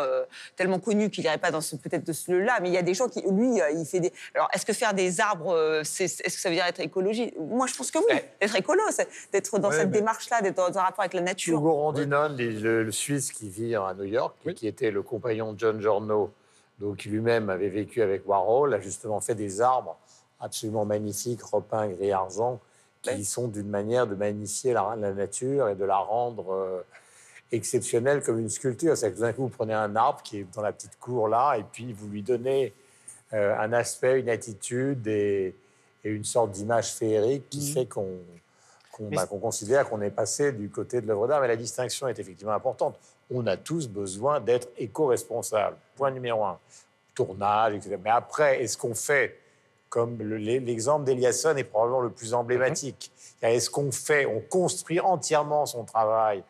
tellement 0.56 0.78
connu 0.80 1.10
qu'il 1.10 1.24
n'irait 1.24 1.38
pas 1.38 1.50
dans 1.50 1.60
ce, 1.60 1.76
peut-être 1.76 2.04
de 2.04 2.12
ce 2.12 2.30
lieu-là. 2.32 2.58
Mais 2.60 2.68
il 2.68 2.74
y 2.74 2.78
a 2.78 2.82
des 2.82 2.94
gens 2.94 3.08
qui, 3.08 3.22
lui, 3.30 3.43
euh, 3.60 3.70
il 3.70 3.84
fait 3.86 4.00
des. 4.00 4.12
Alors, 4.34 4.48
est-ce 4.52 4.64
que 4.66 4.72
faire 4.72 4.94
des 4.94 5.20
arbres, 5.20 5.52
euh, 5.54 5.82
c'est- 5.84 6.04
est-ce 6.04 6.34
que 6.36 6.40
ça 6.40 6.48
veut 6.48 6.54
dire 6.54 6.64
être 6.66 6.80
écologie? 6.80 7.32
Moi, 7.38 7.66
je 7.66 7.74
pense 7.74 7.90
que 7.90 7.98
oui. 7.98 8.18
Être 8.40 8.56
écolo, 8.56 8.82
c'est 8.90 9.08
d'être 9.32 9.58
dans 9.58 9.70
Ouais, 9.70 9.76
cette 9.76 9.90
mais- 9.90 9.98
démarche-là, 9.98 10.40
d'être 10.42 10.56
dans 10.56 10.78
un 10.78 10.82
rapport 10.82 11.00
avec 11.00 11.14
la 11.14 11.20
nature. 11.20 11.58
Hugo 11.58 11.72
Rondinone, 11.72 12.36
le, 12.36 12.82
le 12.84 12.92
Suisse 12.92 13.32
qui 13.32 13.48
vit 13.48 13.74
à 13.76 13.94
New 13.94 14.04
York, 14.04 14.34
et 14.44 14.48
Oui. 14.48 14.54
qui 14.54 14.66
était 14.66 14.90
le 14.90 15.02
compagnon 15.02 15.52
de 15.52 15.58
John 15.60 15.80
Giorno, 15.80 16.32
donc 16.80 16.96
qui 16.98 17.08
lui-même 17.08 17.50
avait 17.50 17.68
vécu 17.68 18.02
avec 18.02 18.26
Warhol, 18.28 18.74
a 18.74 18.80
justement 18.80 19.20
fait 19.20 19.34
des 19.34 19.60
arbres 19.60 19.96
absolument 20.40 20.84
magnifiques, 20.84 21.42
repeints 21.42 21.88
gris 21.88 22.12
argent, 22.12 22.60
qui 23.02 23.10
Ouais. 23.10 23.22
sont 23.22 23.48
d'une 23.48 23.68
manière 23.68 24.06
de 24.06 24.14
magnifier 24.14 24.72
la, 24.72 24.94
la 24.98 25.12
nature 25.12 25.68
et 25.68 25.74
de 25.74 25.84
la 25.84 25.98
rendre 25.98 26.52
euh, 26.52 26.80
exceptionnelle 27.52 28.22
comme 28.22 28.38
une 28.38 28.48
sculpture. 28.48 28.96
C'est 28.96 29.12
que 29.12 29.18
d'un 29.20 29.32
coup, 29.32 29.42
vous 29.42 29.48
prenez 29.48 29.74
un 29.74 29.94
arbre 29.96 30.22
qui 30.22 30.40
est 30.40 30.46
dans 30.54 30.62
la 30.62 30.72
petite 30.72 30.98
cour 30.98 31.28
là, 31.28 31.54
et 31.56 31.64
puis 31.70 31.92
vous 31.92 32.08
lui 32.08 32.22
donnez 32.22 32.72
euh, 33.34 33.54
un 33.58 33.72
aspect, 33.74 34.20
une 34.20 34.28
attitude 34.30 35.06
et, 35.06 35.54
et 36.04 36.08
une 36.10 36.24
sorte 36.24 36.52
d'image 36.52 36.92
féerique 36.94 37.48
qui 37.50 37.72
fait 37.72 37.86
qu'on 37.86 38.16
qu'on 38.92 39.08
Mais 39.10 39.16
bah, 39.16 39.26
qu'on 39.26 39.40
considère 39.40 39.88
qu'on 39.88 40.00
est 40.02 40.10
passé 40.10 40.52
du 40.52 40.68
côté 40.70 41.00
de 41.00 41.08
l'œuvre 41.08 41.26
d'art. 41.26 41.40
Mais 41.40 41.48
la 41.48 41.56
distinction 41.56 42.06
est 42.06 42.16
effectivement 42.18 42.52
importante. 42.52 42.96
On 43.28 43.44
a 43.48 43.56
tous 43.56 43.88
besoin 43.88 44.38
d'être 44.40 44.68
éco-responsables. 44.78 45.76
Point 45.96 46.12
numéro 46.12 46.44
un. 46.44 46.58
Tournage, 47.14 47.74
etc. 47.74 47.96
Mais 48.02 48.10
après, 48.10 48.62
est-ce 48.62 48.76
qu'on 48.78 48.94
fait, 48.94 49.36
comme 49.88 50.18
le- 50.18 50.36
l'exemple 50.36 51.04
d'Eliasson 51.04 51.56
est 51.56 51.64
probablement 51.64 52.00
le 52.02 52.10
plus 52.10 52.34
emblématique, 52.34 53.10
C'est-à-dire, 53.16 53.56
est-ce 53.56 53.70
qu'on 53.70 53.90
fait, 53.92 54.26
on 54.26 54.40
construit 54.40 55.00
entièrement 55.00 55.66
son 55.66 55.84
travail 55.84 56.42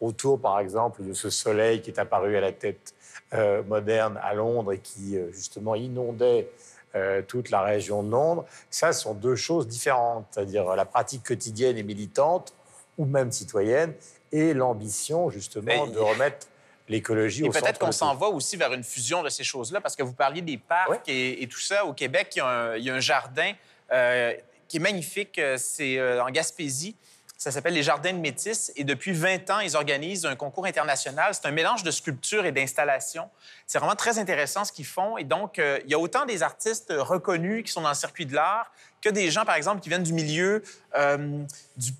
autour, 0.00 0.38
par 0.40 0.58
exemple, 0.60 1.02
de 1.02 1.12
ce 1.12 1.28
soleil 1.30 1.82
qui 1.82 1.90
est 1.90 1.98
apparu 1.98 2.36
à 2.36 2.40
la 2.40 2.52
tête 2.52 2.94
euh, 3.32 3.62
moderne 3.62 4.18
à 4.22 4.34
Londres 4.34 4.72
et 4.72 4.78
qui, 4.78 5.16
euh, 5.16 5.30
justement, 5.32 5.74
inondait 5.74 6.48
euh, 6.96 7.22
toute 7.22 7.50
la 7.50 7.62
région 7.62 8.02
de 8.02 8.10
Londres. 8.10 8.44
Ça, 8.70 8.92
ce 8.92 9.02
sont 9.02 9.14
deux 9.14 9.36
choses 9.36 9.68
différentes, 9.68 10.26
c'est-à-dire 10.30 10.68
euh, 10.68 10.76
la 10.76 10.84
pratique 10.84 11.22
quotidienne 11.22 11.78
et 11.78 11.82
militante, 11.84 12.52
ou 12.98 13.04
même 13.04 13.30
citoyenne, 13.30 13.94
et 14.32 14.54
l'ambition, 14.54 15.30
justement, 15.30 15.86
Mais- 15.86 15.92
de 15.92 15.98
remettre 15.98 16.48
l'écologie 16.88 17.44
au 17.44 17.52
centre 17.52 17.64
peut-être 17.64 17.78
qu'on 17.78 17.92
s'en 17.92 18.16
va 18.16 18.26
aussi 18.26 18.56
vers 18.56 18.72
une 18.72 18.82
fusion 18.82 19.22
de 19.22 19.28
ces 19.28 19.44
choses-là, 19.44 19.80
parce 19.80 19.94
que 19.94 20.02
vous 20.02 20.12
parliez 20.12 20.42
des 20.42 20.58
parcs 20.58 21.08
et, 21.08 21.40
et 21.40 21.46
tout 21.46 21.60
ça. 21.60 21.84
Au 21.84 21.92
Québec, 21.92 22.32
il 22.34 22.38
y 22.38 22.42
a 22.42 22.46
un, 22.46 22.76
il 22.76 22.84
y 22.84 22.90
a 22.90 22.94
un 22.96 23.00
jardin 23.00 23.52
euh, 23.92 24.34
qui 24.66 24.78
est 24.78 24.80
magnifique. 24.80 25.40
C'est 25.56 26.20
en 26.20 26.30
Gaspésie. 26.30 26.96
Ça 27.40 27.50
s'appelle 27.50 27.72
les 27.72 27.82
Jardins 27.82 28.12
de 28.12 28.18
Métis. 28.18 28.70
Et 28.76 28.84
depuis 28.84 29.12
20 29.12 29.48
ans, 29.48 29.60
ils 29.60 29.74
organisent 29.74 30.26
un 30.26 30.36
concours 30.36 30.66
international. 30.66 31.32
C'est 31.32 31.46
un 31.46 31.52
mélange 31.52 31.82
de 31.82 31.90
sculpture 31.90 32.44
et 32.44 32.52
d'installation. 32.52 33.30
C'est 33.66 33.78
vraiment 33.78 33.96
très 33.96 34.18
intéressant 34.18 34.66
ce 34.66 34.72
qu'ils 34.72 34.84
font. 34.84 35.16
Et 35.16 35.24
donc, 35.24 35.58
euh, 35.58 35.80
il 35.86 35.90
y 35.90 35.94
a 35.94 35.98
autant 35.98 36.26
des 36.26 36.42
artistes 36.42 36.92
reconnus 36.94 37.64
qui 37.64 37.72
sont 37.72 37.80
dans 37.80 37.88
le 37.88 37.94
circuit 37.94 38.26
de 38.26 38.34
l'art 38.34 38.70
que 39.00 39.08
des 39.08 39.30
gens, 39.30 39.46
par 39.46 39.54
exemple, 39.54 39.80
qui 39.80 39.88
viennent 39.88 40.02
du 40.02 40.12
milieu 40.12 40.62
euh, 40.98 41.42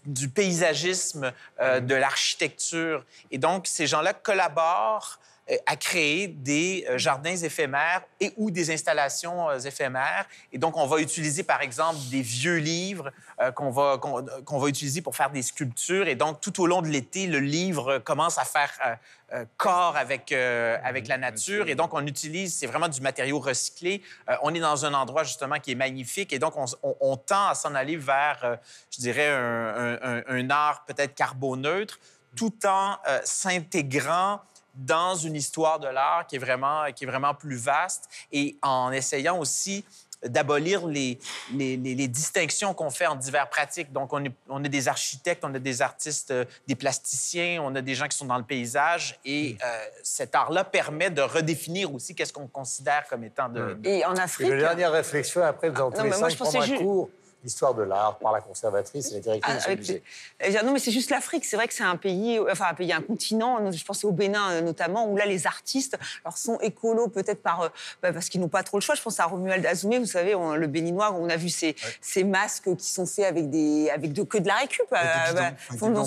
du, 0.04 0.28
paysagisme, 0.28 1.32
euh, 1.58 1.80
de 1.80 1.94
l'architecture. 1.94 3.02
Et 3.30 3.38
donc, 3.38 3.66
ces 3.66 3.86
gens-là 3.86 4.12
collaborent 4.12 5.20
à 5.66 5.76
créer 5.76 6.28
des 6.28 6.86
euh, 6.88 6.98
jardins 6.98 7.36
éphémères 7.36 8.02
et 8.20 8.32
ou 8.36 8.50
des 8.50 8.70
installations 8.70 9.48
euh, 9.50 9.58
éphémères. 9.58 10.26
Et 10.52 10.58
donc, 10.58 10.76
on 10.76 10.86
va 10.86 11.00
utiliser, 11.00 11.42
par 11.42 11.60
exemple, 11.62 11.98
des 12.10 12.22
vieux 12.22 12.56
livres 12.58 13.10
euh, 13.40 13.50
qu'on 13.50 13.70
va, 13.70 13.98
qu'on 13.98 14.58
va 14.58 14.68
utiliser 14.68 15.02
pour 15.02 15.16
faire 15.16 15.30
des 15.30 15.42
sculptures. 15.42 16.08
Et 16.08 16.14
donc, 16.14 16.40
tout 16.40 16.60
au 16.62 16.66
long 16.66 16.82
de 16.82 16.88
l'été, 16.88 17.26
le 17.26 17.40
livre 17.40 17.98
commence 17.98 18.38
à 18.38 18.44
faire 18.44 18.70
euh, 18.86 18.94
euh, 19.32 19.44
corps 19.56 19.96
avec, 19.96 20.32
euh, 20.32 20.76
avec 20.84 21.08
la 21.08 21.16
nature. 21.18 21.68
Et 21.68 21.74
donc, 21.74 21.94
on 21.94 22.06
utilise, 22.06 22.56
c'est 22.56 22.66
vraiment 22.66 22.88
du 22.88 23.00
matériau 23.00 23.38
recyclé. 23.38 24.02
Euh, 24.28 24.36
on 24.42 24.54
est 24.54 24.60
dans 24.60 24.84
un 24.84 24.94
endroit, 24.94 25.24
justement, 25.24 25.58
qui 25.58 25.72
est 25.72 25.76
magnifique. 25.76 26.32
Et 26.32 26.38
donc, 26.38 26.56
on, 26.56 26.66
on- 26.82 26.96
on 27.00 27.16
tend 27.16 27.48
à 27.48 27.54
s'en 27.54 27.74
aller 27.74 27.96
vers, 27.96 28.38
euh, 28.44 28.56
je 28.90 29.00
dirais, 29.00 29.28
un, 29.28 30.22
un- 30.28 30.50
art 30.50 30.84
peut-être 30.84 31.14
carboneutre, 31.14 31.98
tout 32.36 32.54
en 32.66 32.96
euh, 33.08 33.20
s'intégrant 33.24 34.40
dans 34.74 35.14
une 35.14 35.34
histoire 35.36 35.78
de 35.80 35.88
l'art 35.88 36.26
qui 36.26 36.36
est 36.36 36.38
vraiment, 36.40 36.84
qui 36.94 37.04
est 37.04 37.06
vraiment 37.06 37.34
plus 37.34 37.56
vaste 37.56 38.08
et 38.32 38.56
en 38.62 38.90
essayant 38.92 39.38
aussi 39.38 39.84
d'abolir 40.22 40.86
les, 40.86 41.18
les, 41.54 41.78
les- 41.78 41.94
les 41.94 42.06
distinctions 42.06 42.74
qu'on 42.74 42.90
fait 42.90 43.06
en 43.06 43.14
divers 43.14 43.48
pratiques. 43.48 43.90
Donc, 43.90 44.12
on, 44.12 44.22
est, 44.22 44.32
on 44.50 44.62
a 44.62 44.68
des 44.68 44.86
architectes, 44.86 45.42
on 45.46 45.54
a 45.54 45.58
des 45.58 45.80
artistes, 45.80 46.30
euh, 46.30 46.44
des 46.68 46.74
plasticiens, 46.74 47.62
on 47.62 47.74
a 47.74 47.80
des 47.80 47.94
gens 47.94 48.06
qui 48.06 48.18
sont 48.18 48.26
dans 48.26 48.36
le 48.36 48.44
paysage. 48.44 49.18
Et 49.24 49.56
euh, 49.64 49.84
cet 50.02 50.34
art-là 50.34 50.64
permet 50.64 51.08
de 51.08 51.22
redéfinir 51.22 51.94
aussi 51.94 52.14
qu'est-ce 52.14 52.34
qu'on 52.34 52.48
considère 52.48 53.06
comme 53.08 53.24
étant 53.24 53.48
de... 53.48 53.72
de- 53.72 53.88
Et 53.88 54.04
en 54.04 54.14
Et 54.14 54.20
Afrique. 54.20 54.48
une 54.50 54.58
dernière 54.58 54.92
réflexion, 54.92 55.42
après, 55.42 55.70
nous 55.70 55.76
allons 55.76 55.90
tous 55.90 55.96
non, 55.96 56.04
les 56.04 56.10
mais 56.10 56.18
moi, 56.18 56.28
cinq 56.28 56.34
je 56.34 56.38
pensais 56.44 56.58
prendre 56.58 56.72
un 56.74 56.76
cours 56.76 57.10
d'histoire 57.42 57.74
de 57.74 57.82
l'art 57.82 58.18
par 58.18 58.32
la 58.32 58.40
conservatrice 58.40 59.10
et 59.10 59.14
la 59.14 59.20
directrice 59.20 59.64
Ah, 59.66 59.74
musée. 59.74 60.02
les- 60.40 60.50
bien, 60.50 60.62
Non, 60.62 60.72
mais 60.72 60.78
c'est 60.78 60.90
juste 60.90 61.10
l'Afrique. 61.10 61.44
C'est 61.44 61.56
vrai 61.56 61.66
que 61.68 61.74
c'est 61.74 61.82
un 61.84 61.96
pays, 61.96 62.38
enfin 62.50 62.66
un 62.70 62.74
pays, 62.74 62.92
un 62.92 63.00
continent. 63.00 63.70
Je 63.72 63.84
pensais 63.84 64.06
au 64.06 64.12
Bénin 64.12 64.50
euh, 64.50 64.60
notamment, 64.60 65.06
où 65.08 65.16
là 65.16 65.24
les 65.26 65.46
artistes, 65.46 65.96
alors 66.24 66.36
sont 66.36 66.58
écolos 66.60 67.08
peut-être 67.08 67.42
par 67.42 67.62
euh, 67.62 67.68
bah, 68.02 68.12
parce 68.12 68.28
qu'ils 68.28 68.40
n'ont 68.40 68.48
pas 68.48 68.62
trop 68.62 68.76
le 68.78 68.82
choix. 68.82 68.94
Je 68.94 69.02
pense 69.02 69.18
à 69.20 69.24
Romuald 69.24 69.64
Azoumé, 69.64 69.98
vous 69.98 70.06
savez, 70.06 70.34
on- 70.34 70.54
le 70.54 70.66
béninois, 70.66 71.12
on 71.12 71.28
a 71.30 71.36
vu 71.36 71.48
ces, 71.48 71.76
ces 72.00 72.24
masques 72.24 72.74
qui 72.76 72.90
sont 72.90 73.06
faits 73.06 73.24
avec 73.24 73.48
des 73.50 73.90
avec 73.90 74.12
de, 74.12 74.22
que 74.22 74.38
de 74.38 74.46
la 74.46 74.56
récup, 74.56 74.82
euh, 74.92 75.32
bah, 75.32 75.50
bidons 75.72 76.04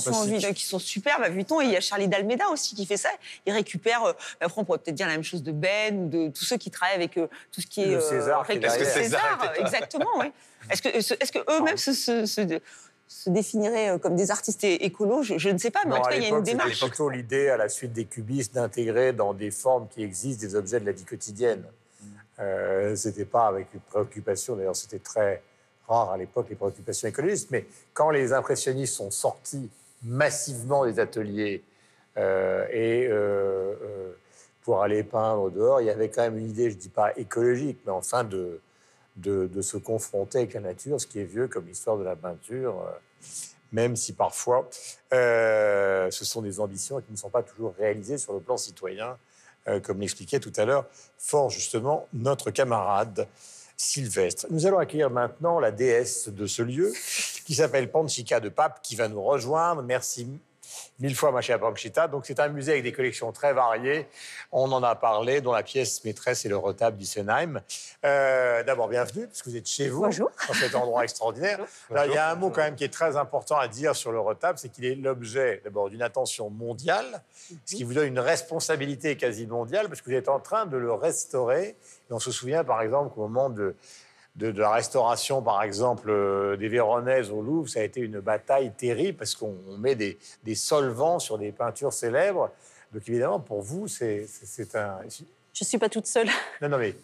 qui 0.54 0.66
sont 0.66 0.80
superbes. 0.80 1.22
Bah, 1.22 1.30
Vuitton, 1.30 1.62
et 1.62 1.66
il 1.66 1.72
y 1.72 1.78
a 1.78 1.82
Charlie 1.82 2.08
Dalmeda 2.08 2.48
aussi 2.50 2.76
qui 2.76 2.86
fait 2.86 2.98
ça. 2.98 3.10
Il 3.46 3.54
récupère. 3.54 4.04
euh, 4.04 4.14
après, 4.42 4.62
on 4.62 4.66
pourrait 4.66 4.78
peut-être 4.80 4.96
dire 4.96 5.08
la 5.08 5.14
même 5.14 5.24
chose 5.24 5.44
de 5.44 5.52
Ben 5.52 5.98
ou 5.98 6.10
de 6.10 6.28
tous 6.30 6.44
ceux 6.46 6.58
qui 6.58 6.70
travaillent 6.72 6.96
avec 6.96 7.18
euh, 7.18 7.28
tout 7.52 7.62
ce 7.62 7.68
qui 7.68 7.82
est 7.82 7.88
Le 7.96 8.00
César 8.02 8.46
qui 8.46 8.54
est. 8.54 8.70
César, 8.70 8.94
César 8.94 9.54
exactement, 9.60 10.10
oui. 10.20 10.32
Est-ce 10.70 10.82
que, 10.82 10.90
est-ce 10.90 11.32
que 11.32 11.40
eux-mêmes 11.52 11.78
se, 11.78 11.94
se, 11.94 12.26
se- 12.26 12.60
se 13.08 13.30
définiraient 13.30 13.90
euh, 13.92 13.98
comme 13.98 14.16
des 14.16 14.32
artistes 14.32 14.64
écolos? 14.64 15.24
Je, 15.24 15.38
je 15.38 15.50
ne 15.50 15.58
sais 15.58 15.72
pas, 15.72 15.82
mais 15.86 15.92
Non, 15.92 15.98
en 15.98 16.02
tout 16.02 16.10
cas, 16.10 16.16
il 16.16 16.22
y 16.22 16.26
a 16.26 16.30
une 16.30 16.36
l'époque, 16.36 16.46
c'était 16.48 16.58
démarche. 16.58 16.80
plutôt 16.88 17.10
l'idée, 17.10 17.50
à 17.50 17.58
la 17.58 17.70
suite 17.70 17.94
des 17.94 18.06
cubistes, 18.06 18.54
d'intégrer 18.56 19.14
dans 19.14 19.34
des 19.34 19.52
formes 19.52 19.88
qui 19.90 20.04
existent 20.04 20.42
des 20.46 20.56
objets 20.56 20.80
de 20.80 20.86
la 20.86 20.92
vie 20.92 21.06
quotidienne. 21.06 21.64
Euh, 22.40 22.96
c'était 22.96 23.26
pas 23.26 23.48
avec 23.48 23.68
une 23.74 23.80
préoccupation, 23.82 24.56
d'ailleurs, 24.56 24.76
c'était 24.76 25.00
très 25.00 25.42
rare 25.88 26.12
à 26.12 26.18
l'époque, 26.18 26.48
les 26.50 26.56
préoccupations 26.56 27.08
écologistes, 27.08 27.50
mais 27.52 27.66
quand 27.94 28.10
les 28.10 28.34
impressionnistes 28.34 28.96
sont 28.96 29.12
sortis 29.12 29.70
massivement 30.02 30.86
des 30.86 31.00
ateliers 31.00 31.62
euh, 32.18 32.66
et 32.72 33.08
euh, 33.10 34.14
pour 34.64 34.82
aller 34.82 35.04
peindre 35.04 35.52
dehors, 35.52 35.82
il 35.82 35.86
y 35.88 35.90
avait 35.90 36.10
quand 36.10 36.22
même 36.24 36.38
une 36.38 36.50
idée, 36.50 36.72
je 36.72 36.76
dis 36.78 36.90
pas 36.90 37.12
écologique, 37.18 37.80
mais 37.86 37.92
enfin 37.92 38.24
de, 38.24 38.60
de, 39.16 39.62
se 39.62 39.78
confronter 39.78 40.40
avec 40.40 40.54
la 40.54 40.62
nature, 40.62 41.00
ce 41.00 41.08
qui 41.08 41.20
est 41.20 41.26
vieux 41.26 41.48
comme 41.48 41.68
l'histoire 41.68 41.98
de 41.98 42.04
la 42.04 42.16
peinture, 42.16 42.82
euh, 42.82 42.92
même 43.72 43.96
si 43.96 44.14
parfois 44.14 44.70
euh, 45.14 46.10
ce 46.12 46.26
sont 46.26 46.42
des 46.42 46.60
ambitions 46.60 47.00
qui 47.02 47.12
ne 47.12 47.18
sont 47.18 47.30
pas 47.30 47.44
toujours 47.44 47.74
réalisées 47.78 48.18
sur 48.18 48.34
le 48.34 48.40
plan 48.40 48.58
citoyen, 48.58 49.18
euh, 49.68 49.80
comme 49.80 50.00
l'expliquait 50.00 50.40
tout 50.40 50.54
à 50.58 50.66
l'heure 50.66 50.86
fort 51.18 51.50
justement 51.50 52.08
notre 52.14 52.52
camarade 52.52 53.28
Sylvestre. 53.78 54.46
Nous 54.50 54.66
allons 54.66 54.78
accueillir 54.78 55.10
maintenant 55.10 55.60
la 55.60 55.72
déesse 55.72 56.30
de 56.30 56.46
ce 56.46 56.62
lieu, 56.62 56.94
qui 57.46 57.56
s'appelle 57.56 57.90
Panchika 57.92 58.40
de 58.40 58.50
Pape, 58.50 58.82
qui 58.82 58.96
va 58.96 59.08
nous 59.08 59.22
rejoindre. 59.22 59.82
Merci 59.82 60.28
mille 61.00 61.16
fois, 61.16 61.32
ma 61.32 61.42
chère 61.42 61.60
Panchita. 61.60 62.08
Donc, 62.08 62.26
c'est 62.26 62.40
un 62.40 62.50
musée 62.50 62.74
avec 62.74 62.84
des 62.84 62.92
collections 62.92 63.32
très 63.32 63.54
variées. 63.54 64.08
On 64.52 64.72
en 64.72 64.84
a 64.84 64.96
parlé, 64.96 65.42
dont 65.42 65.52
la 65.52 65.64
pièce 65.64 66.04
maîtresse 66.04 66.46
est 66.46 66.50
le 66.50 66.58
retable 66.58 66.98
du 66.98 67.06
Senheim. 67.06 67.62
Euh, 68.06 68.64
D'abord, 68.64 68.88
bienvenue, 68.88 69.28
parce 69.28 69.42
que 69.42 69.50
vous 69.50 69.58
êtes 69.58 69.68
chez 69.68 69.90
vous, 69.90 70.02
Bonjour. 70.02 70.32
dans 70.48 70.54
cet 70.54 70.76
endroit 70.76 71.04
extraordinaire. 71.04 71.60
Là, 71.90 72.06
il 72.06 72.14
y 72.14 72.18
a 72.18 72.32
un 72.32 72.36
mot 72.36 72.50
quand 72.50 72.62
même 72.62 72.76
qui 72.76 72.84
est 72.84 72.94
très 72.94 73.18
important 73.18 73.58
à 73.58 73.68
dire 73.68 73.96
sur 73.96 74.12
le 74.12 74.20
retable, 74.20 74.58
c'est 74.58 74.70
qu'il 74.70 74.86
est 74.86 74.96
l'objet 74.96 75.62
d'abord 75.64 75.90
d'une 75.90 76.02
attention 76.02 76.50
mondiale, 76.50 77.22
ce 77.66 77.76
qui 77.76 77.84
vous 77.84 77.94
donne 77.94 78.08
une 78.08 78.20
responsabilité 78.20 79.18
quasi 79.18 79.48
mondiale, 79.48 79.88
parce 79.88 80.02
que 80.02 80.10
vous 80.10 80.16
êtes 80.16 80.30
en 80.30 80.40
train 80.40 80.66
de 80.66 80.78
le 80.78 80.94
restaurer. 80.94 81.76
Et 82.10 82.14
on 82.14 82.20
se 82.20 82.32
souvient, 82.32 82.64
par 82.64 82.82
exemple, 82.82 83.14
qu'au 83.14 83.22
moment 83.22 83.50
de, 83.50 83.76
de, 84.36 84.52
de 84.52 84.60
la 84.62 84.72
restauration, 84.72 85.42
par 85.42 85.62
exemple, 85.62 86.10
euh, 86.10 86.58
des 86.58 86.68
Véronèses 86.68 87.30
au 87.30 87.42
Louvre, 87.42 87.70
ça 87.70 87.82
a 87.82 87.84
été 87.84 88.00
une 88.02 88.20
bataille 88.20 88.72
terrible, 88.72 89.18
parce 89.18 89.36
qu'on 89.36 89.56
on 89.70 89.78
met 89.78 89.96
des, 89.96 90.18
des 90.44 90.56
solvants 90.56 91.20
sur 91.20 91.38
des 91.38 91.52
peintures 91.52 91.94
célèbres. 91.94 92.50
Donc, 92.92 93.08
évidemment, 93.08 93.40
pour 93.40 93.62
vous, 93.62 93.88
c'est 93.88 94.26
un... 94.76 95.00
Je 95.08 95.64
ne 95.64 95.68
suis 95.68 95.78
pas 95.78 95.90
toute 95.90 96.08
seule. 96.08 96.28
Non, 96.62 96.70
non, 96.70 96.78
mais, 96.80 96.96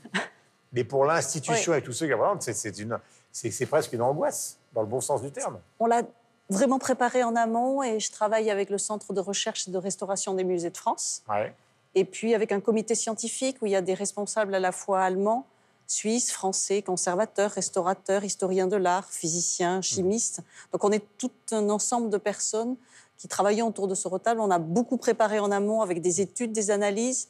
mais 0.74 0.84
pour 0.84 1.06
l'institution 1.06 1.74
et 1.76 1.82
tous 1.84 1.94
ceux 1.94 2.08
qui 2.08 2.14
représentent, 2.14 2.42
c'est- 2.42 3.66
presque 3.68 3.94
une 3.94 4.02
angoisse, 4.02 4.58
dans 4.74 4.82
le 4.82 4.88
bon 4.88 5.02
sens 5.02 5.22
du 5.22 5.32
terme. 5.32 5.60
On 5.80 5.86
l'a 5.86 6.02
vraiment 6.50 6.80
préparé 6.80 7.22
en 7.24 7.36
amont 7.36 7.84
et 7.84 8.00
je 8.00 8.12
travaille 8.12 8.50
avec 8.50 8.72
le 8.72 8.80
Centre 8.80 9.14
de 9.14 9.20
recherche 9.20 9.68
et 9.68 9.72
de 9.72 9.78
restauration 9.78 10.34
des 10.34 10.44
musées 10.44 10.72
de 10.72 10.78
France. 10.78 11.22
Ouais. 11.30 11.54
Et 11.94 12.06
puis 12.06 12.34
avec 12.34 12.52
un 12.52 12.60
comité 12.60 12.96
scientifique 12.96 13.58
où 13.62 13.68
il 13.68 13.72
y 13.72 13.76
a 13.76 13.82
des 13.82 13.94
responsables 13.94 14.56
à 14.56 14.60
la 14.60 14.72
fois 14.72 15.02
allemands, 15.02 15.46
suisses, 15.94 16.32
français, 16.32 16.84
conservateurs, 16.84 17.50
restaurateurs, 17.52 18.24
historiens 18.24 18.68
de 18.68 18.76
l'art, 18.78 19.10
physiciens, 19.10 19.82
chimistes. 19.82 20.42
Donc 20.72 20.84
on 20.84 20.92
est 20.92 21.04
tout 21.18 21.32
un 21.52 21.68
ensemble 21.72 22.10
de 22.12 22.18
personnes 22.18 22.76
qui 23.18 23.28
travaillent 23.28 23.64
autour 23.64 23.88
de 23.88 23.96
ce 23.96 24.08
retable. 24.08 24.40
On 24.40 24.52
a 24.52 24.60
beaucoup 24.60 24.98
préparé 24.98 25.40
en 25.40 25.52
amont 25.52 25.82
avec 25.82 26.02
des 26.02 26.22
études, 26.22 26.52
des 26.52 26.70
analyses, 26.70 27.28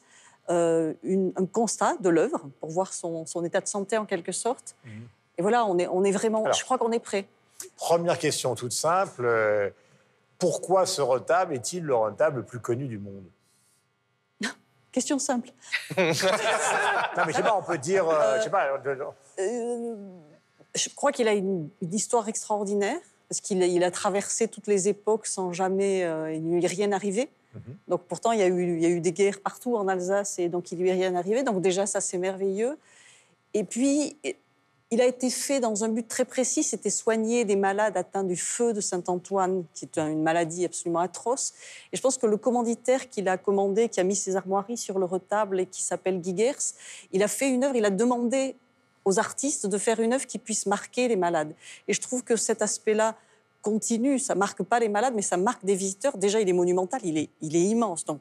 euh, 0.50 0.92
une- 1.02 1.32
un 1.36 1.46
constat 1.46 1.96
de 2.00 2.10
l'œuvre 2.10 2.42
pour 2.60 2.68
voir 2.70 2.92
son, 2.92 3.24
son 3.24 3.42
état 3.44 3.60
de 3.62 3.66
santé 3.66 3.96
en 3.96 4.04
quelque 4.04 4.30
sorte. 4.30 4.76
Et 5.38 5.42
voilà, 5.42 5.64
on 5.64 5.78
est, 5.78 5.88
on 5.88 6.04
est 6.04 6.12
vraiment, 6.12 6.42
Alors. 6.44 6.54
je 6.54 6.62
crois 6.62 6.76
qu'on 6.76 6.92
est 6.92 7.00
prêt. 7.00 7.26
Première 7.76 8.18
question 8.18 8.54
toute 8.54 8.72
simple. 8.72 9.24
euh, 9.24 9.70
pourquoi 10.38 10.84
ce 10.86 11.00
retable 11.02 11.54
est-il 11.54 11.82
le 11.84 11.94
retable 11.94 12.38
le 12.38 12.44
plus 12.44 12.60
connu 12.60 12.86
du 12.88 12.98
monde? 12.98 13.24
Question 14.92 15.18
simple. 15.18 15.50
Non, 15.96 17.24
mais 17.26 17.32
je 17.32 17.36
sais 17.36 17.42
pas, 17.42 17.56
on 17.56 17.62
peut 17.62 17.78
dire... 17.78 18.08
euh, 18.08 18.38
je 18.38 18.44
sais 18.44 18.50
pas, 18.50 18.68
Euh, 19.38 19.94
je 20.74 20.88
crois 20.90 21.12
qu'il 21.12 21.28
a 21.28 21.32
une, 21.32 21.68
une 21.82 21.94
histoire 21.94 22.28
extraordinaire 22.28 22.98
parce 23.28 23.40
qu'il 23.40 23.62
a, 23.62 23.66
il 23.66 23.82
a 23.84 23.90
traversé 23.90 24.48
toutes 24.48 24.66
les 24.66 24.88
époques 24.88 25.26
sans 25.26 25.52
jamais 25.52 26.04
euh, 26.04 26.32
il 26.32 26.48
ne 26.48 26.56
lui 26.56 26.64
est 26.64 26.68
rien 26.68 26.92
arrivé. 26.92 27.28
Mhm. 27.54 27.76
Donc 27.88 28.02
pourtant 28.08 28.32
il 28.32 28.38
y, 28.40 28.42
a 28.42 28.46
eu, 28.46 28.76
il 28.76 28.80
y 28.82 28.86
a 28.86 28.88
eu 28.88 29.00
des 29.00 29.12
guerres 29.12 29.40
partout 29.40 29.76
en 29.76 29.88
Alsace 29.88 30.38
et 30.38 30.48
donc 30.48 30.70
il 30.72 30.78
lui 30.78 30.88
est 30.88 30.92
rien 30.94 31.14
arrivé. 31.14 31.42
Donc 31.42 31.60
déjà 31.62 31.86
ça 31.86 32.00
c'est 32.00 32.18
merveilleux. 32.18 32.78
Et 33.54 33.64
puis 33.64 34.16
il 34.92 35.00
a 35.00 35.06
été 35.06 35.30
fait 35.30 35.60
dans 35.60 35.84
un 35.84 35.88
but 35.88 36.06
très 36.08 36.24
précis, 36.24 36.64
c'était 36.64 36.90
soigner 36.90 37.44
des 37.44 37.54
malades 37.54 37.96
atteints 37.96 38.24
du 38.24 38.36
feu 38.36 38.72
de 38.72 38.80
Saint-Antoine, 38.80 39.64
qui 39.72 39.84
est 39.84 39.98
une 39.98 40.22
maladie 40.22 40.64
absolument 40.64 40.98
atroce. 40.98 41.54
Et 41.92 41.96
je 41.96 42.02
pense 42.02 42.18
que 42.18 42.26
le 42.26 42.36
commanditaire 42.36 43.08
qu'il 43.08 43.28
a 43.28 43.38
commandé, 43.38 43.88
qui 43.88 44.00
a 44.00 44.04
mis 44.04 44.16
ses 44.16 44.34
armoiries 44.34 44.76
sur 44.76 44.98
le 44.98 45.04
retable 45.04 45.60
et 45.60 45.66
qui 45.66 45.82
s'appelle 45.82 46.20
Guy 46.20 46.36
Gers, 46.36 46.74
il 47.12 47.22
a 47.22 47.28
fait 47.28 47.48
une 47.48 47.62
œuvre, 47.62 47.76
il 47.76 47.84
a 47.84 47.90
demandé 47.90 48.56
aux 49.04 49.20
artistes 49.20 49.66
de 49.66 49.78
faire 49.78 50.00
une 50.00 50.12
œuvre 50.12 50.26
qui 50.26 50.38
puisse 50.38 50.66
marquer 50.66 51.06
les 51.06 51.16
malades. 51.16 51.54
Et 51.86 51.92
je 51.92 52.00
trouve 52.00 52.24
que 52.24 52.34
cet 52.34 52.60
aspect-là 52.60 53.16
continue, 53.62 54.18
ça 54.18 54.34
marque 54.34 54.62
pas 54.62 54.78
les 54.80 54.88
malades, 54.88 55.14
mais 55.14 55.22
ça 55.22 55.36
marque 55.36 55.64
des 55.64 55.74
visiteurs. 55.74 56.16
Déjà, 56.18 56.40
il 56.40 56.48
est 56.48 56.52
monumental, 56.54 57.00
il 57.04 57.18
est, 57.18 57.30
il 57.40 57.56
est 57.56 57.62
immense. 57.62 58.04
Donc, 58.04 58.20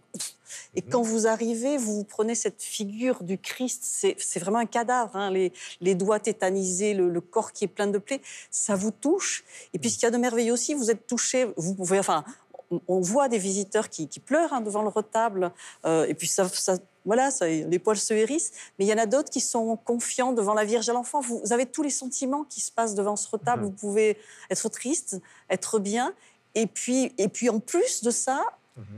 et 0.75 0.81
quand 0.81 1.01
vous 1.01 1.27
arrivez, 1.27 1.77
vous 1.77 2.03
prenez 2.03 2.35
cette 2.35 2.61
figure 2.61 3.23
du 3.23 3.37
Christ, 3.37 3.81
c'est 3.83 4.15
c'est 4.19 4.39
vraiment 4.39 4.59
un 4.59 4.65
cadavre, 4.65 5.15
hein, 5.15 5.31
les, 5.31 5.53
les 5.81 5.95
doigts 5.95 6.19
tétanisés, 6.19 6.93
le, 6.93 7.09
le 7.09 7.21
corps 7.21 7.51
qui 7.51 7.65
est 7.65 7.67
plein 7.67 7.87
de 7.87 7.97
plaies, 7.97 8.21
ça 8.49 8.75
vous 8.75 8.91
touche. 8.91 9.43
Et 9.73 9.79
puis 9.79 9.89
ce 9.89 9.95
qu'il 9.95 10.05
y 10.05 10.07
a 10.07 10.11
de 10.11 10.17
merveilleux 10.17 10.53
aussi, 10.53 10.73
vous 10.73 10.91
êtes 10.91 11.07
touché, 11.07 11.47
vous 11.55 11.75
pouvez, 11.75 11.99
enfin, 11.99 12.23
on- 12.87 12.99
voit 13.01 13.27
des 13.29 13.37
visiteurs 13.37 13.89
qui, 13.89 14.07
qui 14.07 14.19
pleurent 14.19 14.53
hein, 14.53 14.61
devant 14.61 14.81
le 14.81 14.89
retable, 14.89 15.51
euh, 15.85 16.05
et 16.07 16.13
puis 16.13 16.27
ça, 16.27 16.47
ça- 16.49 16.77
voilà, 17.05 17.31
ça, 17.31 17.47
les 17.47 17.79
poils 17.79 17.97
se 17.97 18.13
hérissent. 18.13 18.51
Mais 18.77 18.85
il 18.85 18.87
y 18.87 18.93
en 18.93 18.97
a 18.97 19.05
d'autres 19.05 19.29
qui 19.31 19.39
sont 19.41 19.75
confiants 19.77 20.33
devant 20.33 20.53
la 20.53 20.65
Vierge 20.65 20.87
et 20.89 20.93
l'enfant. 20.93 21.21
Vous, 21.21 21.39
vous 21.43 21.53
avez 21.53 21.65
tous 21.65 21.81
les 21.81 21.89
sentiments 21.89 22.43
qui 22.43 22.61
se 22.61 22.71
passent 22.71 22.93
devant 22.95 23.15
ce 23.15 23.27
retable. 23.29 23.63
Vous 23.63 23.71
pouvez 23.71 24.17
être 24.51 24.69
triste, 24.69 25.19
être 25.49 25.79
bien, 25.79 26.13
et 26.55 26.67
puis, 26.67 27.13
et 27.17 27.27
puis 27.27 27.49
en 27.49 27.59
plus 27.59 28.03
de 28.03 28.11
ça, 28.11 28.43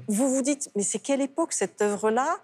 vous 0.08 0.30
vous 0.36 0.42
dites, 0.42 0.70
mais 0.76 0.84
c'est 0.84 1.00
quelle 1.00 1.22
époque 1.22 1.54
cette 1.54 1.82
œuvre-là? 1.82 2.38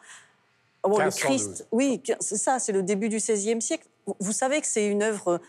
Bon, 0.84 0.98
le 0.98 1.06
1512. 1.06 1.20
Christ, 1.20 1.68
oui, 1.72 2.02
c'est 2.20 2.38
ça, 2.38 2.60
c'est 2.60 2.72
le 2.72 2.82
début 2.84 3.10
du 3.10 3.18
XVIe 3.18 3.62
siècle. 3.62 3.86
Vous- 4.20 4.32
savez 4.32 4.62
que 4.62 4.68
c'est 4.68 4.88
une 4.88 5.04
œuvre 5.04 5.42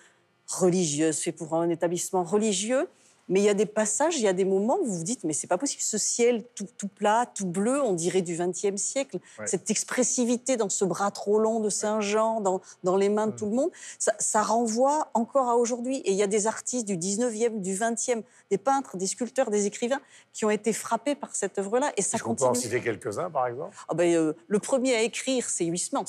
religieuse, 0.48 1.18
faite 1.20 1.36
pour 1.36 1.54
un 1.54 1.68
établissement 1.68 2.24
religieux, 2.24 2.88
mais 3.28 3.40
il 3.40 3.44
y 3.44 3.48
a 3.48 3.54
des 3.54 3.66
passages, 3.66 4.16
il 4.16 4.22
y 4.22 4.28
a 4.28 4.32
des 4.32 4.44
moments 4.44 4.78
où 4.80 4.84
vous 4.86 4.98
vous 4.98 5.04
dites, 5.04 5.24
mais 5.24 5.32
c'est 5.32 5.46
pas 5.46 5.58
possible, 5.58 5.82
ce 5.82 5.98
ciel 5.98 6.44
tout, 6.54 6.66
tout 6.76 6.88
plat, 6.88 7.26
tout 7.34 7.46
bleu, 7.46 7.82
on 7.82 7.92
dirait 7.92 8.22
du 8.22 8.36
XXe 8.36 8.80
siècle, 8.80 9.18
Ouais. 9.38 9.46
cette 9.46 9.70
expressivité 9.70 10.56
dans 10.56 10.68
ce 10.70 10.84
bras 10.84 11.10
trop 11.10 11.38
long 11.38 11.60
de 11.60 11.68
Saint 11.70 12.00
Jean, 12.00 12.40
dans, 12.40 12.60
dans 12.84 12.96
les 12.96 13.08
mains 13.08 13.26
de 13.28 13.32
tout 13.36 13.46
le 13.46 13.52
monde, 13.52 13.70
ça, 13.98 14.12
ça 14.18 14.42
renvoie 14.42 15.08
encore 15.14 15.48
à 15.48 15.56
aujourd'hui. 15.56 15.96
Et 15.98 16.12
il 16.12 16.16
y 16.16 16.22
a 16.22 16.26
des 16.26 16.46
artistes 16.46 16.86
du 16.86 16.96
19e, 16.96 17.60
du 17.60 17.74
20e, 17.74 18.22
des 18.50 18.58
peintres, 18.58 18.96
des 18.96 19.06
sculpteurs, 19.06 19.50
des 19.50 19.66
écrivains 19.66 20.00
qui 20.32 20.44
ont 20.44 20.50
été 20.50 20.72
frappés 20.72 21.14
par 21.14 21.34
cette 21.36 21.58
œuvre-là, 21.58 21.92
et 21.96 22.02
ça 22.02 22.16
Est-ce 22.16 22.24
qu'on 22.24 22.34
peut 22.34 22.44
en 22.44 22.48
continue. 22.48 22.64
citer 22.64 22.80
quelques-uns, 22.80 23.30
par 23.30 23.46
exemple? 23.46 23.76
Ah 23.88 23.94
ben, 23.94 24.12
euh, 24.14 24.32
le 24.46 24.58
premier 24.58 24.94
à 24.94 25.02
écrire, 25.02 25.48
c'est 25.50 25.64
Huysmans, 25.66 26.04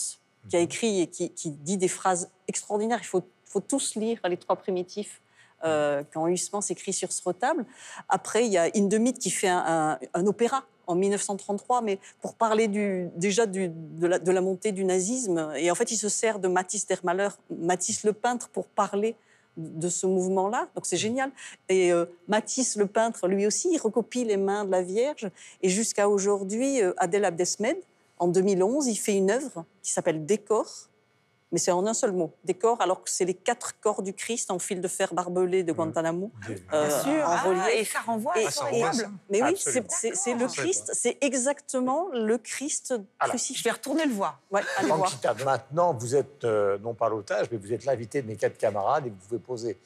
qui 0.49 0.55
a 0.55 0.59
écrit 0.59 1.01
et 1.01 1.07
qui, 1.07 1.29
qui 1.31 1.51
dit 1.51 1.77
des 1.77 1.87
phrases 1.89 2.29
extraordinaires. 2.47 2.99
Il 3.01 3.05
faut, 3.07 3.23
faut 3.45 3.59
tous 3.59 3.95
lire 3.95 4.19
les 4.23 4.37
trois 4.37 4.55
primitifs 4.55 5.21
euh, 5.63 6.03
quand 6.13 6.27
Huysmans 6.27 6.61
écrit 6.69 6.93
sur 6.93 7.11
ce 7.11 7.21
retable. 7.23 7.65
Après, 8.07 8.45
il 8.45 8.51
y 8.51 8.57
a 8.57 8.69
Hindemith 8.75 9.19
qui 9.19 9.29
fait 9.29 9.49
un, 9.49 9.97
opéra 10.25 10.63
en 10.87 10.95
1933, 10.95 11.81
mais 11.81 11.99
pour 12.21 12.33
parler 12.33 12.67
déjà 13.15 13.45
de, 13.45 13.71
la, 14.01 14.41
montée 14.41 14.71
du 14.71 14.85
nazisme. 14.85 15.53
Et 15.55 15.69
en 15.69 15.75
fait, 15.75 15.91
il 15.91 15.97
se 15.97 16.09
sert 16.09 16.39
de 16.39 16.47
Matisse 16.47 16.87
Matisse 17.49 18.03
le 18.03 18.13
peintre, 18.13 18.49
pour 18.49 18.67
parler 18.67 19.15
de 19.57 19.89
ce 19.89 20.07
mouvement-là. 20.07 20.69
Donc 20.75 20.85
c'est 20.85 20.97
génial. 20.97 21.31
Et 21.67 21.91
euh, 21.91 22.05
Matisse 22.27 22.75
le 22.75 22.85
peintre, 22.85 23.27
lui 23.27 23.45
aussi, 23.45 23.69
il 23.71 23.77
recopie 23.77 24.23
les 24.23 24.37
mains 24.37 24.65
de 24.65 24.71
la 24.71 24.81
Vierge. 24.81 25.29
Et 25.61 25.69
jusqu'à 25.69 26.09
aujourd'hui, 26.09 26.81
euh, 26.81 26.93
Adèle 26.97 27.25
Abdesmed, 27.25 27.77
en 28.17 28.27
2011, 28.27 28.87
il 28.87 28.95
fait 28.95 29.15
une 29.15 29.31
œuvre 29.31 29.65
qui 29.81 29.91
s'appelle 29.91 30.25
Décor. 30.25 30.89
Mais 31.51 31.57
c'est 31.57 31.71
en 31.71 31.85
un 31.87 31.93
seul 31.95 32.11
mot, 32.11 32.31
décor, 32.43 32.79
alors 32.79 33.03
que 33.03 33.09
c'est 33.09 33.25
les 33.25 33.33
quatre 33.33 33.79
corps 33.79 34.03
du 34.03 34.13
Christ 34.13 34.51
en 34.51 34.59
fil 34.59 34.81
de 34.81 34.87
fer 34.87 35.13
barbelé 35.13 35.63
de 35.63 35.71
Guantanamo. 35.73 36.31
euh, 36.73 36.87
Bien 36.87 36.99
sûr. 37.01 37.27
en 37.27 37.59
Ah, 37.59 37.71
et 37.73 37.83
ça 37.85 37.99
renvoie 38.01 38.33
à 38.37 38.51
formidable. 38.51 39.09
Mais 39.31 39.41
oui, 39.41 39.55
c'est- 39.57 40.33
le. 40.35 40.47
Christ, 40.47 40.91
c'est 40.93 41.17
exactement 41.21 42.07
le 42.13 42.37
Christ 42.37 42.93
Alors, 43.19 43.31
crucifié. 43.33 43.55
Je 43.59 43.63
vais 43.63 43.71
retourner 43.71 44.05
le 44.05 44.13
voir. 44.13 44.39
Ouais, 44.51 44.61
allez 44.77 44.87
voir. 44.89 45.11
Maintenant, 45.43 45.93
vous 45.93 46.15
êtes 46.15 46.43
euh, 46.43 46.77
non 46.79 46.93
pas 46.93 47.09
l'otage, 47.09 47.47
mais 47.51 47.57
vous 47.57 47.73
êtes 47.73 47.85
l'invité 47.85 48.21
de 48.21 48.27
mes 48.27 48.35
quatre 48.35 48.57
camarades 48.57 49.07
et 49.07 49.09
vous 49.09 49.15
pouvez 49.15 49.39
poser 49.39 49.79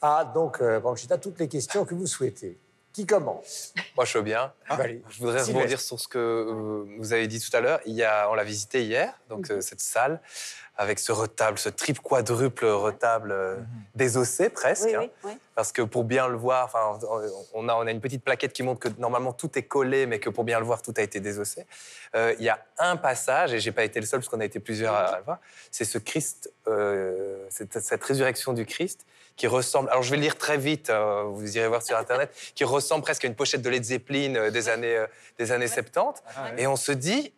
à 0.00 0.24
donc 0.24 0.60
euh, 0.60 0.78
Panchita 0.80 1.18
toutes 1.18 1.40
les 1.40 1.48
questions 1.48 1.84
que 1.84 1.94
vous 1.94 2.06
souhaitez. 2.06 2.60
Qui 2.98 3.06
commence 3.06 3.74
Moi, 3.94 4.04
je 4.04 4.18
veux 4.18 4.24
bien. 4.24 4.52
Allez. 4.68 5.00
Je 5.08 5.20
voudrais 5.20 5.40
rebondir 5.40 5.80
sur 5.80 6.00
ce 6.00 6.08
que 6.08 6.18
euh, 6.18 6.84
vous 6.98 7.12
avez 7.12 7.28
dit 7.28 7.38
tout 7.38 7.56
à 7.56 7.60
l'heure. 7.60 7.78
On 7.86 8.34
l'a 8.34 8.42
visité 8.42 8.82
hier, 8.82 9.14
donc 9.28 9.52
euh, 9.52 9.60
cette 9.60 9.78
salle 9.78 10.20
avec 10.76 10.98
ce 10.98 11.12
retable, 11.12 11.60
ce 11.60 11.68
triple 11.68 12.00
quadruple 12.00 12.64
retable 12.64 13.30
euh, 13.30 13.54
désossé 13.94 14.50
presque. 14.50 14.86
Oui, 14.86 14.94
hein. 14.96 15.00
oui, 15.02 15.10
oui. 15.22 15.38
Parce 15.54 15.70
que 15.70 15.82
pour 15.82 16.02
bien 16.02 16.26
le 16.26 16.36
voir, 16.36 16.74
on 17.54 17.68
a, 17.68 17.74
on 17.76 17.86
a 17.86 17.90
une 17.92 18.00
petite 18.00 18.24
plaquette 18.24 18.52
qui 18.52 18.64
montre 18.64 18.80
que 18.80 19.00
normalement 19.00 19.32
tout 19.32 19.56
est 19.56 19.62
collé, 19.62 20.06
mais 20.06 20.18
que 20.18 20.30
pour 20.30 20.42
bien 20.42 20.58
le 20.58 20.66
voir, 20.66 20.82
tout 20.82 20.94
a 20.96 21.02
été 21.02 21.20
désossé. 21.20 21.66
Il 22.16 22.42
y 22.42 22.48
a 22.48 22.58
un 22.78 22.96
passage, 22.96 23.54
et 23.54 23.60
j'ai 23.60 23.70
pas 23.70 23.84
été 23.84 24.00
le 24.00 24.06
seul 24.06 24.18
parce 24.18 24.28
qu'on 24.28 24.40
a 24.40 24.44
été 24.44 24.58
plusieurs 24.58 24.94
à, 24.94 25.04
à 25.04 25.18
le 25.18 25.24
voir, 25.24 25.38
c'est 25.70 25.84
ce 25.84 25.98
Christ, 25.98 26.52
cette, 27.48 27.78
cette 27.78 28.02
résurrection 28.02 28.52
du 28.54 28.66
Christ 28.66 29.06
qui 29.38 29.46
ressemble, 29.46 29.88
alors 29.88 30.02
je 30.02 30.10
vais 30.10 30.16
le 30.16 30.22
lire 30.22 30.36
très 30.36 30.58
vite, 30.58 30.90
euh, 30.90 31.22
vous 31.22 31.56
irez 31.56 31.68
voir 31.68 31.82
sur 31.82 31.96
Internet, 31.96 32.30
qui 32.54 32.64
ressemble 32.64 33.02
presque 33.02 33.24
à 33.24 33.28
une 33.28 33.36
pochette 33.36 33.62
de 33.62 33.70
Led 33.70 33.84
Zeppelin 33.84 34.34
euh, 34.34 34.50
des 34.50 34.68
années, 34.68 34.96
euh, 34.96 35.06
des 35.38 35.52
années 35.52 35.68
70. 35.68 36.22
Et 36.58 36.66
on 36.66 36.76
se 36.76 36.92
dit, 36.92 37.32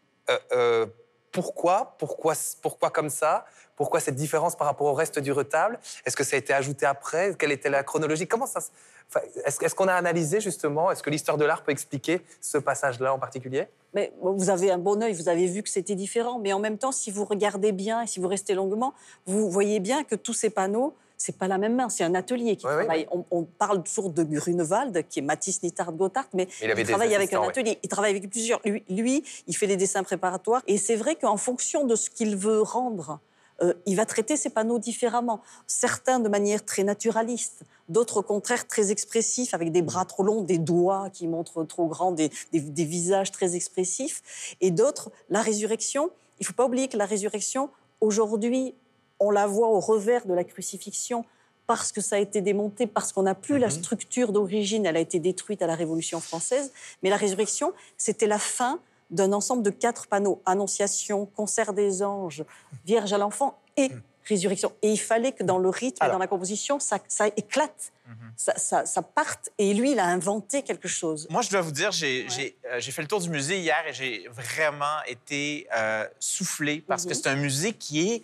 euh, 0.53 0.87
pourquoi, 1.31 1.95
pourquoi, 1.99 2.35
pourquoi 2.63 2.91
comme 2.91 3.11
ça? 3.11 3.45
Pourquoi 3.77 4.01
cette 4.01 4.17
différence 4.17 4.57
par 4.57 4.67
rapport 4.67 4.89
au 4.89 4.95
reste 4.95 5.19
du 5.21 5.31
retable? 5.31 5.79
Est-ce 6.05 6.17
que 6.17 6.25
ça 6.25 6.37
a 6.37 6.39
été 6.39 6.53
ajouté 6.53 6.87
après? 6.87 7.35
Quelle 7.39 7.53
était 7.53 7.71
la 7.71 7.83
chronologie? 7.83 8.27
Comment 8.27 8.47
ça 8.47 8.61
enfin, 9.09 9.21
Est-ce 9.45 9.65
est-ce 9.65 9.75
qu'on 9.75 9.89
a 9.89 9.95
analysé 9.95 10.41
justement? 10.41 10.91
Est-ce 10.91 11.03
que 11.03 11.11
l'histoire 11.11 11.39
de 11.39 11.45
l'art 11.45 11.63
peut 11.63 11.73
expliquer 11.73 12.21
ce 12.41 12.59
passage-là 12.59 13.15
en 13.15 13.19
particulier? 13.19 13.69
Mais 13.95 14.13
bon, 14.21 14.33
vous 14.33 14.51
avez 14.51 14.71
un 14.71 14.79
bon 14.79 15.03
œil, 15.03 15.15
vous 15.15 15.29
avez 15.29 15.47
vu 15.47 15.63
que 15.63 15.69
c'était 15.69 15.95
différent. 15.95 16.39
Mais 16.39 16.53
en 16.53 16.59
même 16.59 16.79
temps, 16.79 16.93
si 16.93 17.11
vous 17.11 17.25
regardez 17.25 17.73
bien 17.73 18.03
et 18.03 18.07
si 18.07 18.21
vous 18.21 18.29
restez 18.29 18.55
longuement, 18.55 18.93
vous 19.27 19.51
voyez 19.51 19.81
bien 19.81 20.05
que 20.05 20.15
tous 20.15 20.35
ces 20.35 20.51
panneaux, 20.51 20.95
c'est 21.23 21.37
pas 21.37 21.49
la 21.49 21.59
même 21.59 21.75
main, 21.75 21.91
c'est 21.91 22.03
un 22.03 22.15
atelier 22.15 22.57
qui 22.57 22.65
Ouais, 22.65 22.73
ouais, 22.77 22.85
travaille. 22.87 23.07
On, 23.13 23.25
on 23.31 23.45
parle 23.45 23.83
toujours 23.83 24.09
de 24.09 24.23
Grunewald, 24.25 25.07
qui 25.11 25.19
est 25.19 25.23
Matisse 25.23 25.63
Nittard 25.63 25.93
Gotthard, 25.93 26.29
mais 26.33 26.49
il 26.63 26.87
travaille 26.87 27.15
avec 27.15 27.33
un 27.35 27.43
atelier. 27.51 27.79
Il 27.83 27.89
travaille 27.91 28.11
avec 28.13 28.31
plusieurs. 28.31 28.61
Lui, 28.65 28.83
lui, 28.89 29.23
il 29.47 29.55
fait 29.55 29.67
les 29.67 29.77
dessins 29.77 30.03
préparatoires. 30.03 30.63
Et 30.67 30.79
c'est 30.79 30.97
vrai 30.97 31.17
qu'en 31.17 31.37
fonction 31.37 31.85
de 31.85 31.95
ce 31.95 32.09
qu'il 32.09 32.37
veut 32.37 32.63
rendre, 32.63 33.21
euh, 33.63 33.75
il 33.85 33.97
va 33.97 34.07
traiter 34.07 34.39
ces 34.39 34.49
panneaux 34.49 34.79
différemment. 34.79 35.43
Certains 35.67 36.21
de 36.21 36.31
manière 36.31 36.65
très 36.65 36.85
naturaliste, 36.85 37.65
d'autres 37.91 38.21
au 38.21 38.23
contraire 38.23 38.67
très 38.67 38.91
expressifs, 38.91 39.53
avec 39.53 39.73
des 39.73 39.83
bras 39.83 40.07
trop 40.07 40.23
longs, 40.23 40.41
des 40.41 40.57
doigts 40.57 41.11
qui 41.13 41.29
montrent 41.29 41.65
trop 41.65 41.87
grands, 41.87 42.13
des, 42.13 42.31
des- 42.53 42.61
des 42.61 42.85
visages 42.87 43.31
très 43.31 43.57
expressifs. 43.57 44.23
Et 44.63 44.71
d'autres, 44.71 45.11
la 45.29 45.43
résurrection. 45.43 46.09
Il 46.39 46.45
ne 46.45 46.47
faut 46.47 46.55
pas 46.55 46.65
oublier 46.65 46.89
que 46.89 46.97
la 46.97 47.05
résurrection, 47.05 47.69
aujourd'hui, 48.01 48.75
on 49.21 49.31
la 49.31 49.47
voit 49.47 49.69
au 49.69 49.81
revers 49.81 50.27
de 50.27 50.35
la 50.35 50.45
crucifixion 50.45 51.25
parce 51.67 51.93
que 51.93 52.01
ça 52.01 52.17
a 52.17 52.19
été 52.19 52.41
démonté, 52.41 52.87
parce 52.89 53.13
qu'on 53.13 53.23
n'a 53.23 53.37
plus 53.37 53.59
la 53.59 53.71
structure 53.71 54.33
d'origine, 54.33 54.87
elle 54.87 54.97
a 54.97 55.01
été 55.01 55.21
détruite 55.21 55.63
à 55.63 55.69
la 55.69 55.77
Révolution 55.77 56.19
française. 56.21 56.73
Mais 57.03 57.11
la 57.11 57.17
résurrection, 57.17 57.73
c'était 57.97 58.27
la 58.27 58.41
fin 58.41 58.81
d'un 59.11 59.33
ensemble 59.33 59.63
de 59.63 59.71
quatre 59.71 60.09
panneaux 60.09 60.43
Annonciation, 60.47 61.27
Concert 61.27 61.73
des 61.73 62.03
anges, 62.03 62.45
Vierge 62.85 63.13
à 63.13 63.19
l'enfant 63.19 63.57
et 63.77 63.89
résurrection. 64.25 64.73
Et 64.83 64.91
il 64.91 64.97
fallait 64.99 65.31
que 65.33 65.45
dans 65.45 65.59
le 65.59 65.69
rythme 65.69 66.05
et 66.05 66.09
dans 66.09 66.19
la 66.19 66.27
composition, 66.27 66.81
ça, 66.81 66.99
ça 67.07 67.29
éclate, 67.29 67.93
ça, 68.37 68.57
ça- 68.59 68.85
ça 68.87 69.03
parte. 69.03 69.51
Et 69.59 69.73
lui, 69.75 69.93
il 69.93 69.99
a 70.01 70.07
inventé 70.07 70.63
quelque 70.63 70.89
chose. 70.89 71.29
Moi, 71.31 71.43
je 71.43 71.51
dois 71.51 71.61
vous 71.61 71.71
dire, 71.73 71.93
j'ai 71.93 72.27
euh, 72.67 72.81
fait 72.81 73.03
le 73.03 73.09
tour 73.09 73.21
du 73.21 73.31
musée 73.31 73.61
hier 73.61 73.77
et 73.89 73.93
j'ai 73.93 74.27
vraiment 74.29 74.99
été 75.07 75.69
euh, 75.77 76.05
soufflé 76.19 76.81
parce 76.81 77.05
que 77.05 77.11
Mhm. 77.11 77.15
c'est 77.15 77.29
un 77.29 77.37
musée 77.37 77.73
qui 77.75 78.09
est 78.11 78.23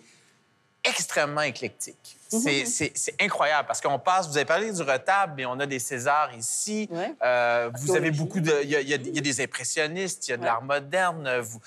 extrêmement 0.89 1.41
éclectique. 1.41 2.17
Mhm. 2.33 2.39
C'est- 2.41 2.65
C'est 2.65 2.91
c'est 2.95 3.21
incroyable 3.21 3.67
parce 3.67 3.79
qu'on 3.79 3.99
passe, 3.99 4.27
vous 4.27 4.35
avez 4.37 4.45
parlé 4.45 4.71
du 4.71 4.81
retable, 4.81 5.33
mais 5.37 5.45
on 5.45 5.59
a 5.59 5.65
des 5.65 5.79
Césars 5.79 6.33
ici. 6.35 6.87
Ouais. 6.91 7.13
Euh, 7.23 7.69
vous 7.79 7.95
avez 7.95 8.11
beaucoup 8.11 8.39
de. 8.41 8.53
Il 8.63 8.69
y, 8.69 8.75
a- 8.75 8.81
y 8.81 8.91
y 8.91 9.21
des 9.21 9.41
impressionnistes, 9.41 10.27
il 10.27 10.31
y 10.31 10.33
a 10.33 10.37
de 10.37 10.41
Ouais. 10.41 10.47
l'art 10.47 10.61
moderne. 10.61 11.39
Vous, 11.39 11.59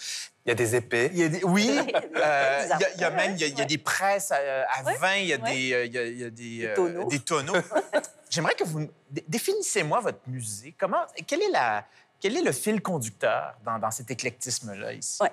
Il 0.44 0.50
y 0.50 0.52
a 0.52 0.54
des 0.54 0.74
épées. 0.76 1.10
il 1.12 1.18
y 1.18 1.22
a 1.24 1.28
des, 1.28 1.44
oui, 1.44 1.70
euh, 2.16 2.66
il 2.96 3.00
y 3.00 3.04
a- 3.04 3.08
y, 3.10 3.14
même 3.14 3.36
il 3.36 3.58
y 3.58 3.60
a, 3.62 3.64
des 3.64 3.78
presses 3.78 4.32
à, 4.32 4.36
à 4.70 4.82
Ouais, 4.84 4.96
vin, 4.96 5.14
il 5.16 5.26
y 5.26 5.32
a 5.32 5.38
des, 5.38 5.72
euh, 5.72 5.84
il 5.86 5.92
y 5.94 5.98
a, 5.98 6.04
il 6.06 6.18
y 6.18 6.24
a 6.24 6.30
des, 6.30 6.66
euh, 6.66 6.74
tonneaux. 6.74 7.08
des 7.08 7.18
tonneaux. 7.20 7.56
J'aimerais 8.28 8.54
que 8.54 8.64
vous 8.64 8.86
définissez-moi 9.28 10.00
votre 10.00 10.20
musée. 10.26 10.74
Comment, 10.78 11.04
quel 11.26 11.42
est 11.42 11.50
la, 11.50 11.84
quel 12.20 12.36
est 12.36 12.42
le 12.42 12.52
fil 12.52 12.80
conducteur 12.82 13.54
dans, 13.64 13.78
dans 13.78 13.90
cet 13.90 14.10
éclectisme-là 14.10 14.92
ici. 14.92 15.18
Ça, 15.18 15.28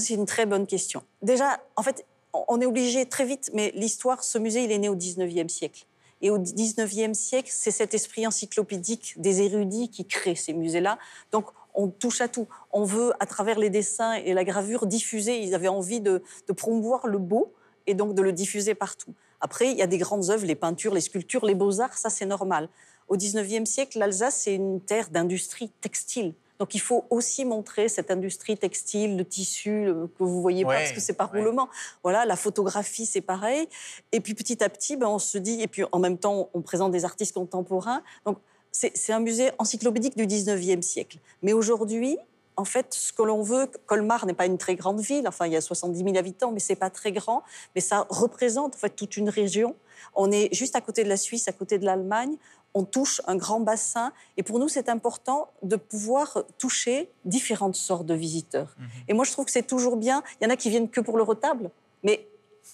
c'est 0.00 0.14
une 0.14 0.26
très 0.26 0.46
bonne 0.46 0.66
question. 0.66 1.02
Déjà, 1.20 1.58
en 1.76 1.82
fait, 1.82 2.04
on- 2.32 2.60
est 2.60 2.66
obligé 2.66 3.06
très 3.06 3.24
vite, 3.24 3.50
mais 3.52 3.72
l'histoire, 3.74 4.22
ce 4.24 4.38
musée, 4.38 4.64
il 4.64 4.72
est 4.72 4.78
né 4.78 4.88
au 4.88 4.94
19e 4.94 5.48
siècle. 5.48 5.86
Et 6.20 6.30
au 6.30 6.38
19e 6.38 7.14
siècle, 7.14 7.50
c'est 7.52 7.70
cet 7.72 7.94
esprit 7.94 8.26
encyclopédique 8.26 9.14
des 9.20 9.42
érudits 9.42 9.88
qui 9.88 10.06
crée 10.06 10.34
ces 10.36 10.52
musées-là. 10.52 10.98
Donc, 11.32 11.46
on 11.74 11.88
touche 11.88 12.20
à 12.20 12.28
tout. 12.28 12.46
On 12.70 12.84
veut, 12.84 13.12
à 13.18 13.26
travers 13.26 13.58
les 13.58 13.70
dessins 13.70 14.12
et 14.14 14.32
la 14.34 14.44
gravure, 14.44 14.86
diffuser. 14.86 15.40
Ils 15.42 15.54
avaient 15.54 15.68
envie 15.68 16.00
de, 16.00 16.22
de 16.46 16.52
promouvoir 16.52 17.06
le 17.06 17.18
beau 17.18 17.52
et 17.86 17.94
donc 17.94 18.14
de 18.14 18.22
le 18.22 18.32
diffuser 18.32 18.74
partout. 18.74 19.14
Après, 19.40 19.72
il 19.72 19.76
y 19.76 19.82
a 19.82 19.88
des 19.88 19.98
grandes 19.98 20.30
œuvres, 20.30 20.46
les 20.46 20.54
peintures, 20.54 20.94
les 20.94 21.00
sculptures, 21.00 21.44
les 21.44 21.56
beaux-arts, 21.56 21.98
ça 21.98 22.10
c'est 22.10 22.26
normal. 22.26 22.68
Au 23.08 23.16
19e 23.16 23.66
siècle, 23.66 23.98
l'Alsace, 23.98 24.36
c'est 24.44 24.54
une 24.54 24.80
terre 24.80 25.10
d'industrie 25.10 25.70
textile. 25.80 26.34
Donc 26.58 26.74
il 26.74 26.80
faut 26.80 27.04
aussi 27.10 27.44
montrer 27.44 27.88
cette 27.88 28.10
industrie 28.10 28.56
textile, 28.56 29.16
le 29.16 29.24
tissu 29.24 29.86
le- 29.86 30.06
que 30.06 30.22
vous 30.22 30.40
voyez 30.40 30.64
Ouais, 30.64 30.74
pas 30.74 30.80
parce 30.80 30.92
que 30.92 31.00
c'est 31.00 31.14
par 31.14 31.30
roulement. 31.32 31.68
Voilà, 32.02 32.24
la 32.24 32.36
photographie, 32.36 33.06
c'est 33.06 33.20
pareil. 33.20 33.68
Et 34.12 34.20
puis 34.20 34.34
petit 34.34 34.62
à 34.62 34.68
petit, 34.68 34.96
ben, 34.96 35.08
on 35.08 35.18
se 35.18 35.38
dit, 35.38 35.60
et 35.62 35.66
puis 35.66 35.82
en 35.90 35.98
même 35.98 36.18
temps, 36.18 36.50
on 36.54 36.60
présente 36.62 36.92
des 36.92 37.04
artistes 37.04 37.34
contemporains. 37.34 38.02
Donc 38.26 38.38
c'est 38.70 38.96
c'est 38.96 39.12
un 39.12 39.20
musée 39.20 39.50
encyclopédique 39.58 40.16
du 40.16 40.26
19e 40.26 40.82
siècle. 40.82 41.18
Mais 41.42 41.52
aujourd'hui, 41.52 42.16
en 42.56 42.64
fait, 42.66 42.92
ce 42.92 43.12
que 43.14 43.22
l'on 43.22 43.42
veut, 43.42 43.66
Colmar 43.86 44.26
n'est 44.26 44.34
pas 44.34 44.44
une 44.46 44.58
très 44.58 44.76
grande 44.76 45.00
ville, 45.00 45.26
enfin 45.26 45.46
il 45.46 45.52
y 45.52 45.56
a 45.56 45.60
70 45.62 45.98
000 46.04 46.16
habitants, 46.18 46.52
mais 46.52 46.60
c'est 46.60 46.76
pas 46.76 46.90
très 46.90 47.10
grand, 47.10 47.42
mais 47.74 47.80
ça 47.80 48.06
représente 48.10 48.74
en 48.74 48.78
fait 48.78 48.90
toute 48.90 49.16
une 49.16 49.30
région. 49.30 49.74
On 50.14 50.30
est 50.30 50.52
juste 50.54 50.76
à 50.76 50.82
côté 50.82 51.02
de 51.02 51.08
la 51.08 51.16
Suisse, 51.16 51.48
à 51.48 51.52
côté 51.52 51.78
de 51.78 51.86
l'Allemagne. 51.86 52.36
On 52.74 52.84
touche 52.84 53.20
un 53.26 53.36
grand 53.36 53.60
bassin 53.60 54.12
et 54.36 54.42
pour 54.42 54.58
nous 54.58 54.68
c'est 54.68 54.88
important 54.88 55.48
de 55.62 55.76
pouvoir 55.76 56.44
toucher 56.58 57.10
différentes 57.24 57.74
sortes 57.76 58.06
de 58.06 58.14
visiteurs. 58.14 58.74
Et 59.08 59.12
moi 59.14 59.24
je 59.24 59.32
trouve 59.32 59.44
que 59.44 59.50
c'est 59.50 59.66
toujours 59.66 59.96
bien. 59.96 60.22
Il 60.40 60.44
y 60.44 60.46
en 60.46 60.50
a 60.50 60.56
qui 60.56 60.70
viennent 60.70 60.88
que 60.88 61.00
pour 61.00 61.16
le 61.16 61.22
retable, 61.22 61.70
mais 62.02 62.26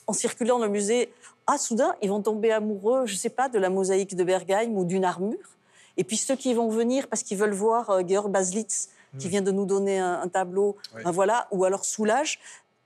en 0.07 0.13
circulant 0.13 0.59
dans 0.59 0.67
le 0.67 0.71
musée, 0.71 1.13
ah 1.47 1.59
soudain 1.59 1.97
ils 2.03 2.09
vont 2.11 2.23
tomber 2.23 2.53
amoureux, 2.53 3.07
je 3.07 3.17
sais 3.17 3.31
pas, 3.31 3.49
de 3.49 3.59
la 3.59 3.71
mosaïque 3.71 4.15
de 4.15 4.23
Bergheim 4.25 4.71
ou 4.77 4.85
d'une 4.85 5.05
armure. 5.05 5.57
Et 5.97 6.05
puis 6.05 6.17
ceux 6.17 6.37
qui 6.37 6.55
vont 6.55 6.69
venir 6.69 7.09
parce 7.09 7.25
qu'ils 7.25 7.39
veulent 7.39 7.53
voir 7.55 7.91
euh, 7.91 8.03
Georg 8.07 8.31
Baslitz, 8.31 8.91
qui 9.19 9.29
vient 9.29 9.43
de 9.43 9.51
nous 9.51 9.65
donner 9.65 9.99
un, 9.99 10.21
un 10.21 10.29
tableau, 10.29 10.77
Oui. 10.95 11.03
ben 11.03 11.11
voilà, 11.11 11.49
ou 11.51 11.65
alors 11.65 11.85
Soulage, 11.85 12.39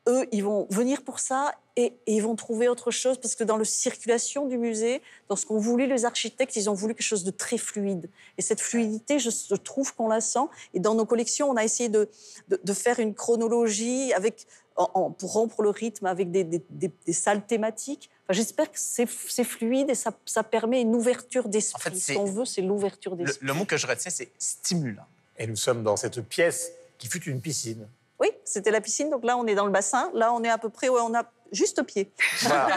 eux, 0.08 0.26
ils 0.32 0.42
vont 0.42 0.66
venir 0.70 1.02
pour 1.02 1.18
ça 1.18 1.52
et, 1.76 1.94
et 2.06 2.14
ils 2.16 2.22
vont 2.22 2.36
trouver 2.36 2.68
autre 2.68 2.90
chose 2.90 3.18
parce 3.18 3.34
que 3.34 3.44
dans 3.44 3.56
la 3.56 3.64
circulation 3.64 4.46
du 4.46 4.58
musée, 4.58 5.00
dans 5.28 5.36
ce 5.36 5.46
qu'ont 5.46 5.58
voulu 5.58 5.86
les 5.86 6.04
architectes, 6.04 6.54
ils 6.56 6.68
ont 6.68 6.74
voulu 6.74 6.94
quelque 6.94 7.06
chose 7.06 7.24
de 7.24 7.30
très 7.30 7.56
fluide. 7.58 8.10
Et 8.36 8.42
cette 8.42 8.60
fluidité, 8.60 9.18
je, 9.18 9.30
je 9.30 9.54
trouve 9.54 9.94
qu'on 9.94 10.08
la 10.08 10.20
sent. 10.20 10.46
Et 10.74 10.80
dans 10.80 10.94
nos 10.94 11.06
collections, 11.06 11.48
on 11.50 11.56
a 11.56 11.64
essayé 11.64 11.88
de, 11.88 12.08
de, 12.48 12.60
de 12.62 12.72
faire 12.74 13.00
une 13.00 13.14
chronologie 13.14 14.12
avec, 14.12 14.46
en- 14.76 14.90
en- 14.94 15.10
pour 15.10 15.32
rompre 15.32 15.62
le 15.62 15.70
rythme 15.70 16.06
avec 16.06 16.30
des, 16.30 16.44
des- 16.44 16.62
des- 16.68 16.92
des 17.06 17.12
salles 17.12 17.46
thématiques. 17.46 18.10
Enfin, 18.24 18.34
J'espère 18.34 18.70
que 18.70 18.78
c'est 18.78 19.06
fluide 19.44 19.88
et 19.90 19.94
ça, 19.94 20.12
ça 20.26 20.42
permet 20.42 20.82
une 20.82 20.94
ouverture 20.94 21.48
d'esprit. 21.48 21.80
En 21.80 21.90
fait, 21.94 21.98
ce 21.98 22.12
qu'on 22.12 22.24
veut, 22.24 22.44
c'est 22.44 22.60
l'ouverture 22.62 23.16
Le, 23.16 23.24
d'esprit. 23.24 23.46
le 23.46 23.54
mot 23.54 23.64
que 23.64 23.76
je 23.78 23.86
retiens, 23.86 24.10
c'est 24.10 24.30
stimulant. 24.38 25.04
Et 25.38 25.46
nous 25.46 25.56
sommes 25.56 25.82
dans 25.82 25.96
cette 25.96 26.20
pièce 26.20 26.70
qui 26.98 27.08
fut 27.08 27.22
une 27.24 27.40
piscine. 27.40 27.88
Oui, 28.22 28.30
c'était 28.44 28.70
la 28.70 28.80
piscine. 28.80 29.10
Donc 29.10 29.24
là, 29.24 29.36
on 29.36 29.46
est 29.46 29.54
dans 29.56 29.66
le 29.66 29.72
bassin. 29.72 30.10
Là, 30.14 30.32
on 30.32 30.42
est 30.44 30.48
à 30.48 30.56
peu 30.56 30.68
près, 30.70 30.88
ouais, 30.88 31.00
on 31.02 31.12
a 31.12 31.24
juste 31.50 31.82
pied. 31.82 32.12
Voilà. 32.42 32.68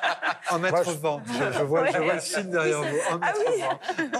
Un 0.50 0.58
mètre 0.58 0.74
Moi, 0.74 0.84
je- 0.84 0.90
vingt. 0.90 1.22
Je, 1.26 1.58
je 1.58 1.62
vois, 1.62 1.86
je 1.86 1.96
vois 1.98 2.14
le 2.14 2.20
signe 2.20 2.50
derrière 2.50 2.82
vous. 2.82 2.96
Un 3.10 3.20
Ah 3.22 3.32
oui. 3.38 3.62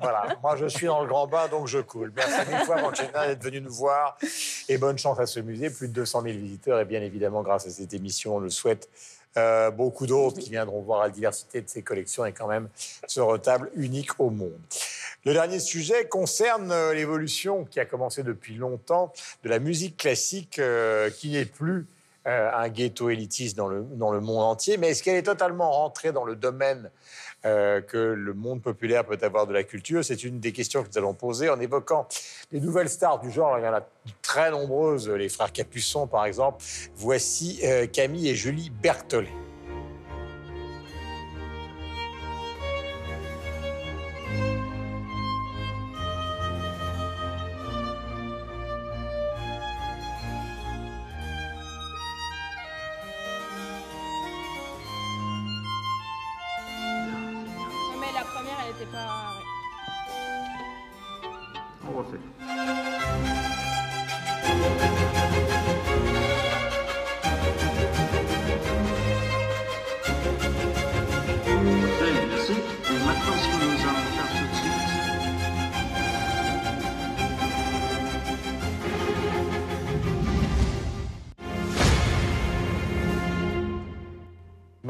Voilà, 0.00 0.36
moi 0.42 0.56
je 0.56 0.66
suis 0.66 0.86
dans 0.86 1.00
le 1.00 1.08
grand 1.08 1.26
bain, 1.26 1.48
donc 1.48 1.66
je 1.66 1.78
coule. 1.78 2.12
Merci 2.14 2.50
mille 2.50 2.64
fois, 2.66 2.78
Manchena, 2.82 3.28
d'être 3.28 3.42
venu 3.42 3.62
nous 3.62 3.72
voir. 3.72 4.18
Et 4.68 4.76
bonne 4.76 4.98
chance 4.98 5.18
à 5.18 5.24
ce 5.24 5.40
musée. 5.40 5.70
Plus 5.70 5.88
de 5.88 5.94
200 5.94 6.22
000 6.22 6.34
visiteurs. 6.38 6.78
Et 6.80 6.84
bien 6.84 7.00
évidemment, 7.00 7.42
grâce 7.42 7.66
à 7.66 7.70
cette 7.70 7.94
émission, 7.94 8.36
on 8.36 8.38
le 8.40 8.50
souhaite, 8.50 8.90
euh, 9.38 9.70
beaucoup 9.70 10.06
d'autres 10.06 10.38
qui 10.38 10.50
viendront 10.50 10.82
voir 10.82 11.00
la 11.02 11.08
diversité 11.08 11.62
de 11.62 11.68
ces 11.68 11.82
collections 11.82 12.24
et 12.26 12.32
quand 12.32 12.46
même 12.46 12.68
ce 13.06 13.20
retable 13.20 13.70
unique 13.74 14.20
au 14.20 14.28
monde. 14.30 14.60
Le 15.24 15.32
dernier 15.32 15.58
sujet 15.58 16.06
concerne 16.06 16.70
euh, 16.70 16.92
l'évolution 16.92 17.64
qui 17.64 17.80
a 17.80 17.86
commencé 17.86 18.22
depuis 18.22 18.56
longtemps 18.56 19.10
de 19.42 19.48
la 19.48 19.58
musique 19.58 19.96
classique 19.96 20.58
euh, 20.58 21.08
qui 21.08 21.30
n'est 21.30 21.46
plus 21.46 21.86
euh, 22.26 22.50
un 22.52 22.68
ghetto 22.68 23.08
élitiste 23.08 23.56
dans 23.56 23.66
le, 23.66 23.86
dans 23.92 24.12
le 24.12 24.20
monde 24.20 24.42
entier, 24.42 24.76
mais 24.76 24.90
est-ce 24.90 25.02
qu'elle 25.02 25.16
est 25.16 25.22
totalement 25.22 25.70
rentrée 25.70 26.12
dans 26.12 26.24
le 26.24 26.36
domaine 26.36 26.90
que 27.42 27.98
le 27.98 28.32
monde 28.32 28.62
populaire 28.62 29.04
peut 29.04 29.18
avoir 29.20 29.46
de 29.46 29.52
la 29.52 29.64
culture? 29.64 30.02
C'est 30.02 30.24
une 30.24 30.40
des 30.40 30.52
questions 30.52 30.82
que 30.82 30.88
nous 30.88 30.96
allons 30.96 31.12
poser 31.12 31.50
en 31.50 31.60
évoquant 31.60 32.08
les 32.52 32.60
nouvelles 32.60 32.88
stars 32.88 33.20
du 33.20 33.30
genre. 33.30 33.58
Il 33.58 33.64
y 33.66 33.68
en 33.68 33.74
a 33.74 33.86
très 34.22 34.50
nombreuses, 34.50 35.10
les 35.10 35.28
frères 35.28 35.52
Capuçon 35.52 36.06
par 36.06 36.24
exemple. 36.24 36.64
Voici 36.96 37.60
Camille 37.92 38.30
et 38.30 38.34
Julie 38.34 38.70
Berthollet. 38.70 39.53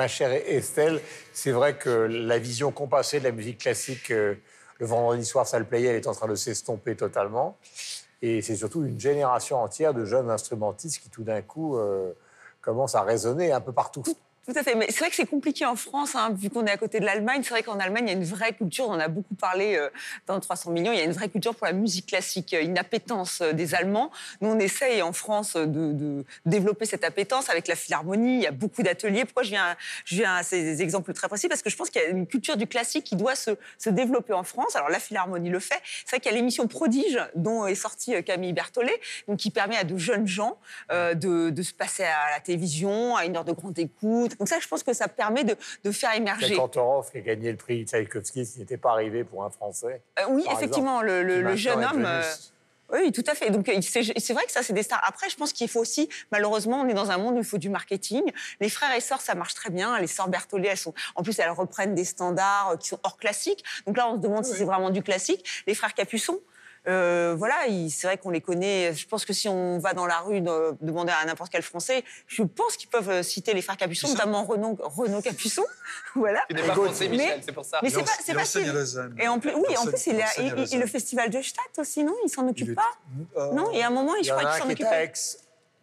Ma 0.05 0.09
chère 0.09 0.33
Estelle, 0.33 1.01
c'est 1.33 1.51
vrai 1.51 1.79
que 1.79 1.89
la 1.89 2.39
vision 2.39 2.71
compassée 2.73 3.21
de 3.21 3.25
la 3.25 3.31
musique 3.31 3.57
classique, 3.57 4.11
euh, 4.11 4.35
le 4.79 4.85
vendredi 4.85 5.25
soir, 5.25 5.47
ça 5.47 5.59
le 5.59 5.65
playait, 5.65 5.89
elle 5.89 5.97
est 5.97 6.07
en 6.07 6.13
train 6.13 6.29
de 6.29 6.35
s'estomper 6.35 6.95
totalement. 6.95 7.57
Et 8.21 8.43
c'est 8.43 8.57
surtout 8.57 8.85
une 8.85 9.01
génération 9.01 9.63
entière 9.63 9.95
de 9.95 10.05
jeunes 10.05 10.29
instrumentistes 10.29 11.01
qui, 11.01 11.09
tout 11.09 11.23
d'un 11.23 11.41
coup, 11.41 11.79
euh, 11.79 12.13
commencent 12.61 12.97
à 12.97 13.01
résonner 13.01 13.51
un 13.51 13.63
peu 13.63 13.73
partout. 13.73 14.03
Tout 14.47 14.53
à 14.57 14.63
fait. 14.63 14.75
Mais 14.75 14.87
c'est 14.91 14.99
vrai 14.99 15.11
que 15.11 15.17
c'est 15.17 15.27
compliqué 15.27 15.65
en 15.65 15.77
France, 15.77 16.15
hein, 16.15 16.35
vu 16.37 16.51
qu'on 16.51 16.67
est 16.67 16.71
à 16.71 16.77
côté 16.77 17.01
de 17.01 17.07
l'Allemagne. 17.07 17.43
C'est 17.43 17.51
vrai 17.51 17.63
qu'en 17.63 17.79
Allemagne, 17.79 18.05
il 18.07 18.11
y 18.11 18.15
a 18.15 18.17
une 18.19 18.25
vraie 18.25 18.53
culture. 18.53 18.87
On 18.89 18.93
en 18.93 19.01
a 19.01 19.09
beaucoup 19.09 19.35
parlé 19.35 19.77
euh, 19.77 19.89
dans 20.27 20.39
300 20.39 20.71
millions. 20.71 20.93
Il 20.93 20.99
y 20.99 21.01
a 21.01 21.05
une 21.05 21.13
vraie 21.13 21.29
culture 21.29 21.55
pour 21.55 21.67
la 21.67 21.73
musique 21.73 22.07
classique, 22.07 22.53
euh, 22.55 22.63
une 22.63 22.79
appétence 22.79 23.41
euh, 23.41 23.53
des 23.53 23.75
Allemands. 23.75 24.11
Nous, 24.41 24.51
on 24.51 24.59
essaye 24.59 25.03
en 25.03 25.13
France 25.13 25.55
de, 25.55 25.93
de 25.93 26.25
développer 26.47 26.85
cette 26.85 27.05
appétence 27.05 27.49
avec 27.49 27.69
la 27.69 27.75
philharmonie. 27.75 28.37
Il 28.37 28.43
y 28.43 28.47
a 28.47 28.53
beaucoup 28.53 28.83
d'ateliers. 28.83 29.25
Pourquoi 29.25 29.45
je 29.45 29.51
viens, 29.51 30.35
à 30.35 30.43
ces 30.43 30.83
exemples 30.83 31.13
très 31.13 31.29
précis? 31.29 31.49
Parce 31.49 31.63
que 31.63 31.71
je 31.71 31.77
pense 31.77 31.91
qu'il 31.91 32.03
y 32.03 32.05
a 32.05 32.09
une 32.09 32.27
culture 32.27 32.57
du 32.57 32.67
classique 32.67 33.05
qui 33.05 33.17
doit 33.17 33.35
se, 33.35 33.51
développer 33.87 34.33
en 34.33 34.43
France. 34.43 34.77
Alors, 34.77 34.89
la 34.89 34.99
philharmonie 34.99 35.51
le 35.51 35.61
fait. 35.61 35.81
C'est 36.05 36.17
vrai 36.17 36.21
qu'il 36.21 36.33
y 36.33 36.35
a 36.35 36.37
l'émission 36.37 36.67
Prodige, 36.67 37.19
dont 37.35 37.67
est 37.67 37.75
sortie 37.75 38.15
euh, 38.15 38.23
Camille 38.23 38.53
Berthollet, 38.53 39.01
donc 39.29 39.39
qui 39.39 39.51
permet 39.51 39.77
à 39.77 39.85
de 39.85 39.97
jeunes 39.97 40.27
gens 40.27 40.59
euh, 40.91 41.15
de 41.15 41.63
se 41.63 41.73
passer 41.73 42.05
à 42.05 42.31
la 42.31 42.41
télévision, 42.41 43.17
à 43.17 43.25
une 43.25 43.37
heure 43.37 43.45
de 43.45 43.53
grande 43.53 43.79
écoute. 43.79 44.34
Donc 44.39 44.49
ça, 44.49 44.59
je 44.61 44.69
pense 44.69 44.83
que 44.83 44.93
ça 44.93 45.09
permet 45.09 45.45
de, 45.45 45.57
de 45.85 45.91
faire 45.91 46.15
émerger. 46.15 46.57
Kantorov 46.57 47.11
qui 47.11 47.19
a 47.19 47.21
gagné 47.21 47.51
le 47.51 47.57
prix 47.57 47.85
Tchaïkovski, 47.85 48.47
ce 48.47 48.55
qui 48.55 48.59
n'était 48.61 48.77
pas 48.77 48.93
arrivé 48.93 49.25
pour 49.25 49.45
un 49.45 49.51
Français. 49.51 50.03
Euh, 50.21 50.23
oui, 50.31 50.45
effectivement, 50.51 51.03
exemple, 51.03 51.27
le, 51.27 51.57
jeune 51.57 51.85
homme. 51.85 52.05
euh, 52.05 52.23
oui, 52.93 53.13
tout 53.13 53.25
à 53.27 53.35
fait. 53.35 53.51
Donc 53.51 53.69
euh, 53.69 53.81
c'est 53.81 54.33
vrai 54.33 54.45
que 54.45 54.53
ça, 54.53 54.63
c'est 54.63 54.73
des 54.73 54.83
stars. 54.83 55.03
Après, 55.07 55.29
je 55.31 55.37
pense 55.37 55.53
qu'il 55.53 55.69
faut 55.69 55.81
aussi, 55.81 56.09
malheureusement, 56.31 56.83
on 56.83 56.89
est 56.89 56.95
dans 56.95 57.11
un 57.11 57.19
monde 57.19 57.35
où 57.35 57.39
il 57.39 57.45
faut 57.45 57.59
du 57.59 57.71
marketing. 57.71 58.23
Les 58.61 58.69
frères 58.69 58.95
et 58.95 59.01
sœurs, 59.01 59.21
ça 59.21 59.35
marche 59.35 59.55
très 59.55 59.71
bien. 59.71 59.99
Les 59.99 60.07
sœurs 60.07 60.29
Berthollet, 60.29 60.69
elles 60.69 60.77
sont, 60.77 60.95
en 61.15 61.23
plus, 61.23 61.39
elles 61.39 61.51
reprennent 61.51 61.95
des 61.95 62.05
standards 62.05 62.77
qui 62.79 62.89
sont 62.89 62.99
hors 63.03 63.17
classique. 63.17 63.65
Donc 63.87 63.97
là, 63.97 64.09
on 64.09 64.15
se 64.15 64.21
demande 64.21 64.45
si 64.45 64.55
c'est 64.55 64.65
vraiment 64.65 64.91
du 64.91 65.03
classique. 65.03 65.45
Les 65.67 65.75
frères 65.75 65.95
Capuçon. 65.95 66.41
Euh, 66.87 67.35
voilà, 67.37 67.55
c'est 67.89 68.07
vrai 68.07 68.19
qu'on 68.19 68.31
les 68.31 68.41
connaît. 68.41 68.93
Je 68.95 69.07
pense 69.07 69.25
que 69.25 69.33
si 69.33 69.49
on 69.49 69.79
va 69.79 69.95
dans 69.95 70.07
la 70.07 70.19
rue 70.19 70.41
de- 70.41 70.77
demander 70.81 71.13
à 71.13 71.25
n'importe 71.25 71.51
quel 71.51 71.63
Français, 71.63 72.05
je 72.27 72.43
pense 72.43 72.77
qu'ils 72.77 72.89
peuvent 72.91 73.09
euh, 73.11 73.23
citer 73.23 73.55
les 73.55 73.63
frères 73.63 73.77
Capuçon, 73.77 74.09
notamment 74.09 74.45
Renaud, 74.45 74.77
Renaud 74.81 75.23
Capuçon. 75.23 75.65
voilà. 76.15 76.41
Tu 76.49 76.55
n'es 76.57 76.63
pas 76.63 76.75
français, 76.75 77.09
Michel, 77.09 77.41
c'est 77.45 77.53
pour 77.53 77.65
ça. 77.65 77.81
Mais 77.83 77.91
c'est 77.91 78.03
pas, 78.03 78.11
c'est 78.25 78.35
pas. 78.35 79.23
Et 79.23 79.29
en 79.29 79.39
plus, 79.39 79.55
oui, 79.55 79.65
Il 79.71 79.79
en 79.79 79.87
plus, 79.87 80.07
il 80.07 80.21
a, 80.21 80.27
et- 80.41 80.75
et- 80.75 80.79
le 80.79 80.87
festival 80.87 81.31
de 81.31 81.41
Stadt 81.41 81.79
aussi, 81.79 82.05
non? 82.05 82.15
Il 82.25 82.29
s'en 82.29 82.47
Il 82.47 82.51
occupe 82.51 82.71
est- 82.71 82.75
pas? 82.75 82.91
Euh, 83.37 83.53
Non, 83.53 83.71
il 83.73 83.79
y 83.79 83.83
a 83.83 83.87
un 83.87 83.91
moment, 83.91 84.15
Il 84.17 84.25
je 84.25 84.31
crois 84.33 84.45
qu'il 84.53 84.63
s'en 84.63 84.69
qui 84.69 84.85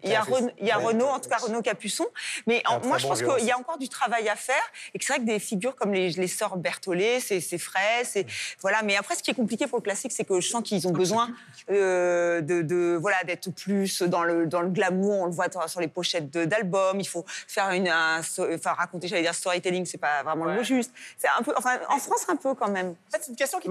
Il 0.03 0.09
y 0.09 0.15
a, 0.15 0.21
qui 0.21 0.21
a 0.21 0.23
fait- 0.25 0.31
Ren- 0.43 0.51
il 0.59 0.67
y 0.67 0.71
a 0.71 0.79
Ouais, 0.79 0.85
Renaud, 0.85 1.07
à 1.07 1.13
en 1.13 1.19
tout 1.19 1.29
cas. 1.29 1.37
Renaud 1.37 1.61
Capuçon. 1.61 2.07
Mais 2.47 2.63
en- 2.67 2.79
moi, 2.87 2.97
je 2.97 3.07
pense 3.07 3.21
qu'il 3.21 3.45
y 3.45 3.51
a 3.51 3.57
encore 3.57 3.77
du 3.77 3.89
travail 3.89 4.27
à 4.29 4.35
faire 4.35 4.55
et 4.93 4.99
que 4.99 5.05
c'est 5.05 5.13
vrai 5.13 5.19
que 5.21 5.27
des 5.27 5.39
figures 5.39 5.75
comme 5.75 5.93
les, 5.93 6.09
les 6.11 6.27
sœurs 6.27 6.57
Berthollet, 6.57 7.19
c'est 7.19 7.39
c'est 7.41 7.57
frais, 7.57 8.03
c'est 8.03 8.25
voilà. 8.61 8.81
Mais 8.83 8.95
après, 8.97 9.15
ce 9.15 9.23
qui 9.23 9.31
est 9.31 9.35
compliqué 9.35 9.67
pour 9.67 9.77
le 9.77 9.83
classique, 9.83 10.11
c'est 10.11 10.23
que 10.25 10.39
je 10.41 10.47
sens 10.47 10.63
qu'ils 10.63 10.87
ont 10.87 10.91
besoin 10.91 11.29
euh, 11.69 12.41
de, 12.41 12.61
de- 12.61 12.97
voilà 12.99 13.23
d'être 13.23 13.49
plus 13.51 14.01
dans 14.01 14.23
le 14.23 14.45
dans 14.47 14.61
le 14.61 14.69
glamour. 14.69 15.19
On 15.21 15.25
le 15.25 15.31
voit 15.31 15.47
sur 15.67 15.79
les 15.81 15.87
pochettes 15.87 16.29
de- 16.31 16.45
d'albums. 16.45 16.99
Il 16.99 17.07
faut 17.07 17.25
faire 17.47 17.69
une, 17.71 17.87
un 17.87 18.19
enfin 18.19 18.73
raconter, 18.73 19.07
j'allais 19.07 19.21
dire 19.21 19.35
storytelling, 19.35 19.85
c'est 19.85 19.97
pas 19.97 20.23
vraiment 20.23 20.45
le 20.45 20.55
mot 20.55 20.63
juste. 20.63 20.91
C'est 21.17 21.27
un 21.37 21.43
peu, 21.43 21.53
enfin, 21.57 21.79
en 21.89 21.97
France 21.99 22.25
un 22.27 22.35
peu 22.35 22.53
quand 22.55 22.69
même. 22.69 22.89
En 23.07 23.11
fait, 23.11 23.21
c'est 23.23 23.29
une 23.31 23.35
question 23.35 23.59
qui 23.59 23.67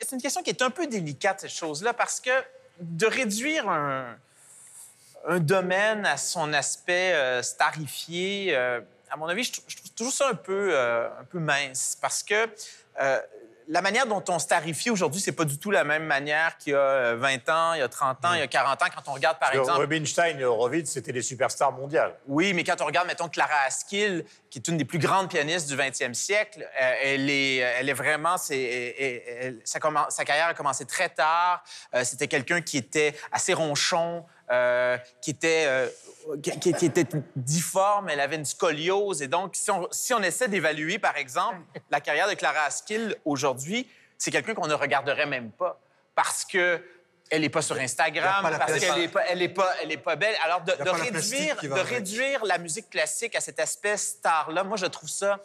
c'est 0.00 0.12
une 0.12 0.22
question 0.22 0.42
qui 0.42 0.50
est 0.50 0.62
un 0.62 0.70
peu 0.70 0.86
délicate 0.86 1.40
cette 1.40 1.50
chose-là 1.50 1.92
parce 1.94 2.20
que 2.20 2.30
de 2.80 3.06
réduire 3.06 3.68
un, 3.68 4.16
un 5.28 5.38
domaine 5.40 6.06
à 6.06 6.16
son 6.16 6.52
aspect 6.52 7.12
euh, 7.12 7.42
starifié, 7.42 8.54
euh, 8.56 8.80
à 9.10 9.16
mon 9.16 9.26
avis, 9.26 9.44
je, 9.44 9.52
trou- 9.52 9.62
je 9.66 9.76
trouve 9.76 9.90
toujours 9.90 10.12
ça 10.12 10.28
un 10.28 10.34
peu, 10.34 10.70
euh, 10.72 11.08
un 11.20 11.24
peu 11.24 11.38
mince 11.38 11.96
parce 12.00 12.22
que 12.22 12.48
euh, 13.00 13.20
la 13.68 13.82
manière 13.82 14.06
dont 14.06 14.24
on 14.28 14.38
se 14.40 14.48
tarifie 14.48 14.90
aujourd'hui, 14.90 15.20
c'est 15.20 15.30
pas 15.32 15.44
du 15.44 15.56
tout 15.58 15.70
la 15.70 15.84
même 15.84 16.04
manière 16.04 16.56
qu'il 16.58 16.72
y 16.72 16.76
a 16.76 16.78
euh, 16.80 17.16
20 17.16 17.48
ans, 17.50 17.72
il 17.74 17.78
y 17.78 17.82
a 17.82 17.88
30 17.88 18.24
ans, 18.24 18.32
il 18.34 18.40
y 18.40 18.42
a 18.42 18.48
40 18.48 18.82
ans. 18.82 18.86
Quand 18.92 19.08
on 19.10 19.14
regarde, 19.14 19.38
par 19.38 19.54
exemple... 19.54 19.78
Rubinstein 19.80 20.40
et 20.40 20.44
Horowitz, 20.44 20.90
c'était 20.90 21.12
des 21.12 21.22
superstars 21.22 21.70
mondiales. 21.70 22.14
Oui, 22.26 22.52
mais 22.52 22.64
quand 22.64 22.80
on 22.80 22.84
regarde, 22.86 23.06
mettons, 23.06 23.28
Clara 23.28 23.60
Askill, 23.66 24.24
qui 24.50 24.58
est 24.58 24.66
une 24.66 24.76
des 24.76 24.84
plus 24.84 24.98
grandes 24.98 25.28
pianistes 25.30 25.68
du 25.68 25.76
20e 25.76 26.14
siècle, 26.14 26.62
euh, 26.80 26.94
elle, 27.02 27.30
est, 27.30 27.56
elle 27.58 27.88
est 27.88 27.92
vraiment... 27.94 28.34
elle- 28.50 28.94
elle- 28.98 29.58
sa, 29.62 29.78
carrière 30.24 30.48
a 30.48 30.54
commencé 30.54 30.84
très 30.84 31.08
tard. 31.08 31.62
Euh, 31.94 32.02
C'était 32.02 32.26
quelqu'un 32.26 32.62
qui 32.62 32.76
était 32.76 33.14
assez 33.30 33.54
ronchon, 33.54 34.24
euh, 34.50 34.98
qui, 35.22 35.30
était, 35.30 35.66
euh, 35.68 35.88
qui, 36.42 36.84
était 36.84 37.06
difforme, 37.36 38.08
elle 38.08 38.18
avait 38.18 38.34
une 38.34 38.44
scoliose. 38.44 39.22
Et 39.22 39.28
donc, 39.28 39.54
si 39.54 39.70
on, 39.70 39.86
si 39.92 40.12
on 40.12 40.20
essaie 40.22 40.48
d'évaluer, 40.48 40.98
par 40.98 41.16
exemple, 41.16 41.58
la 41.88 42.00
carrière 42.00 42.28
de 42.28 42.34
Clara 42.34 42.62
Askill 42.62 43.14
aujourd'hui, 43.24 43.88
c'est 44.18 44.32
quelqu'un 44.32 44.54
qu'on 44.54 44.66
ne 44.66 44.74
regarderait 44.74 45.26
même 45.26 45.52
pas 45.52 45.80
parce 46.16 46.44
que... 46.44 46.82
Elle 47.30 47.42
n'est 47.42 47.48
pas 47.48 47.62
sur 47.62 47.76
Instagram, 47.76 48.42
pas 48.42 48.58
parce 48.58 48.80
qu'elle 48.80 48.98
n'est 48.98 49.06
pas, 49.06 49.24
elle 49.28 49.40
est 49.40 49.48
pas, 49.48 49.72
elle 49.84 49.92
est 49.92 49.96
pas 49.98 50.16
belle. 50.16 50.34
Alors, 50.42 50.62
de, 50.62 50.72
pas 50.72 50.94
réduire, 50.94 51.56
de 51.62 51.70
avec. 51.70 51.86
réduire 51.86 52.44
la 52.44 52.58
musique 52.58 52.90
classique 52.90 53.36
à 53.36 53.40
cette 53.40 53.60
espèce 53.60 54.16
star-là, 54.18 54.64
moi, 54.64 54.76
je 54.76 54.86
trouve 54.86 55.08
ça, 55.08 55.38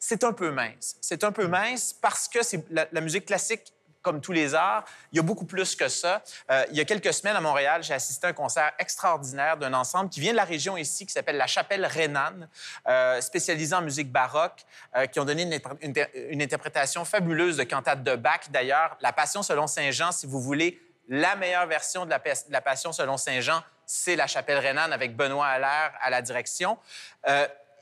c'est 0.00 0.24
un 0.24 0.32
peu 0.32 0.50
mince. 0.50 0.96
C'est 1.00 1.22
un 1.22 1.30
peu 1.30 1.46
mince 1.46 1.92
parce 1.92 2.26
que 2.26 2.42
c'est 2.42 2.64
la, 2.70 2.88
la 2.90 3.00
musique 3.00 3.26
classique, 3.26 3.72
comme 4.02 4.20
tous 4.20 4.32
les 4.32 4.54
arts, 4.54 4.84
il 5.12 5.16
y 5.16 5.18
a 5.18 5.22
beaucoup 5.22 5.44
plus 5.44 5.74
que 5.76 5.88
ça. 5.88 6.22
Euh, 6.50 6.64
il 6.70 6.76
y 6.76 6.80
a 6.80 6.84
quelques 6.84 7.12
semaines 7.12 7.36
à 7.36 7.40
Montréal, 7.40 7.82
j'ai 7.82 7.94
assisté 7.94 8.26
à 8.26 8.30
un 8.30 8.32
concert 8.32 8.72
extraordinaire 8.78 9.56
d'un 9.56 9.74
ensemble 9.74 10.08
qui 10.08 10.20
vient 10.20 10.32
de 10.32 10.36
la 10.36 10.44
région 10.44 10.76
ici, 10.76 11.04
qui 11.04 11.12
s'appelle 11.12 11.36
la 11.36 11.46
Chapelle 11.46 11.84
Rhénane, 11.84 12.48
euh, 12.86 13.20
spécialisée 13.20 13.74
en 13.74 13.82
musique 13.82 14.10
baroque, 14.10 14.64
euh, 14.96 15.06
qui 15.06 15.20
ont 15.20 15.24
donné 15.24 15.42
une, 15.42 15.52
inter- 15.52 15.70
une 15.80 15.90
inter- 15.90 16.28
une 16.30 16.42
interprétation 16.42 17.04
fabuleuse 17.04 17.56
de 17.56 17.64
cantate 17.64 18.02
de 18.02 18.16
Bach. 18.16 18.50
D'ailleurs, 18.50 18.96
La 19.00 19.12
Passion 19.12 19.42
selon 19.42 19.66
Saint 19.66 19.90
Jean, 19.90 20.12
si 20.12 20.26
vous 20.26 20.40
voulez, 20.40 20.80
la 21.08 21.36
meilleure 21.36 21.66
version 21.66 22.04
de 22.06 22.10
la, 22.10 22.60
Passion 22.60 22.92
selon 22.92 23.16
Saint 23.16 23.40
Jean, 23.40 23.62
c'est 23.86 24.16
la 24.16 24.26
Chapelle 24.26 24.58
Rhénane 24.58 24.92
avec 24.92 25.16
Benoît 25.16 25.46
Allaire 25.46 25.92
à 26.02 26.10
la 26.10 26.20
direction. 26.20 26.76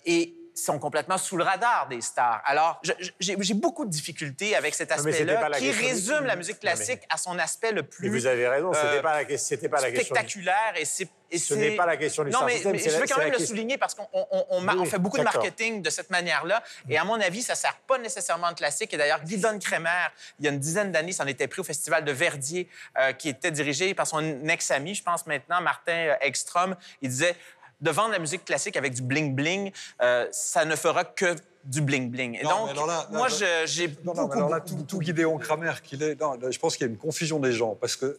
Et 0.05 0.35
sont 0.57 0.79
complètement 0.79 1.19
sous 1.19 1.37
le 1.37 1.45
radar 1.45 1.87
des 1.89 2.01
stars. 2.01 2.41
Alors, 2.47 2.81
j'ai 3.21 3.55
beaucoup 3.55 3.85
de 3.85 3.91
difficultés 3.91 4.57
avec 4.57 4.75
cet 4.75 4.91
aspect-là 4.91 5.51
qui 5.59 5.71
résume 5.71 6.25
la 6.25 6.37
musique 6.37 6.57
mais- 6.63 6.73
classique 6.73 7.03
à 7.11 7.17
son 7.19 7.39
aspect 7.39 7.73
le 7.73 7.83
plus 7.83 8.09
Mais 8.11 8.19
vous 8.19 8.27
avez 8.27 8.49
raison, 8.49 8.73
c'était 8.73 8.87
euh, 8.87 9.03
pas 9.03 9.23
la 9.23 9.39
c'était 9.39 9.69
pas 9.69 9.81
la 9.81 9.91
question. 9.91 10.15
spectaculaire 10.15 10.73
et 10.77 10.85
c'est 10.85 11.09
et 11.29 11.39
Ce 11.39 11.55
n'est 11.55 11.73
pas 11.75 11.87
la 11.87 11.97
question 11.97 12.23
du 12.23 12.31
non 12.31 12.45
mais, 12.47 12.53
system, 12.53 12.71
mais 12.71 12.79
je 12.79 12.89
la- 12.89 12.99
veux 13.01 13.07
quand 13.09 13.19
même 13.19 13.33
le 13.33 13.45
souligner 13.45 13.77
parce 13.79 13.97
qu'on 13.97 14.07
on- 14.13 14.27
on- 14.31 14.47
on 14.51 14.61
ma- 14.61 14.75
Oui, 14.75 14.79
on 14.83 14.85
fait 14.85 15.01
beaucoup 15.01 15.19
de 15.19 15.25
marketing 15.25 15.83
de 15.83 15.91
cette 15.91 16.09
manière-là 16.09 16.63
et 16.89 16.97
à 16.99 17.03
mon 17.05 17.21
avis 17.21 17.43
ça 17.43 17.57
sert 17.57 17.75
pas 17.79 17.99
nécessairement 17.99 18.51
de 18.53 18.55
classique 18.57 18.95
et 18.95 18.97
d'ailleurs 18.97 19.25
Guy 19.25 19.43
Kremer 19.61 20.07
il 20.39 20.45
y 20.45 20.49
a 20.49 20.53
une 20.53 20.61
dizaine 20.61 20.93
d'années 20.93 21.11
s'en 21.11 21.27
était 21.27 21.49
pris 21.49 21.61
au 21.61 21.65
festival 21.65 22.05
de 22.05 22.13
Verdier 22.13 22.69
euh, 22.97 23.13
qui 23.13 23.29
était 23.29 23.51
dirigé 23.51 23.93
par 23.93 24.07
son 24.07 24.47
ex-ami 24.49 24.95
je 24.95 25.03
pense 25.03 25.27
maintenant 25.27 25.61
Martin 25.61 25.97
euh, 25.97 26.15
Ekstrom 26.21 26.77
il 27.03 27.09
disait 27.09 27.35
de 27.81 27.91
vendre 27.91 28.11
la 28.13 28.19
musique 28.19 28.45
classique 28.45 28.77
avec 28.77 28.95
du 28.95 29.03
bling-bling, 29.03 29.73
euh, 30.01 30.27
ça 30.33 30.65
ne 30.65 30.77
fera 30.77 31.05
que 31.05 31.35
du 31.65 31.83
bling-bling. 31.83 32.43
Donc, 32.43 32.71
alors 32.71 32.87
là- 32.87 33.09
moi, 33.13 33.29
j'ai 33.67 33.89
Non, 34.05 34.15
non, 34.15 34.23
beaucoup, 34.23 34.29
mais 34.29 34.37
alors 34.37 34.51
là, 34.51 34.61
beaucoup, 34.61 34.77
tout, 34.83 34.99
tout 34.99 35.03
Gideon 35.03 35.37
Kramer 35.39 35.73
qu'il 35.83 36.03
est, 36.03 36.19
non, 36.21 36.35
là, 36.35 36.51
je 36.51 36.59
pense 36.59 36.77
qu'il 36.77 36.87
y 36.87 36.89
a 36.89 36.93
une 36.93 36.99
confusion 36.99 37.39
des 37.39 37.53
gens 37.53 37.75
parce 37.75 37.97
que 37.97 38.19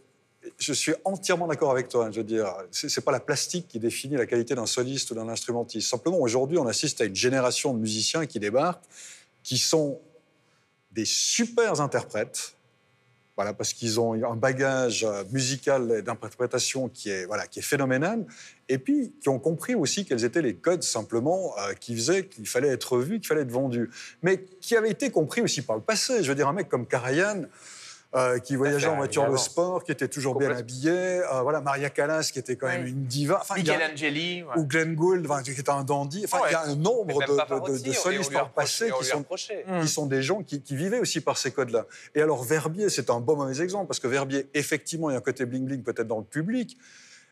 je 0.60 0.74
suis 0.74 0.94
entièrement 1.04 1.48
d'accord 1.48 1.72
avec 1.72 1.90
toi. 1.90 2.06
hein, 2.06 2.12
je 2.12 2.18
veux 2.18 2.24
dire, 2.24 2.54
c'est 2.72 3.04
pas 3.04 3.12
la 3.12 3.20
plastique 3.20 3.68
qui 3.68 3.80
définit 3.80 4.16
la 4.16 4.26
qualité 4.26 4.54
d'un 4.56 4.66
soliste 4.66 5.12
ou 5.12 5.16
d'un 5.16 5.28
instrumentiste. 5.30 5.90
Simplement, 5.90 6.20
aujourd'hui, 6.20 6.58
on 6.58 6.68
assiste 6.68 7.02
à 7.02 7.06
une 7.06 7.16
génération 7.16 7.74
de 7.74 7.80
musiciens 7.80 8.26
qui 8.26 8.40
débarquent, 8.40 8.84
qui 9.44 9.58
sont 9.58 10.00
des 10.92 11.06
super 11.06 11.82
interprètes. 11.82 12.54
Voilà, 13.38 13.54
parce 13.54 13.72
qu'ils 13.72 14.00
ont 14.00 14.14
un 14.14 14.36
bagage 14.36 15.04
euh, 15.04 15.24
musical 15.32 15.92
et 16.00 16.02
d'interprétation 16.02 16.90
qui 16.90 17.12
est, 17.12 17.26
voilà, 17.26 17.46
qui 17.46 17.60
est 17.60 17.62
phénoménal. 17.62 18.26
Et 18.68 18.80
puis, 18.80 19.14
qui 19.22 19.30
ont 19.30 19.38
compris 19.38 19.76
aussi 19.76 20.06
quels 20.06 20.26
étaient 20.26 20.42
les 20.42 20.56
codes, 20.56 20.82
simplement, 20.82 21.54
euh, 21.60 21.74
qui 21.74 21.96
faisaient 21.96 22.26
qu'il 22.26 22.48
fallait 22.48 22.70
être 22.70 22.98
vu, 22.98 23.20
qu'il 23.20 23.28
fallait 23.28 23.44
être 23.44 23.52
vendu. 23.52 23.92
Mais 24.24 24.44
qui 24.60 24.76
avaient 24.76 24.90
été 24.90 25.12
compris 25.12 25.42
aussi 25.42 25.62
par 25.62 25.76
le 25.76 25.84
passé. 25.84 26.24
Je 26.24 26.30
veux 26.30 26.36
dire, 26.36 26.48
un 26.48 26.54
mec 26.54 26.68
comme 26.68 26.88
Karajan, 26.88 27.44
euh, 28.18 28.40
qui 28.40 28.56
voyageait 28.56 28.88
en 28.88 28.96
voiture 28.98 29.30
de 29.32 29.38
sport, 29.38 29.84
qui 29.84 29.92
était 29.92 30.08
toujours 30.08 30.36
bien 30.36 30.50
Complètement. 30.50 30.76
habillé. 30.76 30.92
euh, 30.92 31.42
voilà, 31.44 31.62
Maria 31.62 31.90
Callas, 31.90 32.30
qui 32.34 32.40
était 32.40 32.56
quand 32.56 32.68
même 32.68 32.84
Oui. 32.84 32.90
une 32.90 33.06
diva. 33.06 33.38
Enfin, 33.42 33.56
il 33.58 33.66
y 33.68 33.70
a- 33.70 33.78
Michelangeli. 33.78 34.44
ouais. 34.44 34.50
ou 34.58 34.66
Glenn 34.66 34.96
Gould, 34.96 35.26
enfin, 35.30 35.44
qui 35.44 35.52
était 35.52 35.70
un 35.70 35.84
dandy. 35.84 36.24
Enfin, 36.26 36.40
Ouais. 36.44 36.50
il 36.50 36.54
y 36.54 36.56
a 36.56 36.64
un 36.64 36.76
nombre 36.76 37.20
de, 37.22 37.84
de- 37.88 37.92
solistes 37.94 38.34
par 38.34 38.50
passé 38.52 38.90
qui 39.00 39.06
sont, 39.06 39.24
qui 39.82 39.88
sont 39.88 40.06
des 40.08 40.22
gens 40.24 40.42
qui, 40.42 40.62
qui 40.62 40.76
vivaient 40.76 41.00
aussi 41.00 41.22
par 41.22 41.38
ces 41.38 41.52
codes-là. 41.52 41.86
Et 42.16 42.22
alors, 42.22 42.44
Verbier, 42.44 42.90
c'est 42.90 43.10
un 43.10 43.20
bon 43.20 43.36
mauvais 43.36 43.62
exemple, 43.62 43.88
parce 43.88 44.00
que 44.00 44.08
Verbier, 44.08 44.50
effectivement, 44.54 45.10
il 45.10 45.14
y 45.14 45.16
a 45.16 45.20
un 45.20 45.22
côté 45.22 45.46
bling-bling 45.46 45.84
peut-être 45.84 46.08
dans 46.08 46.20
le 46.20 46.26
public. 46.26 46.78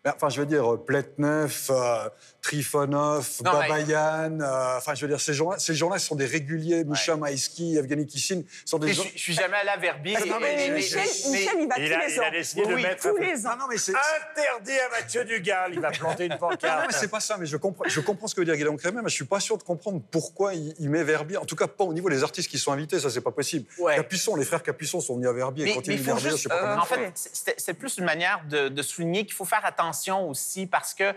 Enfin, 0.08 0.30
je 0.30 0.40
veux 0.40 0.46
dire, 0.46 0.78
Pletnev, 0.86 1.68
euh, 1.72 2.10
Trifonov, 2.46 3.28
Non, 3.44 3.52
Babayan, 3.54 4.40
euh, 4.40 4.78
enfin, 4.78 4.94
je 4.94 5.02
veux 5.02 5.08
dire, 5.08 5.20
ces 5.20 5.34
gens-là, 5.34 5.58
ces 5.58 5.74
gens-là 5.74 5.98
sont 5.98 6.16
des 6.16 6.26
réguliers. 6.26 6.84
Misha 6.84 7.16
Maïski, 7.16 7.76
Evgeny 7.76 8.06
Kissin, 8.06 8.42
sont 8.66 8.78
des 8.78 8.90
Et 8.90 8.94
gens... 8.94 9.04
Je, 9.04 9.10
je 9.16 9.18
suis 9.20 9.34
jamais 9.34 9.58
allé 9.58 9.70
à 9.70 9.78
Verbier. 9.78 10.14
Que 10.16 10.26
et- 10.28 10.32
mais 10.40 10.68
et- 10.68 10.70
Michel, 10.72 11.00
mais- 11.26 11.30
Michel, 11.40 11.56
il 11.62 11.68
va 11.68 11.76
Il 11.80 11.88
tous 11.90 11.94
a- 11.96 12.08
les 12.08 12.14
il 12.14 12.20
a 12.20 12.24
ans. 12.28 12.32
décidé 12.32 12.62
de 12.66 12.74
Oui, 12.76 12.84
mettre 12.84 13.10
tous 13.10 13.18
les 13.18 13.48
ans. 13.48 13.50
Non, 13.52 13.58
non, 13.62 13.66
mais 13.70 13.78
c'est... 13.78 13.94
Interdit 13.94 14.78
à 14.80 14.90
Mathieu 14.90 15.26
Dugal, 15.26 15.72
il 15.74 15.80
va 15.80 15.90
planter 15.92 16.26
une 16.26 16.32
Ah 16.36 16.38
non, 16.42 16.50
pancarte. 16.50 16.88
mais 16.88 16.94
c'est 16.98 17.08
pas 17.08 17.20
ça, 17.20 17.38
mais 17.38 17.46
je 17.48 17.58
comprends, 17.58 17.86
je 17.88 18.00
comprends 18.00 18.28
ce 18.28 18.36
que 18.36 18.42
veut 18.42 18.46
dire 18.46 18.56
Guillaume 18.56 18.78
Crémer, 18.78 19.02
mais 19.04 19.10
je 19.10 19.16
suis 19.16 19.26
pas 19.26 19.40
sûr 19.40 19.58
de 19.58 19.64
comprendre 19.64 20.02
pourquoi 20.12 20.54
il, 20.54 20.76
il 20.80 20.90
met 20.90 21.04
Verbier. 21.04 21.38
En 21.38 21.46
tout 21.46 21.56
cas, 21.56 21.68
pas 21.68 21.84
au 21.84 21.94
niveau 21.94 22.10
des 22.10 22.24
artistes 22.24 22.50
qui 22.50 22.60
sont 22.60 22.72
invités, 22.72 23.00
ça 23.00 23.10
c'est 23.10 23.22
pas 23.22 23.32
possible. 23.32 23.66
Ouais. 23.80 23.96
Capuçon, 23.96 24.36
les 24.36 24.46
frères 24.46 24.62
Capuçon 24.64 25.02
sont 25.02 25.16
venus 25.16 25.30
à 25.30 25.34
Verbier. 25.34 25.66
Mais, 25.66 25.96
Verbier, 25.96 26.24
je 26.24 26.30
juste, 26.30 26.44
sais 26.44 26.50
pas 26.50 26.76
euh, 26.76 26.78
en 26.78 26.86
fait, 26.86 27.12
c'est 27.16 27.56
c'est 27.60 27.74
plus 27.74 27.98
une 27.98 28.06
manière 28.06 28.42
de, 28.50 28.70
de 28.70 28.82
souligner 28.82 29.26
qu'il 29.26 29.34
faut 29.34 29.46
faire 29.46 29.66
attention 29.66 30.30
aussi 30.30 30.68
parce 30.68 30.94
que 30.94 31.14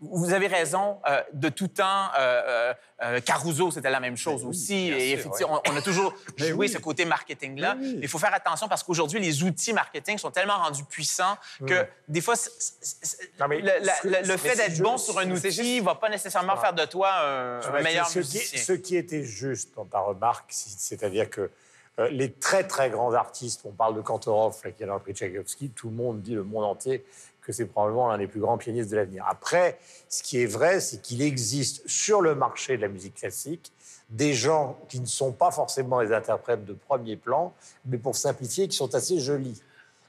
vous 0.00 0.32
avez 0.32 0.46
raison, 0.46 0.98
euh, 1.08 1.22
de 1.34 1.48
tout 1.50 1.68
temps, 1.68 2.08
euh, 2.18 2.72
euh, 3.02 3.20
Caruso, 3.20 3.70
c'était 3.70 3.90
la 3.90 4.00
même 4.00 4.16
chose 4.16 4.44
aussi. 4.44 4.88
Et 4.88 5.10
sûr, 5.10 5.18
effectivement, 5.18 5.60
on, 5.66 5.72
on 5.72 5.76
a 5.76 5.82
toujours 5.82 6.14
joué 6.36 6.52
oui. 6.52 6.68
ce 6.68 6.78
côté 6.78 7.04
marketing-là. 7.04 7.74
Mais 7.74 7.86
oui. 7.86 7.94
Mais 7.96 8.00
il 8.02 8.08
faut 8.08 8.18
faire 8.18 8.32
attention 8.34 8.66
parce 8.68 8.82
qu'aujourd'hui, 8.82 9.20
les 9.20 9.42
outils 9.42 9.72
marketing 9.72 10.16
sont 10.18 10.30
tellement 10.30 10.56
rendus 10.58 10.84
puissants 10.84 11.36
que 11.66 11.86
des 12.08 12.20
fois, 12.20 12.34
c'est- 12.36 12.50
c'est- 12.80 12.96
c'est- 13.02 13.30
Non, 13.38 13.46
mais 13.48 13.60
le, 13.60 13.70
la- 14.22 14.38
fait 14.38 14.56
d'être 14.56 14.78
bon 14.80 14.96
sur 14.96 15.18
un 15.18 15.30
outil 15.30 15.80
ne 15.80 15.84
va 15.84 15.94
pas 15.94 16.08
nécessairement 16.08 16.56
faire 16.56 16.72
de 16.72 16.84
toi 16.86 17.10
un, 17.12 17.82
meilleur 17.82 18.06
ce 18.06 18.12
qui, 18.20 18.36
musicien. 18.38 18.60
ce 18.62 18.72
qui 18.72 18.96
était 18.96 19.22
juste 19.24 19.74
dans 19.76 19.84
ta 19.84 19.98
remarque, 20.00 20.46
c'est- 20.50 20.78
c'est-à-dire 20.78 21.28
que 21.28 21.50
euh, 21.98 22.08
les 22.08 22.32
très 22.32 22.66
très 22.66 22.88
grands 22.88 23.12
artistes, 23.12 23.60
on 23.64 23.72
parle 23.72 23.94
de 23.96 24.00
Kantorov, 24.00 24.56
là, 24.64 24.70
qui 24.70 24.82
a 24.84 24.86
dans 24.86 24.94
le 24.94 25.00
prix 25.00 25.12
Tchaïkovski, 25.12 25.70
tout 25.70 25.90
le 25.90 25.96
monde 25.96 26.22
dit, 26.22 26.32
le 26.34 26.44
monde 26.44 26.64
entier, 26.64 27.04
que 27.50 27.56
c'est 27.56 27.66
probablement 27.66 28.08
l'un 28.08 28.18
des 28.18 28.26
plus 28.26 28.40
grands 28.40 28.58
pianistes 28.58 28.90
de 28.90 28.96
l'avenir. 28.96 29.24
Après, 29.28 29.78
ce 30.08 30.22
qui 30.22 30.42
est 30.42 30.46
vrai, 30.46 30.80
c'est 30.80 31.02
qu'il 31.02 31.22
existe 31.22 31.86
sur 31.88 32.20
le 32.20 32.34
marché 32.34 32.76
de 32.76 32.82
la 32.82 32.88
musique 32.88 33.14
classique 33.14 33.72
des 34.10 34.34
gens 34.34 34.76
qui 34.88 35.00
ne 35.00 35.06
sont 35.06 35.32
pas 35.32 35.50
forcément 35.50 36.00
les 36.00 36.12
interprètes 36.12 36.64
de 36.64 36.72
premier 36.72 37.16
plan, 37.16 37.54
mais 37.84 37.96
pour 37.96 38.16
simplifier, 38.16 38.66
qui 38.66 38.76
sont 38.76 38.94
assez 38.94 39.20
jolis. 39.20 39.62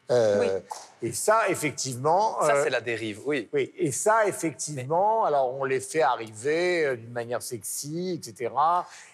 Euh, 0.10 0.60
Et 1.02 1.14
ça, 1.14 1.48
effectivement... 1.50 2.38
Ça, 2.42 2.56
euh, 2.56 2.64
c'est 2.64 2.70
la 2.70 2.82
dérive, 2.82 3.22
oui. 3.26 3.48
oui, 3.54 3.72
et 3.78 3.92
ça, 3.92 4.28
effectivement, 4.28 5.24
alors 5.24 5.54
on 5.54 5.64
les 5.64 5.80
fait 5.80 6.02
arriver 6.02 6.86
euh, 6.86 6.96
d'une 6.98 7.12
manière 7.12 7.42
sexy, 7.42 8.20
etc. 8.20 8.52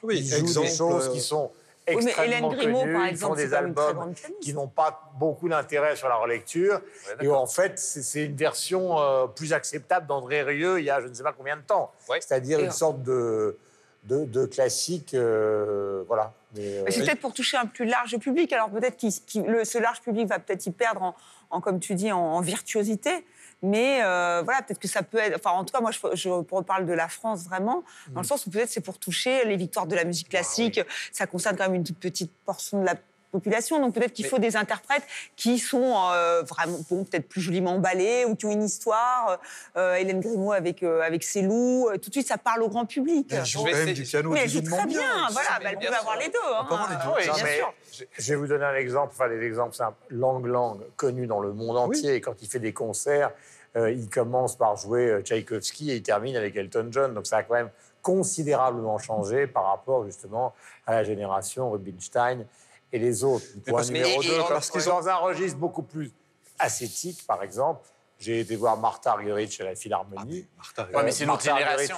Oui, 0.01 0.19
ils 0.19 0.25
jouent 0.25 0.37
exemple, 0.37 0.67
des 0.67 0.73
choses 0.73 1.07
euh, 1.07 1.11
qui 1.11 1.21
sont 1.21 1.51
Oui, 1.87 2.03
extrêmement 2.05 2.49
Grimaud, 2.49 2.81
par 2.81 3.07
ils 3.07 3.17
font 3.17 3.35
exemple, 3.35 3.37
des 3.37 3.53
albums 3.53 4.13
qui 4.41 4.53
n'ont 4.53 4.67
pas 4.67 5.11
beaucoup 5.17 5.47
d'intérêt 5.47 5.95
sur 5.95 6.09
la 6.09 6.15
relecture. 6.15 6.81
et 7.21 7.27
en 7.27 7.47
fait, 7.47 7.79
c'est 7.79 8.25
une 8.25 8.35
version 8.35 8.99
euh, 8.99 9.27
plus 9.27 9.53
acceptable 9.53 10.07
d'André 10.07 10.41
Rieu 10.43 10.79
il 10.79 10.85
y 10.85 10.89
a 10.89 10.99
je 11.01 11.07
ne 11.07 11.13
sais 11.13 11.23
pas 11.23 11.33
combien 11.33 11.55
de 11.55 11.61
temps. 11.61 11.91
Ouais. 12.09 12.19
C'est-à-dire 12.19 12.59
une 12.59 12.71
sorte 12.71 13.03
de, 13.03 13.57
de, 14.03 14.25
de 14.25 14.45
classique, 14.45 15.13
euh, 15.13 16.03
voilà. 16.07 16.33
Mais, 16.55 16.79
euh, 16.79 16.85
c'est 16.89 17.01
peut-être 17.03 17.21
pour 17.21 17.33
toucher 17.33 17.57
un 17.57 17.65
plus 17.65 17.85
large 17.85 18.17
public. 18.17 18.51
Alors 18.53 18.69
peut-être 18.69 18.97
que 18.99 19.63
ce 19.63 19.77
large 19.77 20.01
public 20.01 20.27
va 20.27 20.39
peut-être 20.39 20.65
y 20.65 20.71
perdre 20.71 21.03
en, 21.03 21.15
en, 21.49 21.61
comme 21.61 21.79
tu 21.79 21.95
dis, 21.95 22.11
en, 22.11 22.19
en 22.19 22.41
virtuosité. 22.41 23.25
Mais 23.63 24.01
euh, 24.03 24.41
voilà, 24.43 24.61
peut-être 24.61 24.79
que 24.79 24.87
ça 24.87 25.01
peut 25.03 25.17
être. 25.17 25.35
Enfin, 25.37 25.51
en 25.51 25.65
tout 25.65 25.73
cas, 25.73 25.81
moi, 25.81 25.91
je, 25.91 25.99
je 26.13 26.29
reparle 26.29 26.85
de 26.85 26.93
la 26.93 27.07
France 27.07 27.45
vraiment, 27.45 27.83
dans 28.09 28.21
le 28.21 28.27
sens 28.27 28.45
où 28.45 28.51
peut-être 28.51 28.69
c'est 28.69 28.81
pour 28.81 28.99
toucher 28.99 29.45
les 29.45 29.57
victoires 29.57 29.87
de 29.87 29.95
la 29.95 30.03
musique 30.03 30.29
classique. 30.29 30.79
Ça 31.11 31.25
concerne 31.25 31.57
quand 31.57 31.65
même 31.65 31.75
une 31.75 31.83
toute 31.83 31.97
petite 31.97 32.31
portion 32.45 32.81
de 32.81 32.85
la 32.85 32.95
population. 33.31 33.79
Donc 33.79 33.93
peut-être 33.93 34.13
qu'il 34.13 34.25
faut 34.25 34.39
des 34.39 34.55
interprètes 34.55 35.03
qui 35.35 35.59
sont 35.59 35.93
euh, 36.13 36.41
vraiment, 36.43 36.77
bon, 36.89 37.03
peut-être 37.03 37.27
plus 37.27 37.41
joliment 37.41 37.75
emballés 37.75 38.25
ou 38.25 38.35
qui 38.35 38.45
ont 38.45 38.51
une 38.51 38.63
histoire. 38.63 39.39
Euh, 39.75 39.95
Hélène 39.95 40.19
Grimaud 40.19 40.51
avec, 40.51 40.83
euh, 40.83 41.01
avec 41.01 41.23
ses 41.23 41.41
loups. 41.41 41.89
Tout 42.01 42.09
de 42.09 42.13
suite, 42.13 42.27
ça 42.27 42.37
parle 42.37 42.63
au 42.63 42.69
grand 42.69 42.85
public. 42.85 43.27
Elle 43.31 43.45
joue 43.45 43.63
même 43.63 43.93
du 43.93 44.03
piano 44.03 44.31
Mais 44.31 44.41
elle 44.43 44.49
joue 44.49 44.61
très 44.61 44.85
bien, 44.85 45.01
voilà, 45.31 45.49
mais 45.59 45.63
bah, 45.65 45.69
elle 45.73 45.77
bien 45.77 45.89
peut 45.91 45.95
avoir 45.97 46.17
les 46.17 46.27
deux. 46.29 46.37
Hein. 46.55 46.87
les 46.89 46.95
deux. 46.95 47.01
Oui, 47.15 47.27
Non, 47.27 47.33
bien 47.33 47.43
mais 47.43 47.55
sûr. 47.57 47.73
je- 48.17 48.33
vais 48.33 48.35
vous 48.35 48.47
donner 48.47 48.65
un 48.65 48.75
exemple, 48.75 49.13
enfin 49.13 49.29
des 49.29 49.41
exemples 49.45 49.75
simples. 49.75 49.97
Lang 50.09 50.45
Lang, 50.45 50.79
connu 50.95 51.27
dans 51.27 51.39
le 51.39 51.53
monde 51.53 51.77
entier, 51.77 52.15
et 52.15 52.21
quand 52.21 52.41
il 52.41 52.47
fait 52.47 52.59
des 52.59 52.73
concerts, 52.73 53.31
euh, 53.75 53.91
il 53.91 54.09
commence 54.09 54.55
par 54.57 54.75
jouer 54.77 55.21
Tchaïkovski 55.23 55.91
et 55.91 55.95
il 55.95 56.03
termine 56.03 56.35
avec 56.35 56.55
Elton 56.55 56.87
John. 56.91 57.13
Donc 57.13 57.27
ça 57.27 57.37
a 57.37 57.43
quand 57.43 57.53
même 57.55 57.69
considérablement 58.01 58.97
changé 58.97 59.47
par 59.47 59.65
rapport 59.65 60.05
justement 60.05 60.53
à 60.85 60.93
la 60.93 61.03
génération 61.03 61.69
Rubinstein 61.71 62.45
et 62.93 62.99
les 62.99 63.23
autres. 63.23 63.45
Mais 63.65 63.71
Point 63.71 63.83
numéro 63.85 64.21
mais- 64.21 64.27
2, 64.27 64.33
et- 64.33 64.43
parce 64.47 64.69
qu'ils 64.71 64.83
dans 64.85 65.07
un 65.09 65.15
registre 65.15 65.57
beaucoup 65.57 65.83
plus 65.83 66.11
ascétique, 66.59 67.25
par 67.27 67.43
exemple, 67.43 67.87
j'ai 68.19 68.39
été 68.39 68.55
voir 68.55 68.77
Martha 68.77 69.11
Argerich 69.11 69.59
à 69.61 69.65
la 69.65 69.75
Philharmonie. 69.75 70.47
Ouais, 70.77 71.03
mais 71.03 71.11
c'est 71.11 71.23
une 71.25 71.29
autre 71.29 71.45
Martha 71.45 71.51
Argerich, 71.53 71.87
génération. 71.87 71.97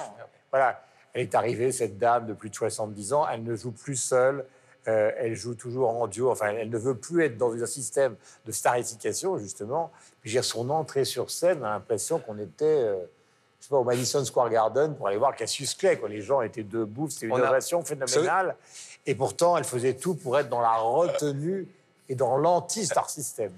Voilà, 0.50 0.82
elle 1.14 1.22
est 1.22 1.34
arrivée, 1.34 1.72
cette 1.72 1.96
dame 1.98 2.26
de 2.26 2.34
plus 2.34 2.50
de 2.50 2.54
70 2.54 3.12
ans, 3.12 3.26
elle 3.28 3.42
ne 3.42 3.54
joue 3.56 3.72
plus 3.72 3.96
seule, 3.96 4.44
euh, 4.88 5.12
elle 5.16 5.34
joue 5.34 5.54
toujours 5.54 5.88
en 5.90 6.06
duo, 6.08 6.30
enfin, 6.30 6.48
elle 6.48 6.68
ne 6.70 6.78
veut 6.78 6.96
plus 6.96 7.24
être 7.24 7.36
dans 7.36 7.52
un 7.52 7.66
système 7.66 8.16
de 8.46 8.52
starification, 8.52 9.38
justement. 9.38 9.90
Puis, 10.20 10.30
je 10.30 10.36
veux 10.36 10.42
dire, 10.42 10.44
son 10.50 10.68
entrée 10.70 11.04
sur 11.04 11.30
scène, 11.30 11.60
on 11.62 11.64
a 11.66 11.70
l'impression 11.70 12.18
qu'on 12.18 12.38
était... 12.38 12.64
euh, 12.64 12.96
je 13.60 13.66
sais 13.66 13.70
pas, 13.70 13.76
au 13.76 13.84
Madison 13.84 14.24
Square 14.24 14.48
Garden 14.48 14.96
pour 14.96 15.06
aller 15.08 15.18
voir 15.18 15.36
Cassius 15.36 15.74
Clay. 15.74 15.98
Quoi. 15.98 16.08
Les 16.08 16.22
gens 16.22 16.40
étaient 16.40 16.62
debout, 16.62 17.10
c'était 17.10 17.26
une 17.26 17.32
On 17.32 17.36
a- 17.42 17.48
ovation 17.50 17.84
phénoménale. 17.84 18.56
Et 19.06 19.14
pourtant, 19.14 19.56
elle 19.56 19.64
faisait 19.64 19.94
tout 19.94 20.14
pour 20.14 20.38
être 20.38 20.48
dans 20.48 20.60
la 20.60 20.74
retenue 20.76 21.66
et 22.08 22.14
dans 22.14 22.36
l'anti-star 22.36 23.08
system. 23.10 23.52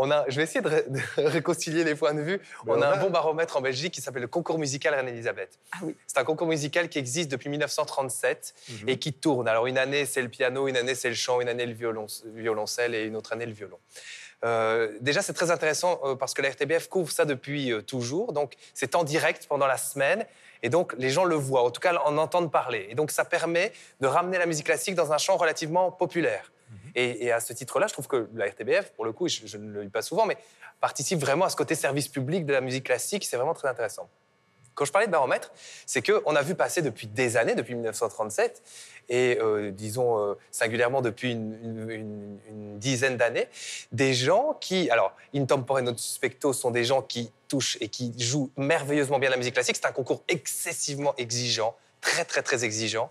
On 0.00 0.12
a, 0.12 0.24
je 0.28 0.36
vais 0.36 0.44
essayer 0.44 0.60
de, 0.60 0.68
ré- 0.68 0.84
de 0.88 1.22
réconcilier 1.22 1.82
les 1.82 1.96
points 1.96 2.14
de 2.14 2.20
vue. 2.20 2.40
On 2.68 2.80
a 2.80 2.86
un 2.88 2.96
bon 2.98 3.10
baromètre 3.10 3.56
en 3.56 3.60
Belgique 3.60 3.92
qui 3.94 4.00
s'appelle 4.00 4.22
le 4.22 4.28
concours 4.28 4.56
musical 4.58 4.94
Reine-Elisabeth. 4.94 5.58
C'est 6.06 6.18
un 6.18 6.24
concours 6.24 6.46
musical 6.46 6.88
qui 6.88 6.98
existe 7.00 7.28
depuis 7.30 7.48
1937 7.48 8.54
Mhm. 8.82 8.88
et 8.88 8.98
qui 8.98 9.12
tourne. 9.12 9.48
Alors 9.48 9.66
une 9.66 9.76
année 9.78 10.06
c'est 10.06 10.22
le 10.22 10.28
piano, 10.28 10.68
une 10.68 10.76
année 10.76 10.94
c'est 10.94 11.08
le 11.08 11.16
chant, 11.16 11.40
une 11.40 11.48
année 11.48 11.66
le 11.66 11.72
violon, 11.72 12.06
violoncelle 12.26 12.94
et 12.94 13.02
une 13.04 13.16
autre 13.16 13.32
année 13.32 13.46
le 13.46 13.52
violon. 13.52 13.78
Euh, 14.44 14.92
déjà, 15.00 15.22
c'est 15.22 15.32
très 15.32 15.50
intéressant 15.50 16.00
euh, 16.04 16.14
parce 16.14 16.34
que 16.34 16.42
la 16.42 16.50
RTBF 16.50 16.88
couvre 16.88 17.10
ça 17.10 17.24
depuis 17.24 17.72
euh, 17.72 17.82
toujours. 17.82 18.32
Donc, 18.32 18.54
c'est 18.74 18.94
en 18.94 19.04
direct 19.04 19.46
pendant 19.48 19.66
la 19.66 19.76
semaine. 19.76 20.24
Et 20.62 20.68
donc, 20.68 20.94
les 20.98 21.10
gens 21.10 21.24
le 21.24 21.34
voient, 21.34 21.64
en 21.64 21.70
tout 21.70 21.80
cas, 21.80 21.94
en 22.04 22.16
entendent 22.18 22.52
parler. 22.52 22.86
Et 22.90 22.94
donc, 22.94 23.10
ça 23.10 23.24
permet 23.24 23.72
de 24.00 24.06
ramener 24.06 24.38
la 24.38 24.46
musique 24.46 24.66
classique 24.66 24.94
dans 24.94 25.12
un 25.12 25.18
champ 25.18 25.36
relativement 25.36 25.90
populaire. 25.90 26.52
Et, 26.94 27.26
et 27.26 27.32
à 27.32 27.40
ce 27.40 27.52
titre-là, 27.52 27.86
je 27.86 27.92
trouve 27.92 28.08
que 28.08 28.28
la 28.34 28.46
RTBF, 28.46 28.90
pour 28.92 29.04
le 29.04 29.12
coup, 29.12 29.28
je, 29.28 29.46
je 29.46 29.56
ne 29.56 29.72
le 29.72 29.84
dis 29.84 29.90
pas 29.90 30.02
souvent, 30.02 30.26
mais 30.26 30.36
participe 30.80 31.18
vraiment 31.18 31.44
à 31.44 31.48
ce 31.48 31.56
côté 31.56 31.74
service 31.74 32.08
public 32.08 32.44
de 32.44 32.52
la 32.52 32.60
musique 32.60 32.84
classique. 32.84 33.24
C'est 33.24 33.36
vraiment 33.36 33.54
très 33.54 33.68
intéressant. 33.68 34.08
Quand 34.78 34.84
je 34.84 34.92
parlais 34.92 35.08
de 35.08 35.12
baromètre, 35.12 35.50
c'est 35.86 36.06
qu'on 36.06 36.36
a 36.36 36.42
vu 36.42 36.54
passer 36.54 36.82
depuis 36.82 37.08
des 37.08 37.36
années, 37.36 37.56
depuis 37.56 37.74
1937, 37.74 38.62
et 39.08 39.38
euh, 39.40 39.70
disons 39.70 40.18
euh, 40.18 40.34
singulièrement 40.50 41.00
depuis 41.00 41.32
une, 41.32 42.38
dizaine 42.78 43.16
d'années, 43.16 43.48
des 43.90 44.14
gens 44.14 44.56
qui, 44.60 44.88
alors, 44.90 45.16
in 45.34 45.44
tempore 45.46 45.82
not 45.82 45.96
suspecto, 45.96 46.52
sont 46.52 46.70
des 46.70 46.84
gens 46.84 47.02
qui 47.02 47.32
touchent 47.48 47.76
et 47.80 47.88
qui 47.88 48.14
jouent 48.16 48.50
merveilleusement 48.56 49.18
bien 49.18 49.30
la 49.30 49.36
musique 49.36 49.54
classique. 49.54 49.76
C'est 49.76 49.88
un 49.88 49.92
concours 49.92 50.22
excessivement 50.28 51.14
exigeant, 51.16 51.74
très 52.00 52.24
très 52.24 52.42
très 52.42 52.64
exigeant. 52.64 53.10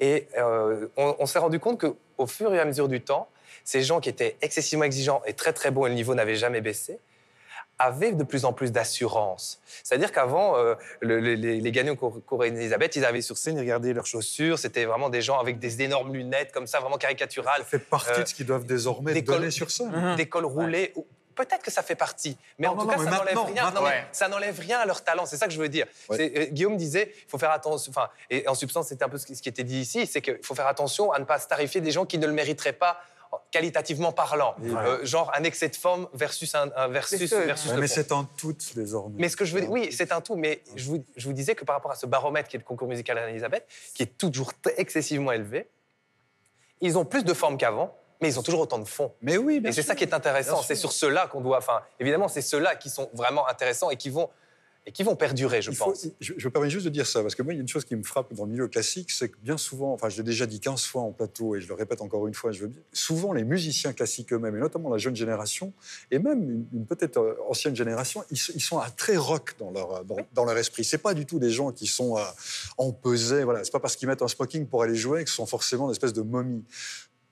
Et 0.00 0.28
euh, 0.38 0.88
on, 0.96 1.26
s'est 1.26 1.38
rendu 1.38 1.58
compte 1.58 1.78
qu'au 1.78 2.26
fur 2.26 2.54
et 2.54 2.60
à 2.60 2.64
mesure 2.64 2.88
du 2.88 3.02
temps, 3.02 3.28
ces 3.64 3.82
gens 3.82 4.00
qui 4.00 4.08
étaient 4.08 4.36
excessivement 4.40 4.84
exigeants 4.84 5.22
et 5.26 5.34
très 5.34 5.52
très 5.52 5.70
bons, 5.70 5.84
et 5.86 5.90
le 5.90 5.94
niveau 5.94 6.14
n'avait 6.14 6.36
jamais 6.36 6.62
baissé, 6.62 6.98
avaient 7.78 8.12
de 8.12 8.22
plus 8.24 8.44
en 8.44 8.52
plus 8.52 8.70
d'assurance. 8.72 9.60
C'est-à-dire 9.82 10.12
qu'avant, 10.12 10.56
euh, 10.56 10.74
le- 11.00 11.20
le- 11.20 11.34
les, 11.34 11.60
les 11.60 11.72
gagnants 11.72 11.96
Cour 11.96 12.44
Elisabeth, 12.44 12.94
ils 12.96 13.04
arrivaient 13.04 13.22
sur 13.22 13.36
scène, 13.36 13.56
ils 13.56 13.60
regardaient 13.60 13.92
leurs 13.92 14.06
chaussures. 14.06 14.58
C'était 14.58 14.84
vraiment 14.84 15.08
des 15.10 15.22
gens 15.22 15.38
avec 15.40 15.58
des 15.58 15.82
énormes 15.82 16.12
lunettes, 16.12 16.52
comme 16.52 16.66
ça, 16.66 16.80
vraiment 16.80 16.98
caricaturales. 16.98 17.60
Ça 17.62 17.64
fait 17.64 17.78
partie 17.78 18.20
de 18.22 18.26
ce 18.28 18.34
qu'ils 18.34 18.46
doivent 18.46 18.66
désormais 18.66 19.20
donner 19.22 19.50
sur 19.50 19.70
scène. 19.70 20.14
Des 20.16 20.26
cols 20.28 20.46
roulés. 20.46 20.92
ou- 20.96 21.06
Peut-être 21.34 21.62
que 21.62 21.70
ça 21.70 21.82
fait 21.82 21.94
partie, 21.94 22.36
mais 22.58 22.66
Non, 22.66 22.74
en 22.74 22.76
tout 22.76 22.84
non, 22.86 22.92
cas, 22.92 22.98
ça 22.98 23.04
n'enlève 23.10 23.38
rien. 23.38 23.64
maintenant. 23.64 23.80
non, 23.80 23.86
mais 23.88 23.94
Ouais. 23.94 24.06
ça 24.12 24.28
n'enlève 24.28 24.60
rien 24.60 24.78
à 24.80 24.84
leur 24.84 25.02
talent. 25.02 25.24
C'est 25.24 25.38
ça 25.38 25.46
que 25.46 25.52
je 25.54 25.58
veux 25.58 25.70
dire. 25.70 25.86
Ouais. 26.10 26.30
Euh, 26.38 26.44
Guillaume 26.50 26.76
disait, 26.76 27.10
il 27.26 27.30
faut 27.30 27.38
faire 27.38 27.50
attention. 27.52 27.90
Enfin, 27.90 28.10
et 28.28 28.46
en 28.46 28.54
substance, 28.54 28.88
c'était 28.88 29.02
un 29.02 29.08
peu 29.08 29.16
ce 29.16 29.24
qui 29.24 29.34
ce 29.34 29.40
qui 29.40 29.48
était 29.48 29.64
dit 29.64 29.80
ici, 29.80 30.06
c'est 30.06 30.20
qu'il 30.20 30.38
faut 30.42 30.54
faire 30.54 30.66
attention 30.66 31.10
à 31.10 31.18
ne 31.18 31.24
pas 31.24 31.38
starifier 31.38 31.80
des 31.80 31.90
gens 31.90 32.04
qui 32.04 32.18
ne 32.18 32.26
le 32.26 32.34
mériteraient 32.34 32.74
pas 32.74 33.00
qualitativement 33.50 34.12
parlant. 34.12 34.54
Ouais. 34.58 34.70
Euh, 34.76 35.04
genre 35.04 35.30
un 35.34 35.44
excès 35.44 35.68
de 35.68 35.76
forme 35.76 36.08
versus 36.12 36.54
un, 36.54 36.70
un 36.76 36.88
versus, 36.88 37.32
versus 37.32 37.70
Ouais, 37.70 37.74
le 37.76 37.80
mais 37.80 37.88
c'est 37.88 38.12
un 38.12 38.28
tout 38.36 38.56
désormais. 38.74 39.16
Mais 39.18 39.28
ce 39.28 39.36
que 39.36 39.44
je 39.44 39.54
veux 39.54 39.60
dire, 39.60 39.70
oui, 39.70 39.90
c'est 39.92 40.12
un 40.12 40.20
tout, 40.20 40.36
mais 40.36 40.62
je 40.76 40.88
vous, 40.88 41.04
je 41.16 41.26
vous 41.26 41.32
disais 41.32 41.54
que 41.54 41.64
par 41.64 41.76
rapport 41.76 41.90
à 41.90 41.96
ce 41.96 42.06
baromètre 42.06 42.48
qui 42.48 42.56
est 42.56 42.58
le 42.58 42.64
concours 42.64 42.88
musical 42.88 43.18
Reine-Elisabeth, 43.18 43.66
qui 43.94 44.02
est 44.02 44.18
toujours 44.18 44.52
excessivement 44.76 45.32
élevé, 45.32 45.68
ils 46.80 46.98
ont 46.98 47.04
plus 47.04 47.24
de 47.24 47.32
forme 47.32 47.56
qu'avant, 47.56 47.96
mais 48.20 48.28
ils 48.28 48.38
ont 48.38 48.42
toujours 48.42 48.60
autant 48.60 48.78
de 48.78 48.84
fond. 48.84 49.12
Mais 49.20 49.36
oui, 49.36 49.60
Et 49.64 49.72
c'est 49.72 49.82
ça 49.82 49.94
qui 49.94 50.04
est 50.04 50.14
intéressant. 50.14 50.62
C'est 50.62 50.74
sur 50.74 50.92
ceux-là 50.92 51.26
qu'on 51.26 51.40
doit. 51.40 51.58
Enfin, 51.58 51.82
évidemment, 51.98 52.28
c'est 52.28 52.42
ceux-là 52.42 52.76
qui 52.76 52.90
sont 52.90 53.10
vraiment 53.14 53.48
intéressants 53.48 53.90
et 53.90 53.96
qui 53.96 54.10
vont, 54.10 54.30
et 54.84 54.90
qui 54.92 55.04
vont 55.04 55.14
perdurer, 55.14 55.62
je 55.62 55.70
Il 55.70 55.76
faut- 55.76 55.84
pense. 55.92 56.08
je, 56.20 56.32
je 56.36 56.44
me 56.48 56.50
permets 56.52 56.68
juste 56.68 56.84
de 56.84 56.90
dire 56.90 57.06
ça, 57.06 57.22
parce 57.22 57.36
que 57.36 57.42
moi, 57.42 57.52
il 57.52 57.56
y 57.56 57.60
a 57.60 57.62
une 57.62 57.68
chose 57.68 57.84
qui 57.84 57.94
me 57.94 58.02
frappe 58.02 58.34
dans 58.34 58.44
le 58.46 58.50
milieu 58.50 58.66
classique, 58.66 59.12
c'est 59.12 59.28
que 59.28 59.36
bien 59.40 59.56
souvent, 59.56 59.92
enfin, 59.92 60.08
je 60.08 60.16
l'ai 60.16 60.22
déjà 60.24 60.44
dit 60.46 60.58
15 60.58 60.84
fois 60.84 61.02
en 61.02 61.12
plateau, 61.12 61.54
et 61.54 61.60
je 61.60 61.68
le 61.68 61.74
répète 61.74 62.00
encore 62.00 62.26
une 62.26 62.34
fois, 62.34 62.50
je 62.50 62.62
veux 62.62 62.66
bien, 62.66 62.80
souvent 62.92 63.32
les 63.32 63.44
musiciens 63.44 63.92
classiques 63.92 64.32
eux-mêmes, 64.32 64.56
et 64.56 64.60
notamment 64.60 64.88
la 64.90 64.98
jeune 64.98 65.14
génération, 65.14 65.72
et 66.10 66.18
même 66.18 66.42
une, 66.42 66.66
une 66.72 66.86
peut-être 66.86 67.18
euh, 67.18 67.34
ancienne 67.48 67.76
génération, 67.76 68.24
ils, 68.32 68.36
sont- 68.36 68.52
ils 68.56 68.60
sont 68.60 68.78
à 68.78 68.90
très 68.90 69.16
rock 69.16 69.54
dans 69.58 69.70
leur, 69.70 69.92
euh, 69.92 70.02
dans, 70.04 70.16
dans 70.34 70.44
leur 70.44 70.58
esprit. 70.58 70.82
C'est 70.84 70.98
pas 70.98 71.14
du 71.14 71.26
tout 71.26 71.38
des 71.38 71.50
gens 71.50 71.70
qui 71.70 71.86
sont 71.86 72.18
euh, 72.18 72.22
empesés, 72.78 73.44
voilà. 73.44 73.62
C'est 73.64 73.70
pas 73.72 73.80
parce 73.80 73.94
qu'ils 73.96 74.08
mettent 74.08 74.22
un 74.22 74.28
smoking 74.28 74.66
pour 74.66 74.82
aller 74.82 74.96
jouer 74.96 75.20
qu'ils 75.20 75.28
sont 75.32 75.46
forcément 75.46 75.84
une 75.86 75.92
espèce 75.92 76.12
de 76.12 76.22
momie. 76.22 76.64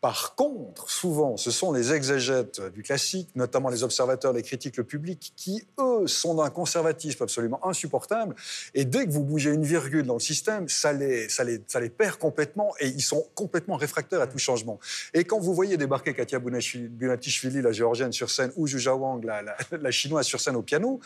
Par 0.00 0.34
contre, 0.34 0.88
souvent, 0.90 1.36
ce 1.36 1.50
sont 1.50 1.72
les 1.72 1.92
exégètes 1.92 2.60
du 2.72 2.82
classique, 2.82 3.28
notamment 3.34 3.68
les 3.68 3.82
observateurs, 3.82 4.32
les 4.32 4.42
critiques, 4.42 4.78
le 4.78 4.84
public, 4.84 5.34
qui, 5.36 5.62
eux, 5.78 6.06
sont 6.06 6.34
d'un 6.36 6.48
conservatisme 6.48 7.22
absolument 7.22 7.60
insupportable. 7.66 8.34
Et 8.72 8.86
dès 8.86 9.04
que 9.06 9.10
vous 9.10 9.22
bougez 9.22 9.50
une 9.50 9.64
virgule 9.64 10.06
dans 10.06 10.14
le 10.14 10.20
système, 10.20 10.68
ça 10.70 10.94
les, 10.94 11.28
ça 11.28 11.44
les, 11.44 11.60
ça 11.66 11.80
les 11.80 11.90
perd 11.90 12.16
complètement 12.16 12.72
et 12.80 12.88
ils 12.88 13.02
sont 13.02 13.26
complètement 13.34 13.76
réfractaires 13.76 14.22
à 14.22 14.26
tout 14.26 14.38
changement. 14.38 14.80
Et 15.12 15.24
quand 15.24 15.38
vous 15.38 15.54
voyez 15.54 15.76
débarquer 15.76 16.14
Katia 16.14 16.38
Bunatishvili, 16.38 17.60
la 17.60 17.72
géorgienne, 17.72 18.12
sur 18.12 18.30
scène, 18.30 18.52
ou 18.56 18.66
Zhuja 18.66 18.94
Wang, 18.94 19.22
la, 19.24 19.42
la- 19.42 19.56
la 19.72 19.90
chinoise, 19.90 20.24
sur 20.24 20.40
scène 20.40 20.56
au 20.56 20.62
piano, 20.62 21.00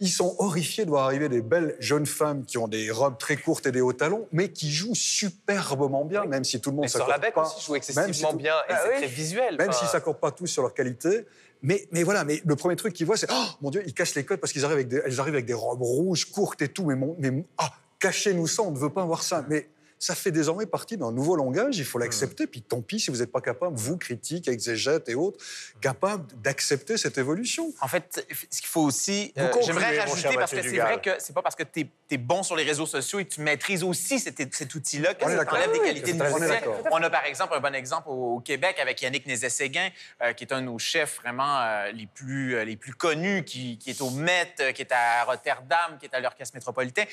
ils 0.00 0.08
sont 0.08 0.34
horrifiés 0.38 0.84
de 0.86 0.90
voir 0.90 1.04
arriver 1.04 1.28
des 1.28 1.42
belles 1.42 1.76
jeunes 1.78 2.06
femmes 2.06 2.44
qui 2.46 2.56
ont 2.58 2.68
des 2.68 2.90
robes 2.90 3.18
très 3.18 3.36
courtes 3.36 3.66
et 3.66 3.72
des 3.72 3.80
hauts 3.82 3.92
talons, 3.92 4.26
mais 4.32 4.48
qui 4.50 4.70
jouent 4.72 4.94
superbement 4.94 6.04
bien, 6.04 6.24
même 6.24 6.42
si 6.44 6.60
tout 6.60 6.70
le 6.70 6.76
monde 6.76 6.88
sur 6.88 7.00
s'accorde 7.00 7.32
pas. 7.34 7.42
aussi, 7.42 7.64
joue 7.64 7.72
Même 7.74 7.82
si 7.82 7.90
excessivement 7.92 8.30
tout- 8.32 8.38
bien 8.38 8.54
et 8.68 8.72
Ah 8.72 8.80
c'est 8.84 8.90
oui. 8.92 8.96
très 8.98 9.06
visuel. 9.06 9.56
même 9.58 9.72
s'ils 9.72 9.86
ne 9.86 9.90
s'accordent 9.90 10.20
pas 10.20 10.30
tous 10.30 10.46
sur 10.46 10.62
leur 10.62 10.74
qualité. 10.74 11.26
Mais, 11.62 11.86
mais 11.92 12.02
voilà, 12.02 12.24
mais 12.24 12.40
le 12.46 12.56
premier 12.56 12.74
truc 12.76 12.94
qu'ils 12.94 13.04
voient, 13.06 13.18
c'est 13.18 13.28
Oh 13.30 13.44
mon 13.60 13.70
Dieu, 13.70 13.82
ils 13.86 13.92
cassent 13.92 14.14
les 14.14 14.24
codes 14.24 14.40
parce 14.40 14.52
qu'ils 14.52 14.64
arrivent 14.64 14.76
avec 14.78 14.88
des, 14.88 15.02
elles 15.04 15.20
arrivent 15.20 15.34
avec 15.34 15.44
des 15.46 15.52
robes 15.54 15.82
rouges, 15.82 16.24
courtes 16.30 16.62
et 16.62 16.68
tout. 16.68 16.86
Mais, 16.86 16.94
mon, 16.96 17.14
mais 17.18 17.44
ah, 17.58 17.70
cachez-nous 17.98 18.46
ça, 18.46 18.62
on 18.62 18.70
ne 18.70 18.78
veut 18.78 18.88
pas 18.88 19.04
voir 19.04 19.22
ça. 19.22 19.44
Mais 19.48 19.68
ça 20.00 20.16
fait 20.16 20.32
désormais 20.32 20.66
partie 20.66 20.96
d'un 20.96 21.12
nouveau 21.12 21.36
langage, 21.36 21.78
il 21.78 21.84
faut 21.84 21.98
l'accepter. 21.98 22.48
Puis 22.48 22.62
tant 22.62 22.80
pis 22.80 22.98
si 22.98 23.10
vous 23.12 23.18
n'êtes 23.18 23.30
pas 23.30 23.40
capable, 23.40 23.76
vous, 23.76 23.96
critiques, 23.96 24.48
exégètes 24.48 25.08
et 25.08 25.14
autres, 25.14 25.38
capables 25.80 26.26
d'accepter 26.42 26.96
cette 26.96 27.18
évolution. 27.18 27.72
En 27.80 27.86
fait, 27.86 28.26
ce 28.50 28.60
qu'il 28.60 28.68
faut 28.68 28.82
aussi, 28.82 29.32
euh, 29.38 29.52
j'aimerais 29.64 30.00
rajouter, 30.00 30.34
parce 30.34 30.50
que 30.50 30.62
c'est 30.62 30.78
vrai 30.78 31.00
que 31.00 31.10
c'est 31.18 31.34
pas 31.34 31.42
parce 31.42 31.54
que 31.54 31.62
tu 31.62 31.88
es, 32.10 32.18
bon 32.18 32.42
sur 32.42 32.56
les 32.56 32.64
réseaux 32.64 32.86
sociaux 32.86 33.20
et 33.20 33.24
que 33.24 33.34
tu 33.34 33.40
maîtrises 33.40 33.84
aussi 33.84 34.18
cet, 34.18 34.54
cet 34.54 34.74
outil-là 34.74 35.14
que 35.14 35.24
ça 35.24 35.44
t'enlève 35.44 35.72
des 35.72 35.78
Oui, 35.78 35.86
qualités 35.86 36.12
de 36.12 36.22
musicien. 36.22 36.60
On 36.90 37.02
a 37.02 37.10
par 37.10 37.24
exemple 37.26 37.54
un 37.54 37.60
bon 37.60 37.74
exemple 37.74 38.08
au, 38.08 38.36
au 38.36 38.40
Québec 38.40 38.78
avec 38.80 39.00
Yannick 39.02 39.26
Nézet-Séguin, 39.26 39.90
euh, 40.22 40.32
qui 40.32 40.44
est 40.44 40.52
un 40.52 40.60
de 40.60 40.66
nos 40.66 40.78
chefs 40.78 41.20
vraiment 41.22 41.60
euh, 41.60 41.92
les, 41.92 42.06
plus, 42.06 42.54
euh, 42.54 42.64
les 42.64 42.76
plus 42.76 42.94
connus, 42.94 43.44
qui, 43.44 43.78
qui 43.78 43.90
est 43.90 44.00
au 44.00 44.10
Met, 44.10 44.54
euh, 44.60 44.72
qui 44.72 44.82
est 44.82 44.92
à 44.92 45.24
Rotterdam, 45.24 45.98
qui 45.98 46.06
est 46.06 46.14
à 46.14 46.20
l'Orchestre 46.20 46.54
métropolitain. 46.56 47.04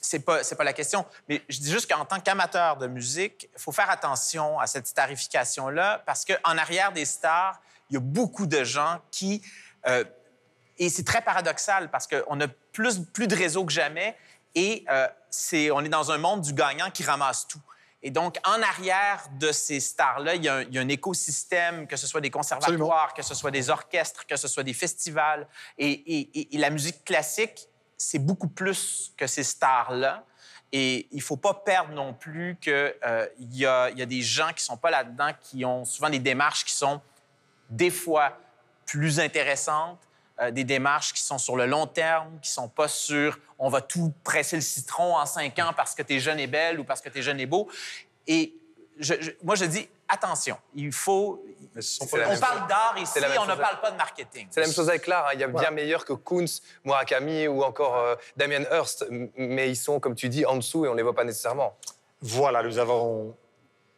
C'est 0.00 0.20
pas, 0.20 0.42
c'est 0.42 0.56
pas 0.56 0.64
la 0.64 0.72
question. 0.72 1.04
Mais 1.28 1.42
je 1.48 1.60
dis 1.60 1.70
juste 1.70 1.90
qu'en 1.92 2.04
tant 2.06 2.18
qu'amateur 2.18 2.78
de 2.78 2.86
musique, 2.86 3.50
il 3.54 3.60
faut 3.60 3.70
faire 3.72 3.90
attention 3.90 4.58
à 4.58 4.66
cette 4.66 4.86
starification-là 4.86 6.02
parce 6.06 6.24
qu'en 6.24 6.56
arrière 6.56 6.90
des 6.92 7.04
stars, 7.04 7.60
il 7.90 7.94
y 7.94 7.96
a 7.98 8.00
beaucoup 8.00 8.46
de 8.46 8.64
gens 8.64 9.00
qui. 9.10 9.42
euh, 9.86 10.04
et 10.78 10.88
c'est 10.88 11.04
très 11.04 11.20
paradoxal 11.20 11.90
parce 11.90 12.06
qu'on 12.08 12.40
a 12.40 12.48
plus, 12.72 12.98
plus 13.00 13.28
de 13.28 13.36
réseaux 13.36 13.64
que 13.64 13.72
jamais 13.72 14.16
et 14.56 14.84
euh, 14.90 15.06
c'est, 15.30 15.70
on 15.70 15.80
est 15.80 15.88
dans 15.88 16.10
un 16.10 16.18
monde 16.18 16.40
du 16.40 16.52
gagnant 16.54 16.90
qui 16.90 17.02
ramasse 17.04 17.46
tout. 17.46 17.60
Et 18.02 18.10
donc, 18.10 18.38
en 18.44 18.60
arrière 18.62 19.24
de 19.38 19.50
ces 19.52 19.80
stars-là, 19.80 20.34
il 20.34 20.44
y, 20.44 20.48
a 20.48 20.56
un, 20.56 20.62
il 20.62 20.74
y 20.74 20.78
a 20.78 20.82
un 20.82 20.88
écosystème, 20.88 21.86
que 21.86 21.96
ce 21.96 22.06
soit 22.06 22.20
des 22.20 22.30
conservatoires, 22.30 23.14
que 23.14 23.22
ce 23.22 23.34
soit 23.34 23.50
des 23.50 23.70
orchestres, 23.70 24.26
que 24.26 24.36
ce 24.36 24.46
soit 24.48 24.62
des 24.62 24.74
festivals. 24.74 25.46
Et, 25.78 25.90
et- 25.90 26.38
et- 26.40 26.54
et 26.54 26.58
la 26.58 26.70
musique 26.70 27.04
classique, 27.04 27.66
c'est 28.04 28.18
beaucoup 28.18 28.48
plus 28.48 29.12
que 29.16 29.26
ces 29.26 29.42
stars-là. 29.42 30.24
Et 30.72 31.08
il 31.12 31.18
ne 31.18 31.22
faut 31.22 31.36
pas 31.36 31.54
perdre 31.54 31.92
non 31.92 32.14
plus 32.14 32.56
qu'il 32.60 32.94
il 33.38 33.56
y 33.56 33.66
a 33.66 34.06
des 34.06 34.22
gens 34.22 34.48
qui 34.48 34.56
ne 34.56 34.66
sont 34.66 34.76
pas 34.76 34.90
là-dedans, 34.90 35.30
qui 35.40 35.64
ont 35.64 35.84
souvent 35.84 36.10
des 36.10 36.18
démarches 36.18 36.64
qui 36.64 36.74
sont 36.74 37.00
des 37.70 37.90
fois 37.90 38.38
plus 38.84 39.20
intéressantes, 39.20 40.00
euh, 40.40 40.50
des 40.50 40.64
démarches 40.64 41.12
qui 41.12 41.22
sont 41.22 41.38
sur 41.38 41.56
le 41.56 41.66
long 41.66 41.86
terme, 41.86 42.38
qui 42.40 42.50
sont 42.50 42.68
pas 42.68 42.88
sur 42.88 43.38
on 43.58 43.68
va 43.68 43.80
tout 43.80 44.12
presser 44.24 44.56
le 44.56 44.62
citron 44.62 45.16
en 45.16 45.26
cinq 45.26 45.58
ans 45.60 45.72
parce 45.76 45.94
que 45.94 46.02
tu 46.02 46.14
es 46.14 46.20
jeune 46.20 46.40
et 46.40 46.48
belle 46.48 46.80
ou 46.80 46.84
parce 46.84 47.00
que 47.00 47.08
tu 47.08 47.18
es 47.18 47.22
jeune 47.22 47.38
et 47.38 47.46
beau. 47.46 47.68
Et 48.26 48.54
je- 48.98 49.14
je- 49.20 49.30
moi, 49.42 49.54
je 49.54 49.64
dis 49.64 49.88
attention, 50.08 50.56
il 50.74 50.92
faut. 50.92 51.44
On 52.00 52.06
parle 52.38 52.68
d'art 52.68 52.94
ici, 52.98 53.10
C'est 53.14 53.20
la 53.20 53.28
même 53.28 53.38
on 53.40 53.46
ne 53.46 53.54
parle 53.56 53.80
pas 53.80 53.90
de 53.90 53.96
marketing. 53.96 54.46
C'est 54.50 54.60
la 54.60 54.66
même 54.66 54.74
chose 54.74 54.88
avec 54.88 55.06
l'art. 55.08 55.26
hein. 55.26 55.30
Il 55.34 55.40
y 55.40 55.44
a 55.44 55.48
Voilà. 55.48 55.68
bien 55.70 55.74
meilleur 55.74 56.04
que 56.04 56.12
Kunz, 56.12 56.62
Murakami 56.84 57.48
ou 57.48 57.62
encore 57.64 57.96
euh, 57.96 58.14
Damien 58.36 58.62
Hirst, 58.70 59.06
mais 59.36 59.70
ils 59.70 59.76
sont, 59.76 59.98
comme 59.98 60.14
tu 60.14 60.28
dis, 60.28 60.46
en 60.46 60.56
dessous 60.56 60.84
et 60.84 60.88
on 60.88 60.92
ne 60.92 60.96
les 60.98 61.02
voit 61.02 61.14
pas 61.14 61.24
nécessairement. 61.24 61.76
Voilà, 62.20 62.62
nous 62.62 62.78
avons 62.78 63.36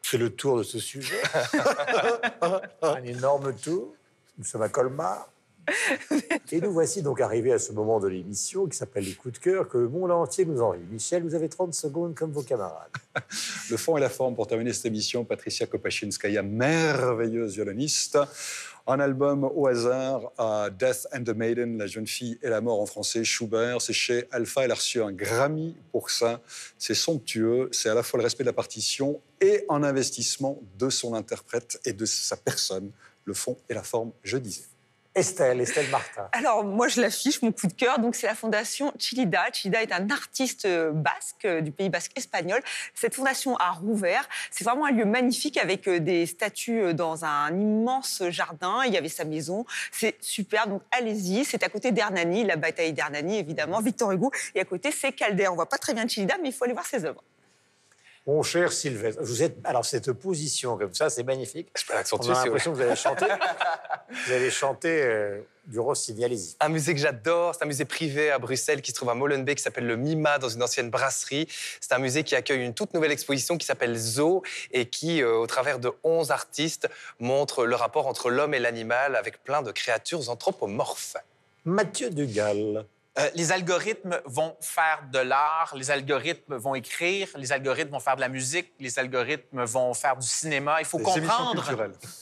fait 0.02 0.16
le 0.18 0.34
tour 0.34 0.56
de 0.58 0.62
ce 0.62 0.78
sujet. 0.78 1.20
Un 2.82 3.02
énorme 3.04 3.54
tour. 3.54 3.92
Nous 4.38 4.44
sommes 4.44 4.62
à 4.62 4.68
Colmar. 4.68 5.28
Et 6.52 6.60
nous 6.60 6.72
voici 6.72 7.02
donc 7.02 7.20
arrivés 7.20 7.52
à 7.52 7.58
ce 7.58 7.72
moment 7.72 7.98
de 8.00 8.08
l'émission 8.08 8.66
qui 8.66 8.76
s'appelle 8.76 9.04
les 9.04 9.14
coups 9.14 9.34
de 9.34 9.38
cœur 9.38 9.68
que 9.68 9.78
le 9.78 9.88
monde 9.88 10.10
entier 10.10 10.44
nous 10.44 10.60
envie. 10.60 10.84
Michel, 10.90 11.22
vous 11.22 11.34
avez 11.34 11.48
30 11.48 11.74
secondes 11.74 12.14
comme 12.14 12.30
vos 12.30 12.42
camarades. 12.42 12.90
Le 13.70 13.76
fond 13.76 13.96
et 13.96 14.00
la 14.00 14.08
forme 14.08 14.34
pour 14.34 14.46
terminer 14.46 14.72
cette 14.72 14.86
émission, 14.86 15.24
Patricia 15.24 15.66
Kopachinskaya, 15.66 16.42
merveilleuse 16.42 17.54
violoniste. 17.54 18.18
Un 18.88 19.00
album 19.00 19.42
au 19.42 19.66
hasard 19.66 20.30
Death 20.78 21.08
and 21.12 21.24
the 21.24 21.34
Maiden, 21.34 21.76
La 21.76 21.88
jeune 21.88 22.06
fille 22.06 22.38
et 22.40 22.48
la 22.48 22.60
mort 22.60 22.80
en 22.80 22.86
français, 22.86 23.24
Schubert. 23.24 23.82
C'est 23.82 23.92
chez 23.92 24.28
Alpha, 24.30 24.64
elle 24.64 24.70
a 24.70 24.76
reçu 24.76 25.02
un 25.02 25.10
Grammy 25.10 25.74
pour 25.90 26.10
ça. 26.10 26.40
C'est 26.78 26.94
somptueux, 26.94 27.68
c'est 27.72 27.88
à 27.88 27.94
la 27.94 28.04
fois 28.04 28.18
le 28.18 28.24
respect 28.24 28.44
de 28.44 28.48
la 28.48 28.52
partition 28.52 29.20
et 29.40 29.64
un 29.68 29.82
investissement 29.82 30.60
de 30.78 30.88
son 30.88 31.14
interprète 31.14 31.80
et 31.84 31.92
de 31.92 32.04
sa 32.04 32.36
personne. 32.36 32.92
Le 33.24 33.34
fond 33.34 33.56
et 33.68 33.74
la 33.74 33.82
forme, 33.82 34.12
je 34.22 34.36
disais. 34.36 34.66
Estelle, 35.16 35.62
Estelle 35.62 35.88
Martin. 35.88 36.28
Alors, 36.32 36.62
moi, 36.62 36.88
je 36.88 37.00
l'affiche, 37.00 37.40
mon 37.40 37.50
coup 37.50 37.66
de 37.66 37.72
cœur. 37.72 37.98
Donc, 37.98 38.14
c'est 38.14 38.26
la 38.26 38.34
fondation 38.34 38.92
Chilida. 38.98 39.44
Chilida 39.50 39.82
est 39.82 39.90
un 39.90 40.10
artiste 40.10 40.66
euh, 40.66 40.92
basque, 40.92 41.46
euh, 41.46 41.62
du 41.62 41.72
pays 41.72 41.88
basque 41.88 42.12
espagnol. 42.16 42.60
Cette 42.94 43.14
fondation 43.14 43.56
a 43.56 43.70
rouvert. 43.70 44.28
C'est 44.50 44.64
vraiment 44.64 44.84
un 44.84 44.90
lieu 44.90 45.06
magnifique 45.06 45.56
avec 45.56 45.88
euh, 45.88 46.00
des 46.00 46.26
statues 46.26 46.92
dans 46.92 47.24
un 47.24 47.48
immense 47.58 48.24
jardin. 48.28 48.82
Il 48.86 48.92
y 48.92 48.98
avait 48.98 49.08
sa 49.08 49.24
maison. 49.24 49.64
C'est 49.90 50.16
super. 50.20 50.66
Donc, 50.66 50.82
allez-y. 50.90 51.46
C'est 51.46 51.62
à 51.62 51.70
côté 51.70 51.92
d'Hernani, 51.92 52.44
la 52.44 52.56
bataille 52.56 52.92
d'Hernani, 52.92 53.38
évidemment, 53.38 53.80
Victor 53.80 54.12
Hugo. 54.12 54.30
Et 54.54 54.60
à 54.60 54.64
côté, 54.66 54.90
c'est 54.92 55.12
Calder. 55.12 55.48
On 55.48 55.54
voit 55.54 55.68
pas 55.68 55.78
très 55.78 55.94
bien 55.94 56.06
Chilida, 56.06 56.36
mais 56.42 56.50
il 56.50 56.52
faut 56.52 56.64
aller 56.64 56.74
voir 56.74 56.84
ses 56.84 57.06
œuvres. 57.06 57.24
Mon 58.26 58.42
cher 58.42 58.72
Sylvestre, 58.72 59.22
vous 59.22 59.44
êtes 59.44 59.56
alors 59.62 59.84
cette 59.84 60.10
position 60.10 60.76
comme 60.76 60.92
ça, 60.92 61.08
c'est 61.10 61.22
magnifique. 61.22 61.68
Je 61.78 61.86
peux 61.86 61.92
On 61.92 61.96
l'accentuer. 61.96 62.32
a 62.32 62.34
si 62.34 62.40
vous 62.40 62.44
l'impression 62.46 62.72
que 62.72 62.76
vous 62.76 62.82
avez 62.82 62.96
chanté, 62.96 63.24
vous 64.26 64.32
avez 64.32 64.50
chanté 64.50 64.88
euh, 65.02 65.40
du 65.66 65.78
Rossini. 65.78 66.24
Allez-y. 66.24 66.56
Un 66.58 66.68
musée 66.68 66.92
que 66.92 66.98
j'adore, 67.00 67.54
c'est 67.54 67.62
un 67.62 67.68
musée 67.68 67.84
privé 67.84 68.32
à 68.32 68.40
Bruxelles 68.40 68.82
qui 68.82 68.90
se 68.90 68.96
trouve 68.96 69.10
à 69.10 69.14
Molenbeek, 69.14 69.58
qui 69.58 69.62
s'appelle 69.62 69.86
le 69.86 69.96
MIMA, 69.96 70.38
dans 70.40 70.48
une 70.48 70.60
ancienne 70.64 70.90
brasserie. 70.90 71.46
C'est 71.80 71.92
un 71.92 71.98
musée 71.98 72.24
qui 72.24 72.34
accueille 72.34 72.64
une 72.64 72.74
toute 72.74 72.94
nouvelle 72.94 73.12
exposition 73.12 73.58
qui 73.58 73.66
s'appelle 73.66 73.96
Zoo 73.96 74.42
et 74.72 74.86
qui, 74.86 75.22
euh, 75.22 75.36
au 75.36 75.46
travers 75.46 75.78
de 75.78 75.92
11 76.02 76.32
artistes, 76.32 76.88
montre 77.20 77.64
le 77.64 77.76
rapport 77.76 78.08
entre 78.08 78.30
l'homme 78.30 78.54
et 78.54 78.58
l'animal 78.58 79.14
avec 79.14 79.44
plein 79.44 79.62
de 79.62 79.70
créatures 79.70 80.30
anthropomorphes. 80.30 81.16
Mathieu 81.64 82.10
Dugal. 82.10 82.86
Euh, 83.18 83.30
les 83.34 83.50
algorithmes 83.50 84.20
vont 84.26 84.54
faire 84.60 85.02
de 85.10 85.18
l'art, 85.18 85.74
les 85.74 85.90
algorithmes 85.90 86.56
vont 86.56 86.74
écrire, 86.74 87.28
les 87.36 87.50
algorithmes 87.50 87.92
vont 87.92 88.00
faire 88.00 88.16
de 88.16 88.20
la 88.20 88.28
musique, 88.28 88.72
les 88.78 88.98
algorithmes 88.98 89.64
vont 89.64 89.94
faire 89.94 90.16
du 90.16 90.26
cinéma. 90.26 90.76
Il 90.80 90.84
faut 90.84 90.98
Des 90.98 91.04
comprendre. 91.04 91.64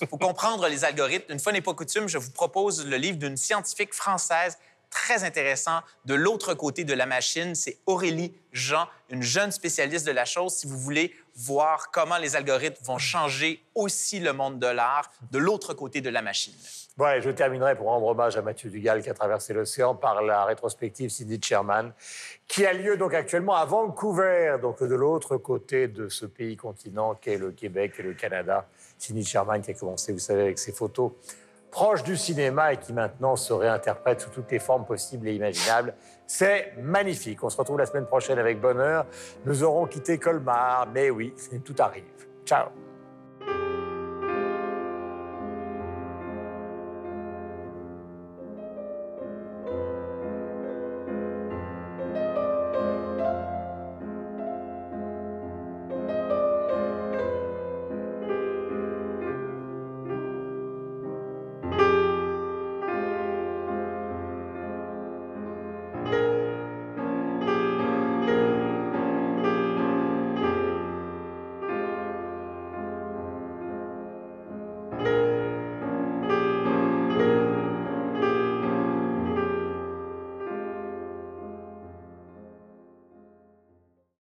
Il 0.01 0.07
faut 0.07 0.19
comprendre 0.19 0.69
les 0.69 0.85
algorithmes. 0.85 1.33
Une 1.33 1.41
fois 1.41 1.53
n'est 1.53 1.61
pas 1.61 1.75
coutume, 1.75 2.09
je 2.09 2.19
vous 2.19 2.31
propose 2.31 2.87
le 2.87 2.97
livre 2.97 3.19
d'une 3.19 3.37
scientifique 3.37 3.93
française 3.93 4.57
très 4.95 5.25
intéressant 5.25 5.81
de 6.05 6.15
l'autre 6.15 6.55
côté 6.55 6.85
de 6.85 6.95
la 6.95 7.07
machine. 7.07 7.57
C'est 7.57 7.79
Aurélie 7.87 8.33
Jean, 8.53 8.87
une 9.11 9.23
jeune 9.23 9.51
spécialiste 9.51 10.07
de 10.07 10.13
la 10.13 10.25
chose. 10.25 10.55
Si 10.55 10.69
vous 10.69 10.79
voulez 10.79 11.13
voir 11.37 11.91
comment 11.91 12.19
les 12.19 12.37
algorithmes 12.37 12.85
vont 12.85 12.99
changer 12.99 13.63
aussi 13.75 14.21
le 14.21 14.33
monde 14.33 14.59
de 14.59 14.67
l'art 14.67 15.11
de 15.31 15.39
l'autre 15.39 15.75
côté 15.75 16.01
de 16.01 16.11
la 16.11 16.23
machine. 16.23 16.55
Allez, 17.01 17.23
je 17.23 17.31
terminerai 17.31 17.75
pour 17.75 17.87
rendre 17.87 18.07
hommage 18.07 18.37
à 18.37 18.43
Mathieu 18.43 18.71
Dugal 18.71 19.03
qui 19.03 19.11
a 19.11 19.15
traversé 19.15 19.53
l'océan 19.53 19.97
par 19.97 20.23
la 20.23 20.45
rétrospective 20.45 21.11
Cindy 21.11 21.41
Sherman, 21.43 21.93
qui 22.47 22.65
a 22.65 22.73
lieu 22.73 22.97
donc 22.97 23.15
actuellement 23.15 23.57
à 23.57 23.65
Vancouver, 23.65 24.57
donc 24.63 24.81
de 24.81 24.95
l'autre 24.95 25.37
côté 25.37 25.89
de 25.89 26.09
ce 26.09 26.25
pays 26.25 26.57
continent 26.57 27.17
qu'est 27.17 27.37
le 27.37 27.51
Québec 27.51 27.95
et 27.99 28.03
le 28.03 28.15
Canada. 28.15 28.69
Cindy 28.97 29.25
Sherman 29.25 29.61
qui 29.61 29.73
a 29.73 29.75
commencé, 29.75 30.13
vous 30.13 30.21
savez, 30.21 30.43
avec 30.43 30.59
ses 30.59 30.71
photos 30.71 31.11
proches 31.75 32.05
du 32.05 32.17
cinéma 32.17 32.73
et 32.73 32.77
qui 32.77 32.93
maintenant 32.93 33.35
se 33.35 33.53
réinterprète 33.53 34.21
sous 34.21 34.31
toutes 34.31 34.53
les 34.53 34.61
formes 34.61 34.87
possibles 34.87 35.27
et 35.27 35.35
imaginables. 35.35 35.95
C'est 36.27 36.75
magnifique. 36.79 37.43
On 37.43 37.51
se 37.51 37.57
retrouve 37.57 37.79
la 37.79 37.87
semaine 37.87 38.07
prochaine 38.07 38.39
avec 38.39 38.61
bonheur. 38.61 39.07
Nous 39.45 39.63
aurons 39.63 39.87
quitté 39.87 40.19
Colmar, 40.19 40.89
mais 40.93 41.11
oui, 41.11 41.35
tout 41.65 41.75
arrive. 41.79 42.05
Ciao. 42.45 42.69